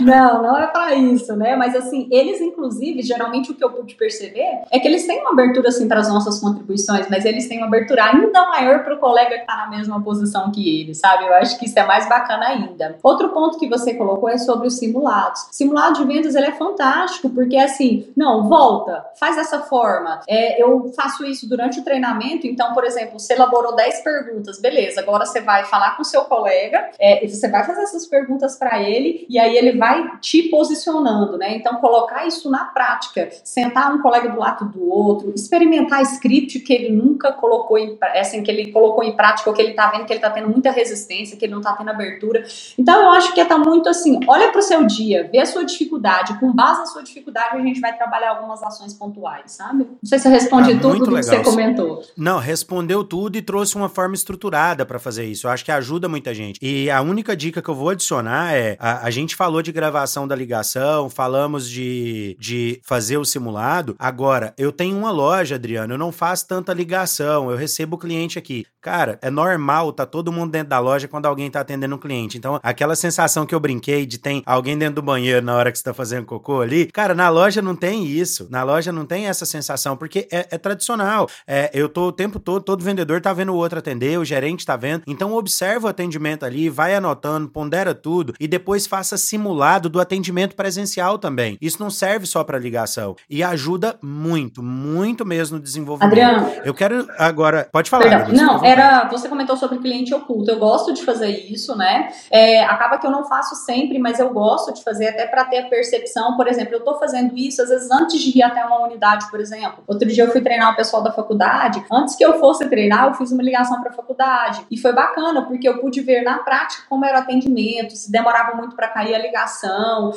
não, 0.00 0.17
não 0.42 0.56
é 0.56 0.66
para 0.66 0.94
isso, 0.94 1.34
né? 1.36 1.56
Mas 1.56 1.74
assim, 1.74 2.08
eles, 2.10 2.40
inclusive, 2.40 3.02
geralmente 3.02 3.50
o 3.50 3.54
que 3.54 3.64
eu 3.64 3.70
pude 3.70 3.94
perceber 3.94 4.62
é 4.70 4.78
que 4.78 4.88
eles 4.88 5.06
têm 5.06 5.20
uma 5.20 5.30
abertura 5.30 5.68
assim 5.68 5.86
para 5.86 6.00
as 6.00 6.08
nossas 6.08 6.40
contribuições, 6.40 7.08
mas 7.08 7.24
eles 7.24 7.48
têm 7.48 7.58
uma 7.58 7.66
abertura 7.66 8.04
ainda 8.04 8.46
maior 8.48 8.84
para 8.84 8.94
o 8.94 8.98
colega 8.98 9.36
que 9.36 9.40
está 9.40 9.56
na 9.56 9.70
mesma 9.70 10.02
posição 10.02 10.50
que 10.50 10.80
ele, 10.80 10.94
sabe? 10.94 11.26
Eu 11.26 11.34
acho 11.34 11.58
que 11.58 11.66
isso 11.66 11.78
é 11.78 11.84
mais 11.84 12.08
bacana 12.08 12.46
ainda. 12.46 12.98
Outro 13.02 13.28
ponto 13.30 13.58
que 13.58 13.68
você 13.68 13.94
colocou 13.94 14.28
é 14.28 14.38
sobre 14.38 14.66
os 14.66 14.78
simulados. 14.78 15.46
Simulado 15.50 15.98
de 15.98 16.04
vendas 16.04 16.34
ele 16.34 16.46
é 16.46 16.52
fantástico 16.52 17.30
porque 17.30 17.56
assim, 17.56 18.08
não, 18.16 18.48
volta, 18.48 19.04
faz 19.18 19.36
dessa 19.36 19.60
forma. 19.60 20.20
É, 20.28 20.62
eu 20.62 20.90
faço 20.94 21.24
isso 21.24 21.48
durante 21.48 21.80
o 21.80 21.84
treinamento, 21.84 22.46
então, 22.46 22.72
por 22.74 22.84
exemplo, 22.84 23.18
você 23.18 23.34
elaborou 23.34 23.74
10 23.74 24.00
perguntas, 24.02 24.60
beleza? 24.60 25.00
Agora 25.00 25.24
você 25.24 25.40
vai 25.40 25.64
falar 25.64 25.96
com 25.96 26.04
seu 26.04 26.22
colega, 26.22 26.90
é, 26.98 27.26
você 27.26 27.48
vai 27.48 27.64
fazer 27.64 27.82
essas 27.82 28.06
perguntas 28.06 28.56
para 28.56 28.82
ele 28.82 29.26
e 29.28 29.38
aí 29.38 29.56
ele 29.56 29.78
vai 29.78 30.07
te 30.20 30.44
posicionando, 30.44 31.36
né? 31.36 31.56
Então, 31.56 31.76
colocar 31.76 32.26
isso 32.26 32.50
na 32.50 32.64
prática, 32.64 33.28
sentar 33.44 33.94
um 33.94 34.00
colega 34.00 34.28
do 34.30 34.38
lado 34.38 34.66
do 34.66 34.88
outro, 34.88 35.32
experimentar 35.34 36.02
script 36.02 36.60
que 36.60 36.72
ele 36.72 36.90
nunca 36.90 37.32
colocou 37.32 37.78
em, 37.78 37.96
assim, 38.16 38.42
que 38.42 38.50
ele 38.50 38.72
colocou 38.72 39.04
em 39.04 39.14
prática 39.16 39.48
ou 39.50 39.54
que 39.54 39.62
ele 39.62 39.74
tá 39.74 39.90
vendo 39.90 40.06
que 40.06 40.12
ele 40.12 40.20
tá 40.20 40.30
tendo 40.30 40.48
muita 40.48 40.70
resistência, 40.70 41.36
que 41.36 41.44
ele 41.44 41.54
não 41.54 41.60
tá 41.60 41.72
tendo 41.72 41.90
abertura. 41.90 42.44
Então, 42.78 43.02
eu 43.02 43.10
acho 43.10 43.34
que 43.34 43.44
tá 43.44 43.58
muito 43.58 43.88
assim, 43.88 44.20
olha 44.26 44.52
pro 44.52 44.62
seu 44.62 44.84
dia, 44.86 45.28
vê 45.30 45.38
a 45.38 45.46
sua 45.46 45.64
dificuldade, 45.64 46.38
com 46.38 46.52
base 46.52 46.80
na 46.80 46.86
sua 46.86 47.02
dificuldade 47.02 47.56
a 47.56 47.60
gente 47.60 47.80
vai 47.80 47.96
trabalhar 47.96 48.30
algumas 48.30 48.62
ações 48.62 48.94
pontuais, 48.94 49.52
sabe? 49.52 49.84
Não 49.84 50.08
sei 50.08 50.18
se 50.18 50.28
eu 50.28 50.32
respondi 50.32 50.72
ah, 50.72 50.78
tudo 50.80 51.06
do 51.06 51.14
que 51.14 51.22
você 51.22 51.42
comentou. 51.42 52.02
Não, 52.16 52.38
respondeu 52.38 53.02
tudo 53.04 53.36
e 53.36 53.42
trouxe 53.42 53.76
uma 53.76 53.88
forma 53.88 54.14
estruturada 54.14 54.84
para 54.84 54.98
fazer 54.98 55.24
isso. 55.24 55.46
Eu 55.46 55.50
acho 55.50 55.64
que 55.64 55.72
ajuda 55.72 56.08
muita 56.08 56.34
gente. 56.34 56.58
E 56.62 56.90
a 56.90 57.00
única 57.00 57.36
dica 57.36 57.62
que 57.62 57.68
eu 57.68 57.74
vou 57.74 57.90
adicionar 57.90 58.54
é, 58.54 58.76
a, 58.78 59.06
a 59.06 59.10
gente 59.10 59.34
falou 59.34 59.62
de 59.62 59.72
gravação 59.98 60.28
da 60.28 60.36
ligação, 60.36 61.10
falamos 61.10 61.68
de, 61.68 62.36
de 62.38 62.80
fazer 62.84 63.16
o 63.16 63.24
simulado. 63.24 63.96
Agora, 63.98 64.54
eu 64.56 64.70
tenho 64.70 64.96
uma 64.96 65.10
loja, 65.10 65.56
Adriano, 65.56 65.94
eu 65.94 65.98
não 65.98 66.12
faço 66.12 66.46
tanta 66.46 66.72
ligação, 66.72 67.50
eu 67.50 67.56
recebo 67.56 67.96
o 67.96 67.98
cliente 67.98 68.38
aqui. 68.38 68.64
Cara, 68.80 69.18
é 69.20 69.28
normal, 69.28 69.92
tá 69.92 70.06
todo 70.06 70.32
mundo 70.32 70.52
dentro 70.52 70.68
da 70.68 70.78
loja 70.78 71.08
quando 71.08 71.26
alguém 71.26 71.50
tá 71.50 71.60
atendendo 71.60 71.96
um 71.96 71.98
cliente. 71.98 72.38
Então, 72.38 72.60
aquela 72.62 72.94
sensação 72.94 73.44
que 73.44 73.54
eu 73.54 73.60
brinquei 73.60 74.06
de 74.06 74.18
tem 74.18 74.42
alguém 74.46 74.78
dentro 74.78 74.96
do 74.96 75.02
banheiro 75.02 75.44
na 75.44 75.56
hora 75.56 75.72
que 75.72 75.78
você 75.78 75.84
tá 75.84 75.92
fazendo 75.92 76.24
cocô 76.24 76.60
ali, 76.60 76.86
cara, 76.86 77.14
na 77.14 77.28
loja 77.28 77.60
não 77.60 77.74
tem 77.74 78.06
isso. 78.06 78.46
Na 78.50 78.62
loja 78.62 78.92
não 78.92 79.04
tem 79.04 79.26
essa 79.26 79.44
sensação, 79.44 79.96
porque 79.96 80.28
é, 80.30 80.46
é 80.52 80.58
tradicional. 80.58 81.28
É, 81.46 81.70
eu 81.74 81.88
tô 81.88 82.08
o 82.08 82.12
tempo 82.12 82.38
todo, 82.38 82.62
todo 82.62 82.84
vendedor 82.84 83.20
tá 83.20 83.32
vendo 83.32 83.52
o 83.52 83.56
outro 83.56 83.80
atender, 83.80 84.18
o 84.18 84.24
gerente 84.24 84.64
tá 84.64 84.76
vendo. 84.76 85.02
Então, 85.06 85.34
observa 85.34 85.88
o 85.88 85.90
atendimento 85.90 86.46
ali, 86.46 86.70
vai 86.70 86.94
anotando, 86.94 87.48
pondera 87.48 87.94
tudo 87.94 88.32
e 88.38 88.48
depois 88.48 88.86
faça 88.86 89.18
simulado 89.18 89.77
do 89.78 90.00
atendimento 90.00 90.56
presencial 90.56 91.18
também. 91.18 91.58
Isso 91.60 91.82
não 91.82 91.90
serve 91.90 92.26
só 92.26 92.42
para 92.42 92.58
ligação 92.58 93.14
e 93.28 93.42
ajuda 93.42 93.98
muito, 94.02 94.62
muito 94.62 95.24
mesmo 95.26 95.58
no 95.58 95.62
desenvolvimento. 95.62 96.12
Adriano, 96.12 96.50
eu 96.64 96.72
quero 96.72 97.06
agora, 97.18 97.68
pode 97.70 97.90
falar. 97.90 98.28
Não, 98.32 98.64
era, 98.64 99.04
você 99.08 99.28
comentou 99.28 99.56
sobre 99.56 99.78
cliente 99.78 100.14
oculto. 100.14 100.50
Eu 100.50 100.58
gosto 100.58 100.92
de 100.92 101.04
fazer 101.04 101.28
isso, 101.28 101.76
né? 101.76 102.08
É, 102.30 102.64
acaba 102.64 102.98
que 102.98 103.06
eu 103.06 103.10
não 103.10 103.24
faço 103.24 103.54
sempre, 103.54 103.98
mas 103.98 104.18
eu 104.18 104.30
gosto 104.30 104.72
de 104.72 104.82
fazer 104.82 105.08
até 105.08 105.26
para 105.26 105.44
ter 105.44 105.58
a 105.58 105.68
percepção. 105.68 106.36
Por 106.36 106.48
exemplo, 106.48 106.74
eu 106.74 106.80
tô 106.80 106.98
fazendo 106.98 107.36
isso 107.36 107.62
às 107.62 107.68
vezes 107.68 107.90
antes 107.90 108.20
de 108.20 108.38
ir 108.38 108.42
até 108.42 108.64
uma 108.64 108.84
unidade, 108.84 109.30
por 109.30 109.40
exemplo. 109.40 109.82
Outro 109.86 110.08
dia 110.08 110.24
eu 110.24 110.32
fui 110.32 110.40
treinar 110.40 110.72
o 110.72 110.76
pessoal 110.76 111.02
da 111.02 111.12
faculdade. 111.12 111.84
Antes 111.90 112.16
que 112.16 112.24
eu 112.24 112.38
fosse 112.38 112.68
treinar, 112.68 113.06
eu 113.06 113.14
fiz 113.14 113.30
uma 113.32 113.42
ligação 113.42 113.80
para 113.80 113.90
a 113.90 113.94
faculdade 113.94 114.64
e 114.70 114.76
foi 114.76 114.92
bacana 114.92 115.42
porque 115.42 115.68
eu 115.68 115.78
pude 115.78 116.00
ver 116.00 116.22
na 116.22 116.38
prática 116.38 116.84
como 116.88 117.04
era 117.04 117.18
o 117.18 117.20
atendimento, 117.20 117.94
se 117.96 118.10
demorava 118.10 118.56
muito 118.56 118.74
para 118.74 118.88
cair 118.88 119.14
a 119.14 119.18
ligação 119.18 119.67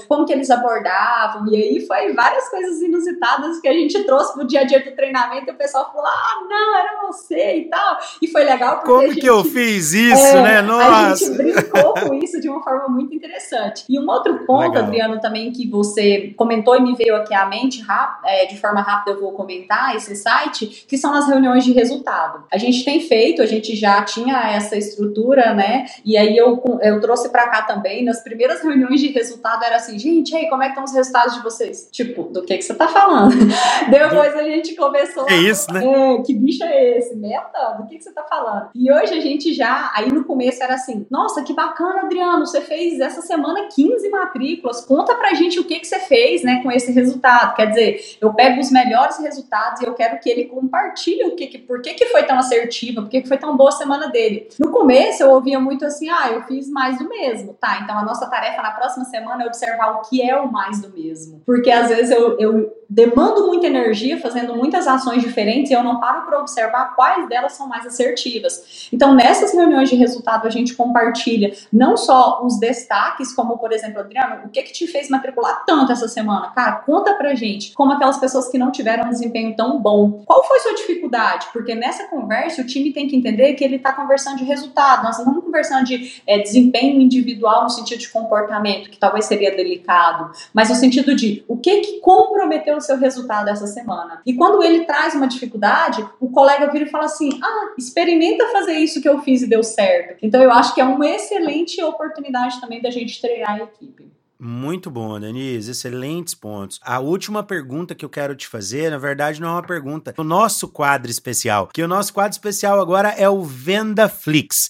como 0.07 0.25
que 0.25 0.33
eles 0.33 0.49
abordavam, 0.49 1.47
e 1.47 1.55
aí 1.55 1.85
foi 1.85 2.13
várias 2.13 2.49
coisas 2.49 2.81
inusitadas 2.81 3.59
que 3.59 3.67
a 3.67 3.73
gente 3.73 4.03
trouxe 4.03 4.33
pro 4.33 4.45
dia 4.45 4.61
a 4.61 4.63
dia 4.63 4.83
do 4.83 4.91
treinamento 4.91 5.49
e 5.49 5.53
o 5.53 5.57
pessoal 5.57 5.91
falou, 5.91 6.07
ah, 6.07 6.45
não, 6.49 6.77
era 6.77 7.01
você 7.07 7.57
e 7.57 7.69
tal, 7.69 7.97
e 8.21 8.27
foi 8.27 8.43
legal 8.43 8.77
porque 8.77 8.91
Como 8.91 9.07
gente, 9.07 9.21
que 9.21 9.27
eu 9.27 9.43
fiz 9.43 9.93
isso, 9.93 10.37
é, 10.37 10.41
né? 10.41 10.61
Nossa! 10.61 11.11
A 11.11 11.15
gente 11.15 11.37
brincou 11.37 11.93
com 11.93 12.13
isso 12.15 12.39
de 12.39 12.49
uma 12.49 12.63
forma 12.63 12.87
muito 12.87 13.13
interessante. 13.13 13.83
E 13.89 13.99
um 13.99 14.09
outro 14.09 14.45
ponto, 14.45 14.69
legal. 14.69 14.83
Adriano, 14.83 15.19
também 15.19 15.51
que 15.51 15.69
você 15.69 16.33
comentou 16.37 16.75
e 16.75 16.81
me 16.81 16.95
veio 16.95 17.15
aqui 17.15 17.33
à 17.33 17.45
mente, 17.45 17.83
é, 18.25 18.45
de 18.45 18.59
forma 18.59 18.81
rápida 18.81 19.11
eu 19.11 19.19
vou 19.19 19.31
comentar 19.33 19.95
esse 19.95 20.15
site, 20.15 20.85
que 20.87 20.97
são 20.97 21.13
as 21.13 21.27
reuniões 21.27 21.63
de 21.63 21.71
resultado. 21.73 22.43
A 22.51 22.57
gente 22.57 22.83
tem 22.83 22.99
feito, 23.01 23.41
a 23.41 23.45
gente 23.45 23.75
já 23.75 24.01
tinha 24.03 24.51
essa 24.51 24.77
estrutura, 24.77 25.53
né? 25.53 25.85
E 26.05 26.17
aí 26.17 26.35
eu, 26.35 26.61
eu 26.81 26.99
trouxe 26.99 27.29
para 27.29 27.47
cá 27.47 27.61
também, 27.63 28.03
nas 28.03 28.23
primeiras 28.23 28.61
reuniões 28.61 28.99
de 28.99 29.07
resultado 29.07 29.40
era 29.63 29.75
assim, 29.77 29.97
gente, 29.97 30.35
aí, 30.35 30.49
como 30.49 30.63
é 30.63 30.67
que 30.67 30.71
estão 30.71 30.83
os 30.83 30.93
resultados 30.93 31.35
de 31.35 31.41
vocês? 31.41 31.89
Tipo, 31.91 32.23
do 32.23 32.43
que 32.43 32.57
que 32.57 32.63
você 32.63 32.73
tá 32.73 32.87
falando? 32.87 33.35
Depois 33.89 34.35
a 34.35 34.43
gente 34.43 34.75
começou. 34.75 35.29
É 35.29 35.37
isso, 35.37 35.71
né? 35.73 35.83
É, 35.83 36.21
que 36.21 36.33
bicho 36.33 36.63
é 36.63 36.97
esse? 36.97 37.15
Meta? 37.15 37.75
Do 37.77 37.87
que 37.87 37.97
que 37.97 38.03
você 38.03 38.11
tá 38.11 38.23
falando? 38.23 38.69
E 38.75 38.91
hoje 38.91 39.13
a 39.13 39.21
gente 39.21 39.53
já, 39.53 39.91
aí 39.95 40.11
no 40.11 40.23
começo 40.23 40.63
era 40.63 40.75
assim, 40.75 41.05
nossa, 41.09 41.43
que 41.43 41.53
bacana, 41.53 42.01
Adriano, 42.01 42.45
você 42.45 42.61
fez 42.61 42.99
essa 42.99 43.21
semana 43.21 43.67
15 43.67 44.09
matrículas, 44.09 44.81
conta 44.85 45.15
pra 45.15 45.33
gente 45.33 45.59
o 45.59 45.63
que 45.63 45.79
que 45.79 45.87
você 45.87 45.99
fez, 45.99 46.43
né, 46.43 46.61
com 46.63 46.71
esse 46.71 46.91
resultado. 46.91 47.55
Quer 47.55 47.67
dizer, 47.67 48.17
eu 48.19 48.33
pego 48.33 48.59
os 48.59 48.71
melhores 48.71 49.17
resultados 49.19 49.81
e 49.81 49.85
eu 49.85 49.93
quero 49.93 50.19
que 50.19 50.29
ele 50.29 50.45
compartilhe 50.45 51.23
o 51.25 51.35
que, 51.35 51.47
que 51.47 51.57
por 51.57 51.81
que 51.81 51.93
que 51.93 52.05
foi 52.07 52.23
tão 52.23 52.37
assertiva, 52.37 53.01
por 53.01 53.09
que 53.09 53.21
que 53.21 53.27
foi 53.27 53.37
tão 53.37 53.55
boa 53.55 53.69
a 53.69 53.73
semana 53.73 54.07
dele. 54.07 54.47
No 54.59 54.71
começo 54.71 55.23
eu 55.23 55.31
ouvia 55.31 55.59
muito 55.59 55.85
assim, 55.85 56.09
ah, 56.09 56.29
eu 56.31 56.41
fiz 56.43 56.69
mais 56.69 56.97
do 56.97 57.07
mesmo, 57.07 57.53
tá? 57.53 57.79
Então 57.83 57.97
a 57.97 58.03
nossa 58.03 58.29
tarefa 58.29 58.61
na 58.61 58.71
próxima 58.71 59.05
semana 59.05 59.30
é 59.39 59.45
observar 59.45 59.97
o 59.97 60.01
que 60.01 60.21
é 60.21 60.35
o 60.35 60.51
mais 60.51 60.81
do 60.81 60.89
mesmo. 60.89 61.41
Porque 61.45 61.69
às 61.69 61.89
vezes 61.89 62.11
eu, 62.11 62.37
eu 62.39 62.80
demando 62.91 63.47
muita 63.47 63.67
energia 63.67 64.19
fazendo 64.19 64.53
muitas 64.53 64.85
ações 64.85 65.21
diferentes 65.21 65.71
e 65.71 65.73
eu 65.73 65.81
não 65.81 65.97
paro 65.97 66.25
para 66.25 66.41
observar 66.41 66.93
quais 66.93 67.27
delas 67.29 67.53
são 67.53 67.65
mais 67.65 67.85
assertivas. 67.85 68.89
Então, 68.91 69.15
nessas 69.15 69.53
reuniões 69.53 69.89
de 69.89 69.95
resultado, 69.95 70.45
a 70.45 70.49
gente 70.49 70.75
compartilha 70.75 71.53
não 71.71 71.95
só 71.95 72.43
os 72.43 72.59
destaques, 72.59 73.33
como 73.33 73.57
por 73.57 73.71
exemplo, 73.71 74.01
Adriano, 74.01 74.45
o 74.45 74.49
que 74.49 74.61
que 74.63 74.73
te 74.73 74.87
fez 74.87 75.09
matricular 75.09 75.63
tanto 75.65 75.93
essa 75.93 76.09
semana? 76.09 76.49
Cara, 76.49 76.73
conta 76.73 77.13
pra 77.13 77.33
gente 77.33 77.71
como 77.71 77.93
aquelas 77.93 78.17
pessoas 78.17 78.49
que 78.49 78.57
não 78.57 78.71
tiveram 78.71 79.05
um 79.05 79.09
desempenho 79.09 79.55
tão 79.55 79.79
bom. 79.79 80.23
Qual 80.25 80.45
foi 80.45 80.59
sua 80.59 80.75
dificuldade? 80.75 81.47
Porque 81.53 81.73
nessa 81.73 82.07
conversa 82.09 82.61
o 82.61 82.65
time 82.65 82.91
tem 82.91 83.07
que 83.07 83.15
entender 83.15 83.53
que 83.53 83.63
ele 83.63 83.77
está 83.77 83.93
conversando 83.93 84.39
de 84.39 84.43
resultado. 84.43 85.05
Nós 85.05 85.17
não 85.17 85.23
estamos 85.23 85.45
conversando 85.45 85.85
de 85.85 86.21
é, 86.27 86.39
desempenho 86.39 86.99
individual 86.99 87.63
no 87.63 87.69
sentido 87.69 87.99
de 87.99 88.09
comportamento, 88.09 88.89
que 88.89 88.97
talvez 88.97 89.23
seria 89.23 89.55
delicado, 89.55 90.29
mas 90.53 90.67
no 90.67 90.75
sentido 90.75 91.15
de 91.15 91.45
o 91.47 91.55
que 91.55 91.79
que 91.79 91.99
comprometeu 92.01 92.80
o 92.81 92.85
seu 92.85 92.97
resultado 92.97 93.49
essa 93.49 93.67
semana. 93.67 94.21
E 94.25 94.33
quando 94.33 94.63
ele 94.63 94.85
traz 94.85 95.15
uma 95.15 95.27
dificuldade, 95.27 96.05
o 96.19 96.29
colega 96.29 96.71
vira 96.71 96.85
e 96.85 96.89
fala 96.89 97.05
assim: 97.05 97.39
ah, 97.41 97.73
experimenta 97.77 98.47
fazer 98.47 98.73
isso 98.73 99.01
que 99.01 99.07
eu 99.07 99.19
fiz 99.21 99.41
e 99.41 99.47
deu 99.47 99.63
certo. 99.63 100.17
Então 100.21 100.41
eu 100.41 100.51
acho 100.51 100.73
que 100.73 100.81
é 100.81 100.83
uma 100.83 101.07
excelente 101.07 101.81
oportunidade 101.83 102.59
também 102.59 102.81
da 102.81 102.89
gente 102.89 103.21
treinar 103.21 103.55
a 103.55 103.63
equipe. 103.63 104.11
Muito 104.43 104.89
bom, 104.89 105.19
Denise. 105.19 105.69
Excelentes 105.69 106.33
pontos. 106.33 106.79
A 106.83 106.99
última 106.99 107.43
pergunta 107.43 107.93
que 107.93 108.03
eu 108.03 108.09
quero 108.09 108.35
te 108.35 108.47
fazer, 108.47 108.89
na 108.89 108.97
verdade, 108.97 109.39
não 109.39 109.49
é 109.49 109.51
uma 109.51 109.61
pergunta. 109.61 110.15
O 110.17 110.23
nosso 110.23 110.67
quadro 110.67 111.11
especial. 111.11 111.69
Que 111.71 111.83
o 111.83 111.87
nosso 111.87 112.11
quadro 112.11 112.31
especial 112.31 112.81
agora 112.81 113.09
é 113.09 113.29
o 113.29 113.43
Venda 113.43 114.09
Flix. 114.09 114.67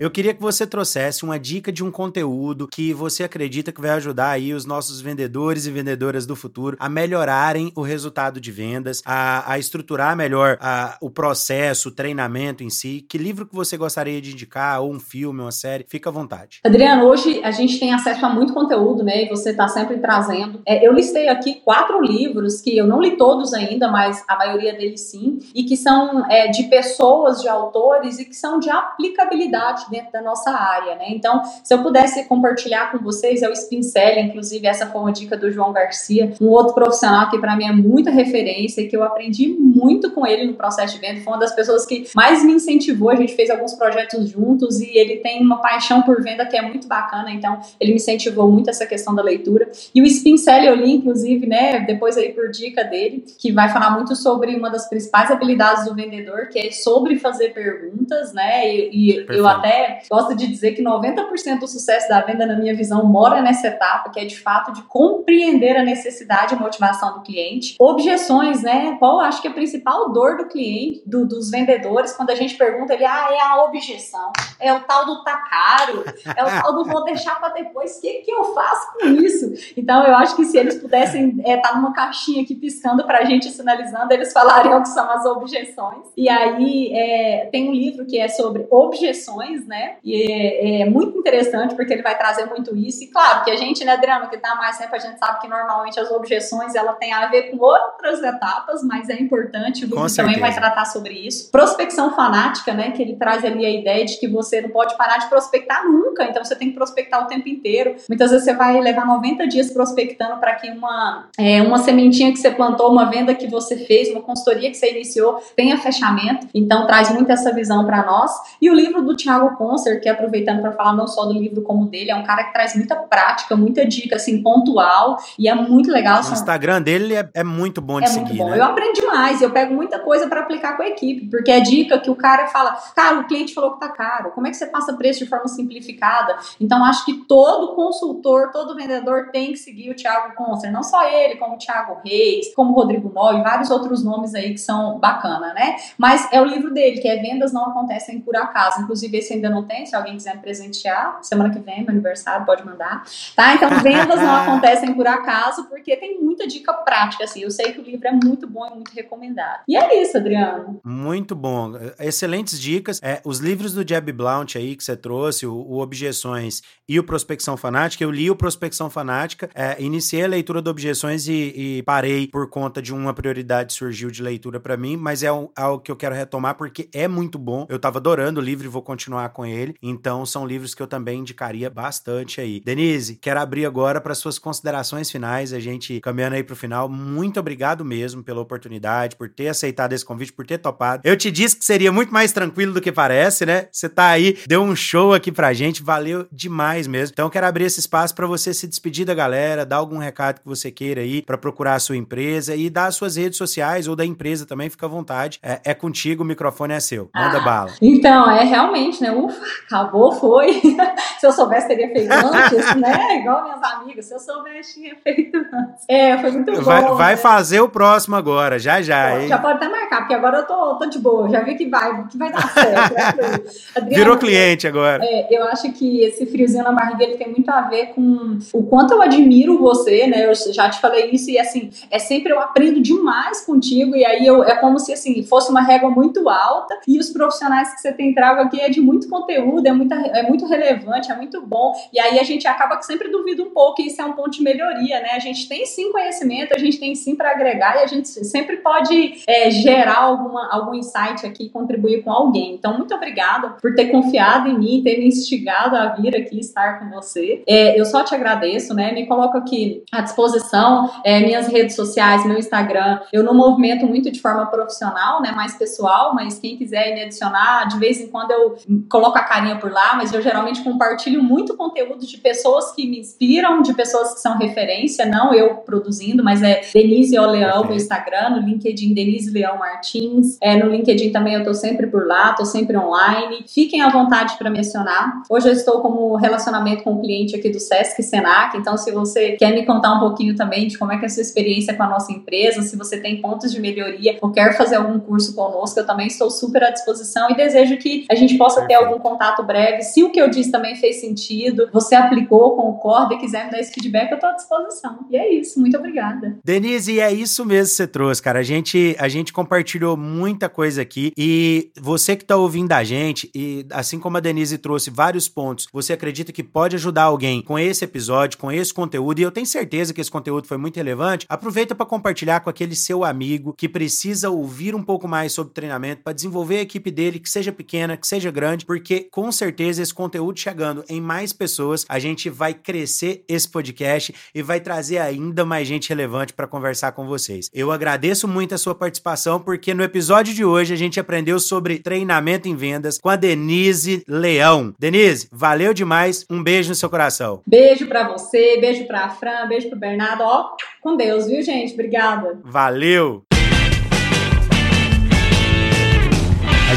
Eu 0.00 0.10
queria 0.10 0.32
que 0.32 0.40
você 0.40 0.66
trouxesse 0.66 1.24
uma 1.24 1.38
dica 1.38 1.70
de 1.70 1.84
um 1.84 1.90
conteúdo 1.90 2.66
que 2.66 2.90
você 2.94 3.22
acredita 3.22 3.70
que 3.70 3.82
vai 3.82 3.90
ajudar 3.90 4.30
aí 4.30 4.54
os 4.54 4.64
nossos 4.64 4.98
vendedores 4.98 5.66
e 5.66 5.70
vendedoras 5.70 6.24
do 6.24 6.34
futuro 6.34 6.74
a 6.80 6.88
melhorarem 6.88 7.70
o 7.76 7.82
resultado 7.82 8.40
de 8.40 8.50
vendas, 8.50 9.02
a, 9.04 9.52
a 9.52 9.58
estruturar 9.58 10.16
melhor 10.16 10.56
a, 10.58 10.96
o 11.02 11.10
processo, 11.10 11.90
o 11.90 11.92
treinamento 11.92 12.64
em 12.64 12.70
si. 12.70 13.04
Que 13.06 13.18
livro 13.18 13.44
que 13.44 13.54
você 13.54 13.76
gostaria 13.76 14.22
de 14.22 14.32
indicar, 14.32 14.80
ou 14.80 14.90
um 14.90 14.98
filme, 14.98 15.42
uma 15.42 15.52
série? 15.52 15.84
Fica 15.86 16.08
à 16.08 16.12
vontade. 16.12 16.60
Adriano, 16.64 17.04
hoje 17.04 17.38
a 17.44 17.50
gente 17.50 17.78
tem 17.78 17.92
acesso 17.92 18.24
a 18.24 18.30
muito 18.30 18.54
conteúdo, 18.54 19.04
né? 19.04 19.24
E 19.24 19.28
você 19.28 19.50
está 19.50 19.68
sempre 19.68 19.98
trazendo. 19.98 20.62
É, 20.64 20.82
eu 20.82 20.94
listei 20.94 21.28
aqui 21.28 21.56
quatro 21.56 22.00
livros 22.00 22.62
que 22.62 22.74
eu 22.74 22.86
não 22.86 23.02
li 23.02 23.18
todos 23.18 23.52
ainda, 23.52 23.86
mas 23.86 24.24
a 24.26 24.34
maioria 24.34 24.72
deles 24.72 25.02
sim, 25.02 25.40
e 25.54 25.62
que 25.64 25.76
são 25.76 26.24
é, 26.30 26.48
de 26.48 26.62
pessoas, 26.70 27.42
de 27.42 27.48
autores 27.50 28.18
e 28.18 28.24
que 28.24 28.34
são 28.34 28.58
de 28.58 28.70
aplicabilidade 28.70 29.89
dentro 29.90 30.12
da 30.12 30.22
nossa 30.22 30.50
área, 30.50 30.94
né? 30.96 31.06
Então, 31.08 31.42
se 31.62 31.72
eu 31.74 31.82
pudesse 31.82 32.24
compartilhar 32.24 32.90
com 32.90 32.98
vocês, 32.98 33.42
é 33.42 33.48
o 33.48 33.54
Spincel, 33.54 34.18
inclusive 34.18 34.66
essa 34.66 34.86
foi 34.86 35.00
uma 35.00 35.12
dica 35.12 35.36
do 35.36 35.50
João 35.50 35.72
Garcia, 35.72 36.32
um 36.40 36.48
outro 36.48 36.74
profissional 36.74 37.28
que 37.30 37.38
para 37.38 37.56
mim 37.56 37.64
é 37.64 37.72
muita 37.72 38.10
referência, 38.10 38.86
que 38.86 38.96
eu 38.96 39.02
aprendi 39.02 39.48
muito 39.48 40.10
com 40.10 40.26
ele 40.26 40.46
no 40.46 40.54
processo 40.54 40.94
de 40.94 41.00
venda, 41.00 41.20
foi 41.20 41.32
uma 41.32 41.38
das 41.38 41.54
pessoas 41.54 41.86
que 41.86 42.06
mais 42.14 42.44
me 42.44 42.52
incentivou, 42.52 43.10
a 43.10 43.16
gente 43.16 43.34
fez 43.34 43.50
alguns 43.50 43.74
projetos 43.74 44.28
juntos 44.28 44.80
e 44.80 44.96
ele 44.96 45.16
tem 45.16 45.42
uma 45.42 45.60
paixão 45.60 46.02
por 46.02 46.22
venda 46.22 46.46
que 46.46 46.56
é 46.56 46.62
muito 46.62 46.86
bacana, 46.86 47.30
então 47.30 47.58
ele 47.80 47.92
me 47.92 47.96
incentivou 47.96 48.50
muito 48.50 48.70
essa 48.70 48.86
questão 48.86 49.14
da 49.14 49.22
leitura. 49.22 49.70
E 49.94 50.02
o 50.02 50.06
Spincel 50.06 50.64
eu 50.64 50.74
li, 50.74 50.92
inclusive, 50.92 51.46
né, 51.46 51.80
depois 51.80 52.16
aí 52.16 52.32
por 52.32 52.50
dica 52.50 52.84
dele, 52.84 53.24
que 53.38 53.52
vai 53.52 53.68
falar 53.68 53.90
muito 53.90 54.14
sobre 54.14 54.54
uma 54.54 54.70
das 54.70 54.88
principais 54.88 55.30
habilidades 55.30 55.84
do 55.84 55.94
vendedor, 55.94 56.48
que 56.48 56.58
é 56.58 56.70
sobre 56.70 57.18
fazer 57.18 57.52
perguntas, 57.52 58.32
né, 58.32 58.68
e, 58.68 58.90
e 58.92 59.26
eu 59.28 59.46
até 59.46 59.79
gosto 60.10 60.34
de 60.34 60.46
dizer 60.46 60.72
que 60.72 60.82
90% 60.82 61.58
do 61.58 61.68
sucesso 61.68 62.08
da 62.08 62.20
venda, 62.20 62.46
na 62.46 62.56
minha 62.56 62.74
visão, 62.74 63.04
mora 63.04 63.40
nessa 63.40 63.68
etapa, 63.68 64.10
que 64.10 64.20
é 64.20 64.24
de 64.24 64.38
fato 64.38 64.72
de 64.72 64.82
compreender 64.82 65.76
a 65.76 65.82
necessidade 65.82 66.54
e 66.54 66.58
motivação 66.58 67.14
do 67.14 67.22
cliente. 67.22 67.76
Objeções, 67.78 68.62
né? 68.62 68.96
Qual 68.98 69.20
acho 69.20 69.40
que 69.40 69.48
é 69.48 69.50
a 69.50 69.54
principal 69.54 70.12
dor 70.12 70.36
do 70.36 70.46
cliente, 70.46 71.02
do, 71.06 71.26
dos 71.26 71.50
vendedores, 71.50 72.12
quando 72.12 72.30
a 72.30 72.34
gente 72.34 72.54
pergunta 72.56 72.94
ele, 72.94 73.04
ah, 73.04 73.28
é 73.30 73.40
a 73.40 73.64
objeção, 73.64 74.32
é 74.58 74.72
o 74.72 74.80
tal 74.80 75.06
do 75.06 75.22
tá 75.22 75.36
caro, 75.38 76.04
é 76.36 76.44
o 76.44 76.62
tal 76.62 76.74
do 76.74 76.84
vou 76.84 77.04
deixar 77.04 77.38
para 77.38 77.50
depois, 77.50 77.96
o 77.96 78.00
que, 78.00 78.14
que 78.20 78.30
eu 78.30 78.44
faço 78.54 78.92
com 78.92 79.06
isso? 79.06 79.52
Então, 79.76 80.04
eu 80.04 80.14
acho 80.16 80.36
que 80.36 80.44
se 80.44 80.58
eles 80.58 80.76
pudessem 80.76 81.38
estar 81.38 81.50
é, 81.50 81.56
tá 81.56 81.76
numa 81.76 81.92
caixinha 81.92 82.42
aqui 82.42 82.54
piscando 82.54 83.04
para 83.04 83.18
a 83.18 83.24
gente, 83.24 83.50
sinalizando, 83.50 84.12
eles 84.12 84.32
falariam 84.32 84.82
que 84.82 84.88
são 84.88 85.10
as 85.10 85.24
objeções. 85.24 86.06
E 86.16 86.28
aí, 86.28 86.92
é, 86.92 87.48
tem 87.50 87.68
um 87.68 87.72
livro 87.72 88.06
que 88.06 88.18
é 88.18 88.28
sobre 88.28 88.66
objeções, 88.70 89.66
né? 89.70 89.94
E 90.02 90.32
é, 90.32 90.82
é, 90.82 90.84
muito 90.84 91.16
interessante 91.16 91.76
porque 91.76 91.92
ele 91.92 92.02
vai 92.02 92.18
trazer 92.18 92.44
muito 92.46 92.76
isso. 92.76 93.04
E 93.04 93.06
claro 93.06 93.44
que 93.44 93.50
a 93.52 93.56
gente, 93.56 93.84
né, 93.84 93.92
Adriano, 93.92 94.28
que 94.28 94.36
tá 94.36 94.56
mais 94.56 94.76
tempo, 94.76 94.94
a 94.94 94.98
gente 94.98 95.16
sabe 95.16 95.40
que 95.40 95.46
normalmente 95.46 95.98
as 96.00 96.10
objeções 96.10 96.74
ela 96.74 96.94
tem 96.94 97.12
a 97.12 97.28
ver 97.28 97.50
com 97.50 97.58
outras 97.58 98.20
etapas, 98.20 98.82
mas 98.82 99.08
é 99.08 99.14
importante. 99.14 99.84
O 99.84 99.88
livro 99.88 100.16
também 100.16 100.40
vai 100.40 100.52
tratar 100.52 100.84
sobre 100.86 101.14
isso. 101.14 101.52
Prospecção 101.52 102.14
fanática, 102.16 102.74
né? 102.74 102.90
Que 102.90 103.00
ele 103.00 103.14
traz 103.14 103.44
ali 103.44 103.64
a 103.64 103.70
ideia 103.70 104.04
de 104.04 104.18
que 104.18 104.26
você 104.26 104.60
não 104.60 104.70
pode 104.70 104.96
parar 104.96 105.18
de 105.18 105.28
prospectar 105.28 105.86
nunca, 105.88 106.24
então 106.24 106.44
você 106.44 106.56
tem 106.56 106.70
que 106.70 106.74
prospectar 106.74 107.22
o 107.22 107.26
tempo 107.28 107.48
inteiro. 107.48 107.94
Muitas 108.08 108.32
vezes 108.32 108.44
você 108.44 108.54
vai 108.54 108.80
levar 108.80 109.06
90 109.06 109.46
dias 109.46 109.70
prospectando 109.70 110.38
para 110.40 110.56
que 110.56 110.68
uma, 110.68 111.28
é, 111.38 111.62
uma 111.62 111.78
sementinha 111.78 112.32
que 112.32 112.38
você 112.38 112.50
plantou, 112.50 112.90
uma 112.90 113.08
venda 113.08 113.34
que 113.34 113.46
você 113.46 113.76
fez, 113.76 114.10
uma 114.10 114.20
consultoria 114.20 114.68
que 114.68 114.76
você 114.76 114.90
iniciou, 114.90 115.40
tenha 115.54 115.78
fechamento. 115.78 116.48
Então 116.52 116.88
traz 116.88 117.08
muito 117.10 117.30
essa 117.30 117.54
visão 117.54 117.86
para 117.86 118.04
nós. 118.04 118.32
E 118.60 118.68
o 118.68 118.74
livro 118.74 119.02
do 119.02 119.16
Thiago 119.16 119.59
Concer, 119.60 120.00
que 120.00 120.08
aproveitando 120.08 120.62
para 120.62 120.72
falar 120.72 120.94
não 120.94 121.06
só 121.06 121.26
do 121.26 121.34
livro 121.34 121.60
como 121.60 121.84
dele, 121.84 122.10
é 122.10 122.16
um 122.16 122.22
cara 122.22 122.44
que 122.44 122.52
traz 122.54 122.74
muita 122.74 122.96
prática, 122.96 123.54
muita 123.54 123.84
dica, 123.86 124.16
assim, 124.16 124.42
pontual, 124.42 125.18
e 125.38 125.46
é 125.46 125.54
muito 125.54 125.92
legal. 125.92 126.22
O 126.22 126.32
Instagram 126.32 126.80
dele 126.80 127.14
é, 127.14 127.28
é 127.34 127.44
muito 127.44 127.82
bom 127.82 128.00
de 128.00 128.06
é 128.06 128.08
seguir, 128.08 128.28
muito 128.28 128.38
bom. 128.38 128.50
Né? 128.50 128.58
Eu 128.58 128.64
aprendi 128.64 129.04
mais, 129.04 129.42
eu 129.42 129.50
pego 129.50 129.74
muita 129.74 129.98
coisa 129.98 130.26
para 130.26 130.40
aplicar 130.40 130.78
com 130.78 130.82
a 130.82 130.88
equipe, 130.88 131.26
porque 131.26 131.50
é 131.50 131.60
dica 131.60 131.98
que 131.98 132.10
o 132.10 132.16
cara 132.16 132.46
fala, 132.46 132.72
cara, 132.96 133.20
o 133.20 133.26
cliente 133.26 133.52
falou 133.52 133.74
que 133.74 133.80
tá 133.80 133.90
caro, 133.90 134.30
como 134.30 134.46
é 134.46 134.50
que 134.50 134.56
você 134.56 134.66
passa 134.66 134.94
preço 134.94 135.18
de 135.18 135.26
forma 135.26 135.46
simplificada? 135.46 136.36
Então, 136.58 136.82
acho 136.82 137.04
que 137.04 137.12
todo 137.28 137.74
consultor, 137.74 138.50
todo 138.50 138.74
vendedor 138.74 139.28
tem 139.30 139.52
que 139.52 139.58
seguir 139.58 139.90
o 139.90 139.94
Thiago 139.94 140.34
Concer, 140.34 140.72
não 140.72 140.82
só 140.82 141.06
ele, 141.06 141.36
como 141.36 141.56
o 141.56 141.58
Thiago 141.58 141.98
Reis, 142.02 142.54
como 142.54 142.72
o 142.72 142.74
Rodrigo 142.74 143.12
Noy, 143.12 143.42
vários 143.42 143.70
outros 143.70 144.02
nomes 144.02 144.34
aí 144.34 144.52
que 144.54 144.60
são 144.60 144.98
bacana, 144.98 145.52
né? 145.52 145.76
Mas 145.98 146.26
é 146.32 146.40
o 146.40 146.44
livro 146.44 146.72
dele, 146.72 147.00
que 147.00 147.08
é 147.08 147.16
Vendas 147.20 147.52
Não 147.52 147.66
Acontecem 147.66 148.20
Por 148.20 148.36
Acaso. 148.36 148.80
Inclusive, 148.80 149.18
esse 149.18 149.34
ainda 149.34 149.49
não 149.50 149.64
tem, 149.64 149.86
se 149.86 149.94
alguém 149.94 150.14
quiser 150.14 150.36
me 150.36 150.42
presentear, 150.42 151.18
semana 151.22 151.50
que 151.50 151.58
vem, 151.58 151.80
meu 151.80 151.90
aniversário, 151.90 152.46
pode 152.46 152.64
mandar. 152.64 153.04
Tá? 153.34 153.54
Então, 153.54 153.68
vendas 153.82 154.20
não 154.20 154.34
acontecem 154.36 154.94
por 154.94 155.06
acaso, 155.06 155.64
porque 155.64 155.96
tem 155.96 156.20
muita 156.20 156.46
dica 156.46 156.72
prática, 156.72 157.24
assim. 157.24 157.42
Eu 157.42 157.50
sei 157.50 157.72
que 157.72 157.80
o 157.80 157.84
livro 157.84 158.06
é 158.06 158.12
muito 158.12 158.46
bom 158.46 158.66
e 158.66 158.74
muito 158.74 158.92
recomendado. 158.92 159.62
E 159.68 159.76
é 159.76 160.02
isso, 160.02 160.16
Adriano. 160.16 160.80
Muito 160.84 161.34
bom. 161.34 161.72
Excelentes 161.98 162.60
dicas. 162.60 163.00
É, 163.02 163.20
os 163.24 163.38
livros 163.38 163.74
do 163.74 163.86
Jeb 163.86 164.12
Blount 164.12 164.56
aí 164.56 164.76
que 164.76 164.84
você 164.84 164.96
trouxe, 164.96 165.46
o, 165.46 165.54
o 165.54 165.80
Objeções 165.80 166.62
e 166.88 166.98
o 166.98 167.04
Prospecção 167.04 167.56
Fanática, 167.56 168.02
eu 168.02 168.10
li 168.10 168.30
o 168.30 168.36
Prospecção 168.36 168.90
Fanática, 168.90 169.48
é, 169.54 169.80
iniciei 169.80 170.24
a 170.24 170.28
leitura 170.28 170.60
do 170.60 170.70
Objeções 170.70 171.28
e, 171.28 171.52
e, 171.78 171.82
parei 171.82 172.26
por 172.26 172.48
conta 172.48 172.82
de 172.82 172.92
uma 172.92 173.14
prioridade 173.14 173.72
surgiu 173.72 174.10
de 174.10 174.22
leitura 174.22 174.58
para 174.58 174.76
mim, 174.76 174.96
mas 174.96 175.22
é 175.22 175.28
algo 175.28 175.80
que 175.80 175.90
eu 175.90 175.96
quero 175.96 176.14
retomar 176.14 176.56
porque 176.56 176.88
é 176.92 177.06
muito 177.06 177.38
bom. 177.38 177.66
Eu 177.68 177.78
tava 177.78 177.98
adorando 177.98 178.40
o 178.40 178.42
livro 178.42 178.66
e 178.66 178.68
vou 178.68 178.82
continuar 178.82 179.28
com 179.30 179.46
ele. 179.46 179.74
Então, 179.82 180.24
são 180.26 180.46
livros 180.46 180.74
que 180.74 180.82
eu 180.82 180.86
também 180.86 181.20
indicaria 181.20 181.70
bastante 181.70 182.40
aí. 182.40 182.60
Denise, 182.64 183.16
quero 183.16 183.40
abrir 183.40 183.66
agora 183.66 184.00
para 184.00 184.14
suas 184.14 184.38
considerações 184.38 185.10
finais, 185.10 185.52
a 185.52 185.60
gente 185.60 186.00
caminhando 186.00 186.36
aí 186.36 186.42
pro 186.42 186.56
final. 186.56 186.88
Muito 186.88 187.40
obrigado 187.40 187.84
mesmo 187.84 188.22
pela 188.22 188.40
oportunidade, 188.40 189.16
por 189.16 189.28
ter 189.28 189.48
aceitado 189.48 189.92
esse 189.92 190.04
convite, 190.04 190.32
por 190.32 190.46
ter 190.46 190.58
topado. 190.58 191.02
Eu 191.04 191.16
te 191.16 191.30
disse 191.30 191.56
que 191.56 191.64
seria 191.64 191.92
muito 191.92 192.12
mais 192.12 192.32
tranquilo 192.32 192.72
do 192.72 192.80
que 192.80 192.92
parece, 192.92 193.46
né? 193.46 193.68
Você 193.70 193.88
tá 193.88 194.08
aí, 194.08 194.38
deu 194.46 194.62
um 194.62 194.74
show 194.74 195.14
aqui 195.14 195.32
pra 195.32 195.52
gente, 195.52 195.82
valeu 195.82 196.26
demais 196.30 196.86
mesmo. 196.86 197.12
Então, 197.12 197.30
quero 197.30 197.46
abrir 197.46 197.64
esse 197.64 197.80
espaço 197.80 198.14
para 198.14 198.26
você 198.26 198.52
se 198.52 198.66
despedir 198.66 199.06
da 199.06 199.14
galera, 199.14 199.64
dar 199.64 199.76
algum 199.76 199.98
recado 199.98 200.40
que 200.40 200.46
você 200.46 200.70
queira 200.70 201.00
aí 201.00 201.22
para 201.22 201.38
procurar 201.38 201.74
a 201.74 201.78
sua 201.78 201.96
empresa 201.96 202.54
e 202.54 202.68
dar 202.68 202.86
as 202.86 202.96
suas 202.96 203.16
redes 203.16 203.38
sociais 203.38 203.88
ou 203.88 203.96
da 203.96 204.04
empresa 204.04 204.46
também, 204.46 204.70
fica 204.70 204.86
à 204.86 204.88
vontade. 204.88 205.38
É, 205.42 205.60
é 205.64 205.74
contigo, 205.74 206.22
o 206.22 206.26
microfone 206.26 206.74
é 206.74 206.80
seu. 206.80 207.10
Manda 207.14 207.38
ah, 207.38 207.44
bala. 207.44 207.72
Então, 207.80 208.30
é 208.30 208.44
realmente, 208.44 209.02
né? 209.02 209.10
Ufa, 209.26 209.40
acabou, 209.66 210.12
foi. 210.12 210.60
se 211.18 211.26
eu 211.26 211.32
soubesse, 211.32 211.68
teria 211.68 211.88
feito 211.88 212.12
antes, 212.12 212.74
né? 212.76 213.18
Igual 213.18 213.44
minhas 213.44 213.62
amigas, 213.62 214.04
se 214.06 214.14
eu 214.14 214.18
soubesse, 214.18 214.74
tinha 214.74 214.94
feito 214.96 215.36
antes. 215.36 215.84
É, 215.88 216.18
foi 216.18 216.30
muito 216.30 216.52
bom. 216.52 216.62
Vai, 216.62 216.82
vai 216.82 217.12
né? 217.12 217.16
fazer 217.16 217.60
o 217.60 217.68
próximo 217.68 218.16
agora, 218.16 218.58
já 218.58 218.80
já. 218.80 219.18
Pô, 219.18 219.26
já 219.26 219.38
pode 219.38 219.54
até 219.54 219.68
marcar, 219.68 219.98
porque 219.98 220.14
agora 220.14 220.38
eu 220.38 220.46
tô, 220.46 220.76
tô 220.76 220.86
de 220.86 220.98
boa, 220.98 221.28
já 221.28 221.42
vi 221.42 221.54
que 221.54 221.66
vai, 221.68 222.06
que 222.08 222.16
vai 222.16 222.32
dar 222.32 222.48
certo. 222.52 222.94
Né? 222.94 223.40
Adriana, 223.76 223.96
Virou 223.96 224.18
cliente 224.18 224.66
agora. 224.66 225.04
É, 225.04 225.28
eu 225.30 225.44
acho 225.44 225.70
que 225.72 226.02
esse 226.02 226.26
friozinho 226.26 226.64
na 226.64 226.72
barriga 226.72 227.04
ele 227.04 227.16
tem 227.16 227.28
muito 227.28 227.50
a 227.50 227.62
ver 227.62 227.88
com 227.88 228.38
o 228.52 228.62
quanto 228.64 228.94
eu 228.94 229.02
admiro 229.02 229.58
você, 229.58 230.06
né? 230.06 230.26
Eu 230.26 230.32
já 230.52 230.70
te 230.70 230.80
falei 230.80 231.10
isso 231.10 231.30
e 231.30 231.38
assim, 231.38 231.70
é 231.90 231.98
sempre 231.98 232.32
eu 232.32 232.40
aprendo 232.40 232.80
demais 232.80 233.44
contigo 233.44 233.94
e 233.94 234.04
aí 234.04 234.26
eu, 234.26 234.42
é 234.44 234.56
como 234.56 234.78
se 234.78 234.92
assim 234.92 235.22
fosse 235.22 235.50
uma 235.50 235.62
régua 235.62 235.90
muito 235.90 236.28
alta 236.28 236.78
e 236.86 236.98
os 236.98 237.10
profissionais 237.10 237.74
que 237.74 237.80
você 237.80 237.92
tem 237.92 238.14
trago 238.14 238.40
aqui 238.40 238.60
é 238.60 238.68
de 238.68 238.80
muito 238.80 239.08
conteúdo, 239.10 239.66
é, 239.66 239.72
muita, 239.72 239.96
é 239.96 240.22
muito 240.22 240.46
relevante, 240.46 241.10
é 241.10 241.16
muito 241.16 241.44
bom 241.44 241.74
e 241.92 242.00
aí 242.00 242.18
a 242.18 242.22
gente 242.22 242.46
acaba 242.46 242.80
sempre 242.82 243.08
duvida 243.08 243.42
um 243.42 243.50
pouco 243.50 243.82
e 243.82 243.88
isso 243.88 244.00
é 244.00 244.04
um 244.04 244.12
ponto 244.12 244.30
de 244.30 244.42
melhoria, 244.42 245.00
né? 245.00 245.10
A 245.14 245.18
gente 245.18 245.48
tem 245.48 245.66
sim 245.66 245.90
conhecimento, 245.90 246.54
a 246.54 246.58
gente 246.58 246.78
tem 246.78 246.94
sim 246.94 247.16
para 247.16 247.32
agregar 247.32 247.76
e 247.76 247.84
a 247.84 247.86
gente 247.86 248.08
sempre 248.08 248.58
pode 248.58 249.22
é, 249.26 249.50
gerar 249.50 249.98
alguma, 249.98 250.48
algum 250.50 250.74
insight 250.74 251.26
aqui 251.26 251.48
contribuir 251.48 252.02
com 252.02 252.12
alguém. 252.12 252.54
Então, 252.54 252.76
muito 252.76 252.94
obrigada 252.94 253.50
por 253.60 253.74
ter 253.74 253.86
confiado 253.86 254.48
em 254.48 254.58
mim, 254.58 254.82
ter 254.82 254.98
me 254.98 255.06
instigado 255.06 255.76
a 255.76 255.88
vir 255.88 256.16
aqui 256.16 256.38
estar 256.38 256.78
com 256.78 256.90
você. 256.90 257.42
É, 257.46 257.78
eu 257.78 257.84
só 257.84 258.04
te 258.04 258.14
agradeço, 258.14 258.74
né? 258.74 258.92
Me 258.92 259.06
coloco 259.06 259.36
aqui 259.36 259.82
à 259.92 260.00
disposição, 260.00 260.90
é, 261.04 261.20
minhas 261.20 261.48
redes 261.48 261.74
sociais, 261.74 262.24
meu 262.24 262.38
Instagram. 262.38 263.00
Eu 263.12 263.22
não 263.22 263.34
movimento 263.34 263.86
muito 263.86 264.10
de 264.10 264.20
forma 264.20 264.46
profissional, 264.46 265.20
né? 265.20 265.32
Mais 265.32 265.56
pessoal, 265.56 266.14
mas 266.14 266.38
quem 266.38 266.56
quiser 266.56 266.94
me 266.94 267.02
adicionar, 267.02 267.66
de 267.68 267.78
vez 267.78 268.00
em 268.00 268.08
quando 268.08 268.30
eu 268.30 268.56
coloco 268.88 268.99
a 269.06 269.22
carinha 269.22 269.56
por 269.56 269.70
lá, 269.70 269.94
mas 269.96 270.12
eu 270.12 270.20
geralmente 270.22 270.62
compartilho 270.62 271.22
muito 271.22 271.56
conteúdo 271.56 272.06
de 272.06 272.18
pessoas 272.18 272.72
que 272.72 272.86
me 272.86 272.98
inspiram, 272.98 273.62
de 273.62 273.74
pessoas 273.74 274.14
que 274.14 274.20
são 274.20 274.36
referência, 274.38 275.06
não 275.06 275.32
eu 275.34 275.56
produzindo, 275.56 276.22
mas 276.22 276.42
é 276.42 276.60
Denise 276.72 277.18
O 277.18 277.26
Leão, 277.26 277.64
meu 277.64 277.76
Instagram, 277.76 278.30
no 278.30 278.40
LinkedIn 278.40 278.94
Denise 278.94 279.30
Leão 279.30 279.58
Martins. 279.58 280.38
É, 280.40 280.56
no 280.56 280.70
LinkedIn 280.70 281.10
também 281.10 281.34
eu 281.34 281.44
tô 281.44 281.54
sempre 281.54 281.86
por 281.86 282.06
lá, 282.06 282.32
tô 282.32 282.44
sempre 282.44 282.76
online. 282.76 283.44
Fiquem 283.48 283.82
à 283.82 283.88
vontade 283.88 284.36
para 284.38 284.50
mencionar. 284.50 285.22
Hoje 285.28 285.48
eu 285.48 285.52
estou 285.52 285.80
como 285.80 286.16
relacionamento 286.16 286.82
com 286.82 286.94
o 286.94 287.00
cliente 287.00 287.36
aqui 287.36 287.50
do 287.50 287.60
Sesc 287.60 288.02
Senac, 288.02 288.56
então 288.56 288.76
se 288.76 288.90
você 288.92 289.32
quer 289.32 289.52
me 289.52 289.64
contar 289.64 289.94
um 289.94 290.00
pouquinho 290.00 290.34
também 290.34 290.66
de 290.66 290.78
como 290.78 290.92
é 290.92 290.98
que 290.98 291.04
é 291.04 291.06
a 291.06 291.10
sua 291.10 291.22
experiência 291.22 291.74
com 291.74 291.82
a 291.82 291.88
nossa 291.88 292.12
empresa, 292.12 292.62
se 292.62 292.76
você 292.76 292.98
tem 292.98 293.20
pontos 293.20 293.52
de 293.52 293.60
melhoria 293.60 294.18
ou 294.20 294.30
quer 294.30 294.56
fazer 294.56 294.76
algum 294.76 294.98
curso 294.98 295.34
conosco, 295.34 295.78
eu 295.78 295.86
também 295.86 296.06
estou 296.06 296.30
super 296.30 296.64
à 296.64 296.70
disposição 296.70 297.30
e 297.30 297.34
desejo 297.34 297.76
que 297.76 298.06
a 298.10 298.14
gente 298.14 298.36
possa 298.36 298.66
ter 298.66 298.74
algum 298.74 298.89
contato 298.98 299.42
breve. 299.42 299.82
Se 299.82 300.02
o 300.02 300.10
que 300.10 300.20
eu 300.20 300.28
disse 300.28 300.50
também 300.50 300.74
fez 300.76 301.00
sentido, 301.00 301.68
você 301.72 301.94
aplicou, 301.94 302.56
concorda 302.56 303.14
e 303.14 303.18
quiser 303.18 303.44
me 303.44 303.50
dar 303.50 303.60
esse 303.60 303.72
feedback, 303.72 304.10
eu 304.10 304.16
estou 304.16 304.30
à 304.30 304.34
disposição. 304.34 305.06
E 305.10 305.16
é 305.16 305.32
isso, 305.32 305.60
muito 305.60 305.76
obrigada. 305.76 306.38
Denise, 306.44 306.98
é 306.98 307.12
isso 307.12 307.44
mesmo 307.44 307.70
que 307.70 307.76
você 307.76 307.86
trouxe, 307.86 308.22
cara. 308.22 308.40
A 308.40 308.42
gente, 308.42 308.96
a 308.98 309.08
gente 309.08 309.32
compartilhou 309.32 309.96
muita 309.96 310.48
coisa 310.48 310.82
aqui 310.82 311.12
e 311.16 311.70
você 311.78 312.16
que 312.16 312.24
está 312.24 312.36
ouvindo 312.36 312.72
a 312.72 312.82
gente, 312.82 313.30
e 313.34 313.66
assim 313.70 313.98
como 313.98 314.16
a 314.16 314.20
Denise 314.20 314.58
trouxe 314.58 314.90
vários 314.90 315.28
pontos, 315.28 315.68
você 315.72 315.92
acredita 315.92 316.32
que 316.32 316.42
pode 316.42 316.76
ajudar 316.76 317.04
alguém 317.04 317.42
com 317.42 317.58
esse 317.58 317.84
episódio, 317.84 318.38
com 318.38 318.50
esse 318.50 318.72
conteúdo, 318.72 319.18
e 319.18 319.22
eu 319.22 319.30
tenho 319.30 319.46
certeza 319.46 319.92
que 319.92 320.00
esse 320.00 320.10
conteúdo 320.10 320.46
foi 320.46 320.56
muito 320.56 320.76
relevante, 320.76 321.26
aproveita 321.28 321.74
para 321.74 321.86
compartilhar 321.86 322.40
com 322.40 322.50
aquele 322.50 322.74
seu 322.74 323.04
amigo 323.04 323.54
que 323.56 323.68
precisa 323.68 324.30
ouvir 324.30 324.74
um 324.74 324.82
pouco 324.82 325.06
mais 325.06 325.32
sobre 325.32 325.52
treinamento 325.52 326.02
para 326.02 326.12
desenvolver 326.12 326.58
a 326.58 326.62
equipe 326.62 326.90
dele, 326.90 327.18
que 327.18 327.28
seja 327.28 327.52
pequena, 327.52 327.96
que 327.96 328.06
seja 328.06 328.30
grande, 328.30 328.64
porque 328.64 328.79
com 329.10 329.30
certeza 329.30 329.82
esse 329.82 329.94
conteúdo 329.94 330.38
chegando 330.38 330.84
em 330.88 331.00
mais 331.00 331.32
pessoas, 331.32 331.84
a 331.88 331.98
gente 331.98 332.28
vai 332.30 332.54
crescer 332.54 333.24
esse 333.28 333.48
podcast 333.48 334.14
e 334.34 334.42
vai 334.42 334.60
trazer 334.60 334.98
ainda 334.98 335.44
mais 335.44 335.66
gente 335.66 335.88
relevante 335.88 336.32
para 336.32 336.46
conversar 336.46 336.92
com 336.92 337.06
vocês. 337.06 337.50
Eu 337.52 337.70
agradeço 337.70 338.26
muito 338.26 338.54
a 338.54 338.58
sua 338.58 338.74
participação, 338.74 339.40
porque 339.40 339.74
no 339.74 339.82
episódio 339.82 340.34
de 340.34 340.44
hoje 340.44 340.74
a 340.74 340.76
gente 340.76 340.98
aprendeu 340.98 341.38
sobre 341.38 341.78
treinamento 341.78 342.48
em 342.48 342.56
vendas 342.56 342.98
com 342.98 343.08
a 343.08 343.16
Denise 343.16 344.02
Leão. 344.08 344.74
Denise, 344.78 345.28
valeu 345.30 345.72
demais. 345.72 346.24
Um 346.30 346.42
beijo 346.42 346.70
no 346.70 346.74
seu 346.74 346.90
coração. 346.90 347.42
Beijo 347.46 347.86
para 347.86 348.08
você, 348.08 348.58
beijo 348.60 348.86
para 348.86 349.06
a 349.06 349.10
Fran, 349.10 349.48
beijo 349.48 349.68
pro 349.68 349.78
Bernardo. 349.78 350.22
Ó, 350.22 350.50
com 350.80 350.96
Deus, 350.96 351.26
viu, 351.26 351.42
gente? 351.42 351.74
Obrigada. 351.74 352.40
Valeu. 352.44 353.29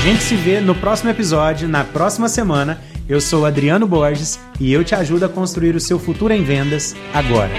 Gente 0.04 0.22
se 0.22 0.36
vê 0.36 0.60
no 0.60 0.76
próximo 0.76 1.10
episódio, 1.10 1.66
na 1.66 1.86
próxima 1.86 2.28
semana. 2.28 2.78
Eu 3.08 3.22
sou 3.22 3.46
Adriano 3.46 3.88
Borges 3.88 4.38
e 4.60 4.74
eu 4.74 4.84
te 4.84 4.94
ajudo 4.94 5.24
a 5.24 5.30
construir 5.30 5.78
o 5.78 5.80
seu 5.80 5.98
futuro 5.98 6.34
em 6.34 6.44
vendas 6.44 6.94
agora. 7.14 7.54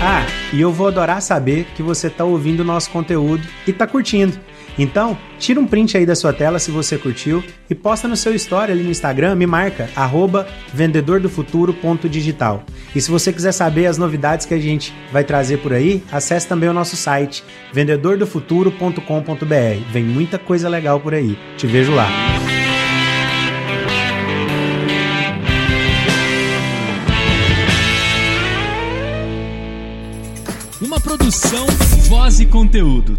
Ah, 0.00 0.26
e 0.54 0.58
eu 0.58 0.72
vou 0.72 0.88
adorar 0.88 1.20
saber 1.20 1.66
que 1.74 1.82
você 1.82 2.06
está 2.06 2.24
ouvindo 2.24 2.60
o 2.60 2.64
nosso 2.64 2.88
conteúdo 2.88 3.46
e 3.66 3.70
está 3.70 3.86
curtindo. 3.86 4.40
Então, 4.78 5.16
tira 5.38 5.58
um 5.58 5.66
print 5.66 5.96
aí 5.96 6.04
da 6.04 6.14
sua 6.14 6.32
tela 6.32 6.58
se 6.58 6.70
você 6.70 6.98
curtiu 6.98 7.42
e 7.68 7.74
posta 7.74 8.06
no 8.06 8.16
seu 8.16 8.34
story 8.34 8.72
ali 8.72 8.82
no 8.82 8.90
Instagram, 8.90 9.34
me 9.34 9.46
marca, 9.46 9.88
arroba 9.96 10.46
vendedordofuturo.digital. 10.72 12.64
E 12.94 13.00
se 13.00 13.10
você 13.10 13.32
quiser 13.32 13.52
saber 13.52 13.86
as 13.86 13.98
novidades 13.98 14.46
que 14.46 14.54
a 14.54 14.58
gente 14.58 14.94
vai 15.12 15.24
trazer 15.24 15.58
por 15.58 15.72
aí, 15.72 16.02
acesse 16.12 16.46
também 16.46 16.68
o 16.68 16.72
nosso 16.72 16.96
site, 16.96 17.42
vendedordofuturo.com.br. 17.72 19.90
Vem 19.90 20.04
muita 20.04 20.38
coisa 20.38 20.68
legal 20.68 21.00
por 21.00 21.14
aí. 21.14 21.38
Te 21.56 21.66
vejo 21.66 21.94
lá. 21.94 22.08
Uma 30.80 31.00
produção, 31.00 31.66
voz 32.08 32.38
e 32.38 32.46
conteúdo. 32.46 33.18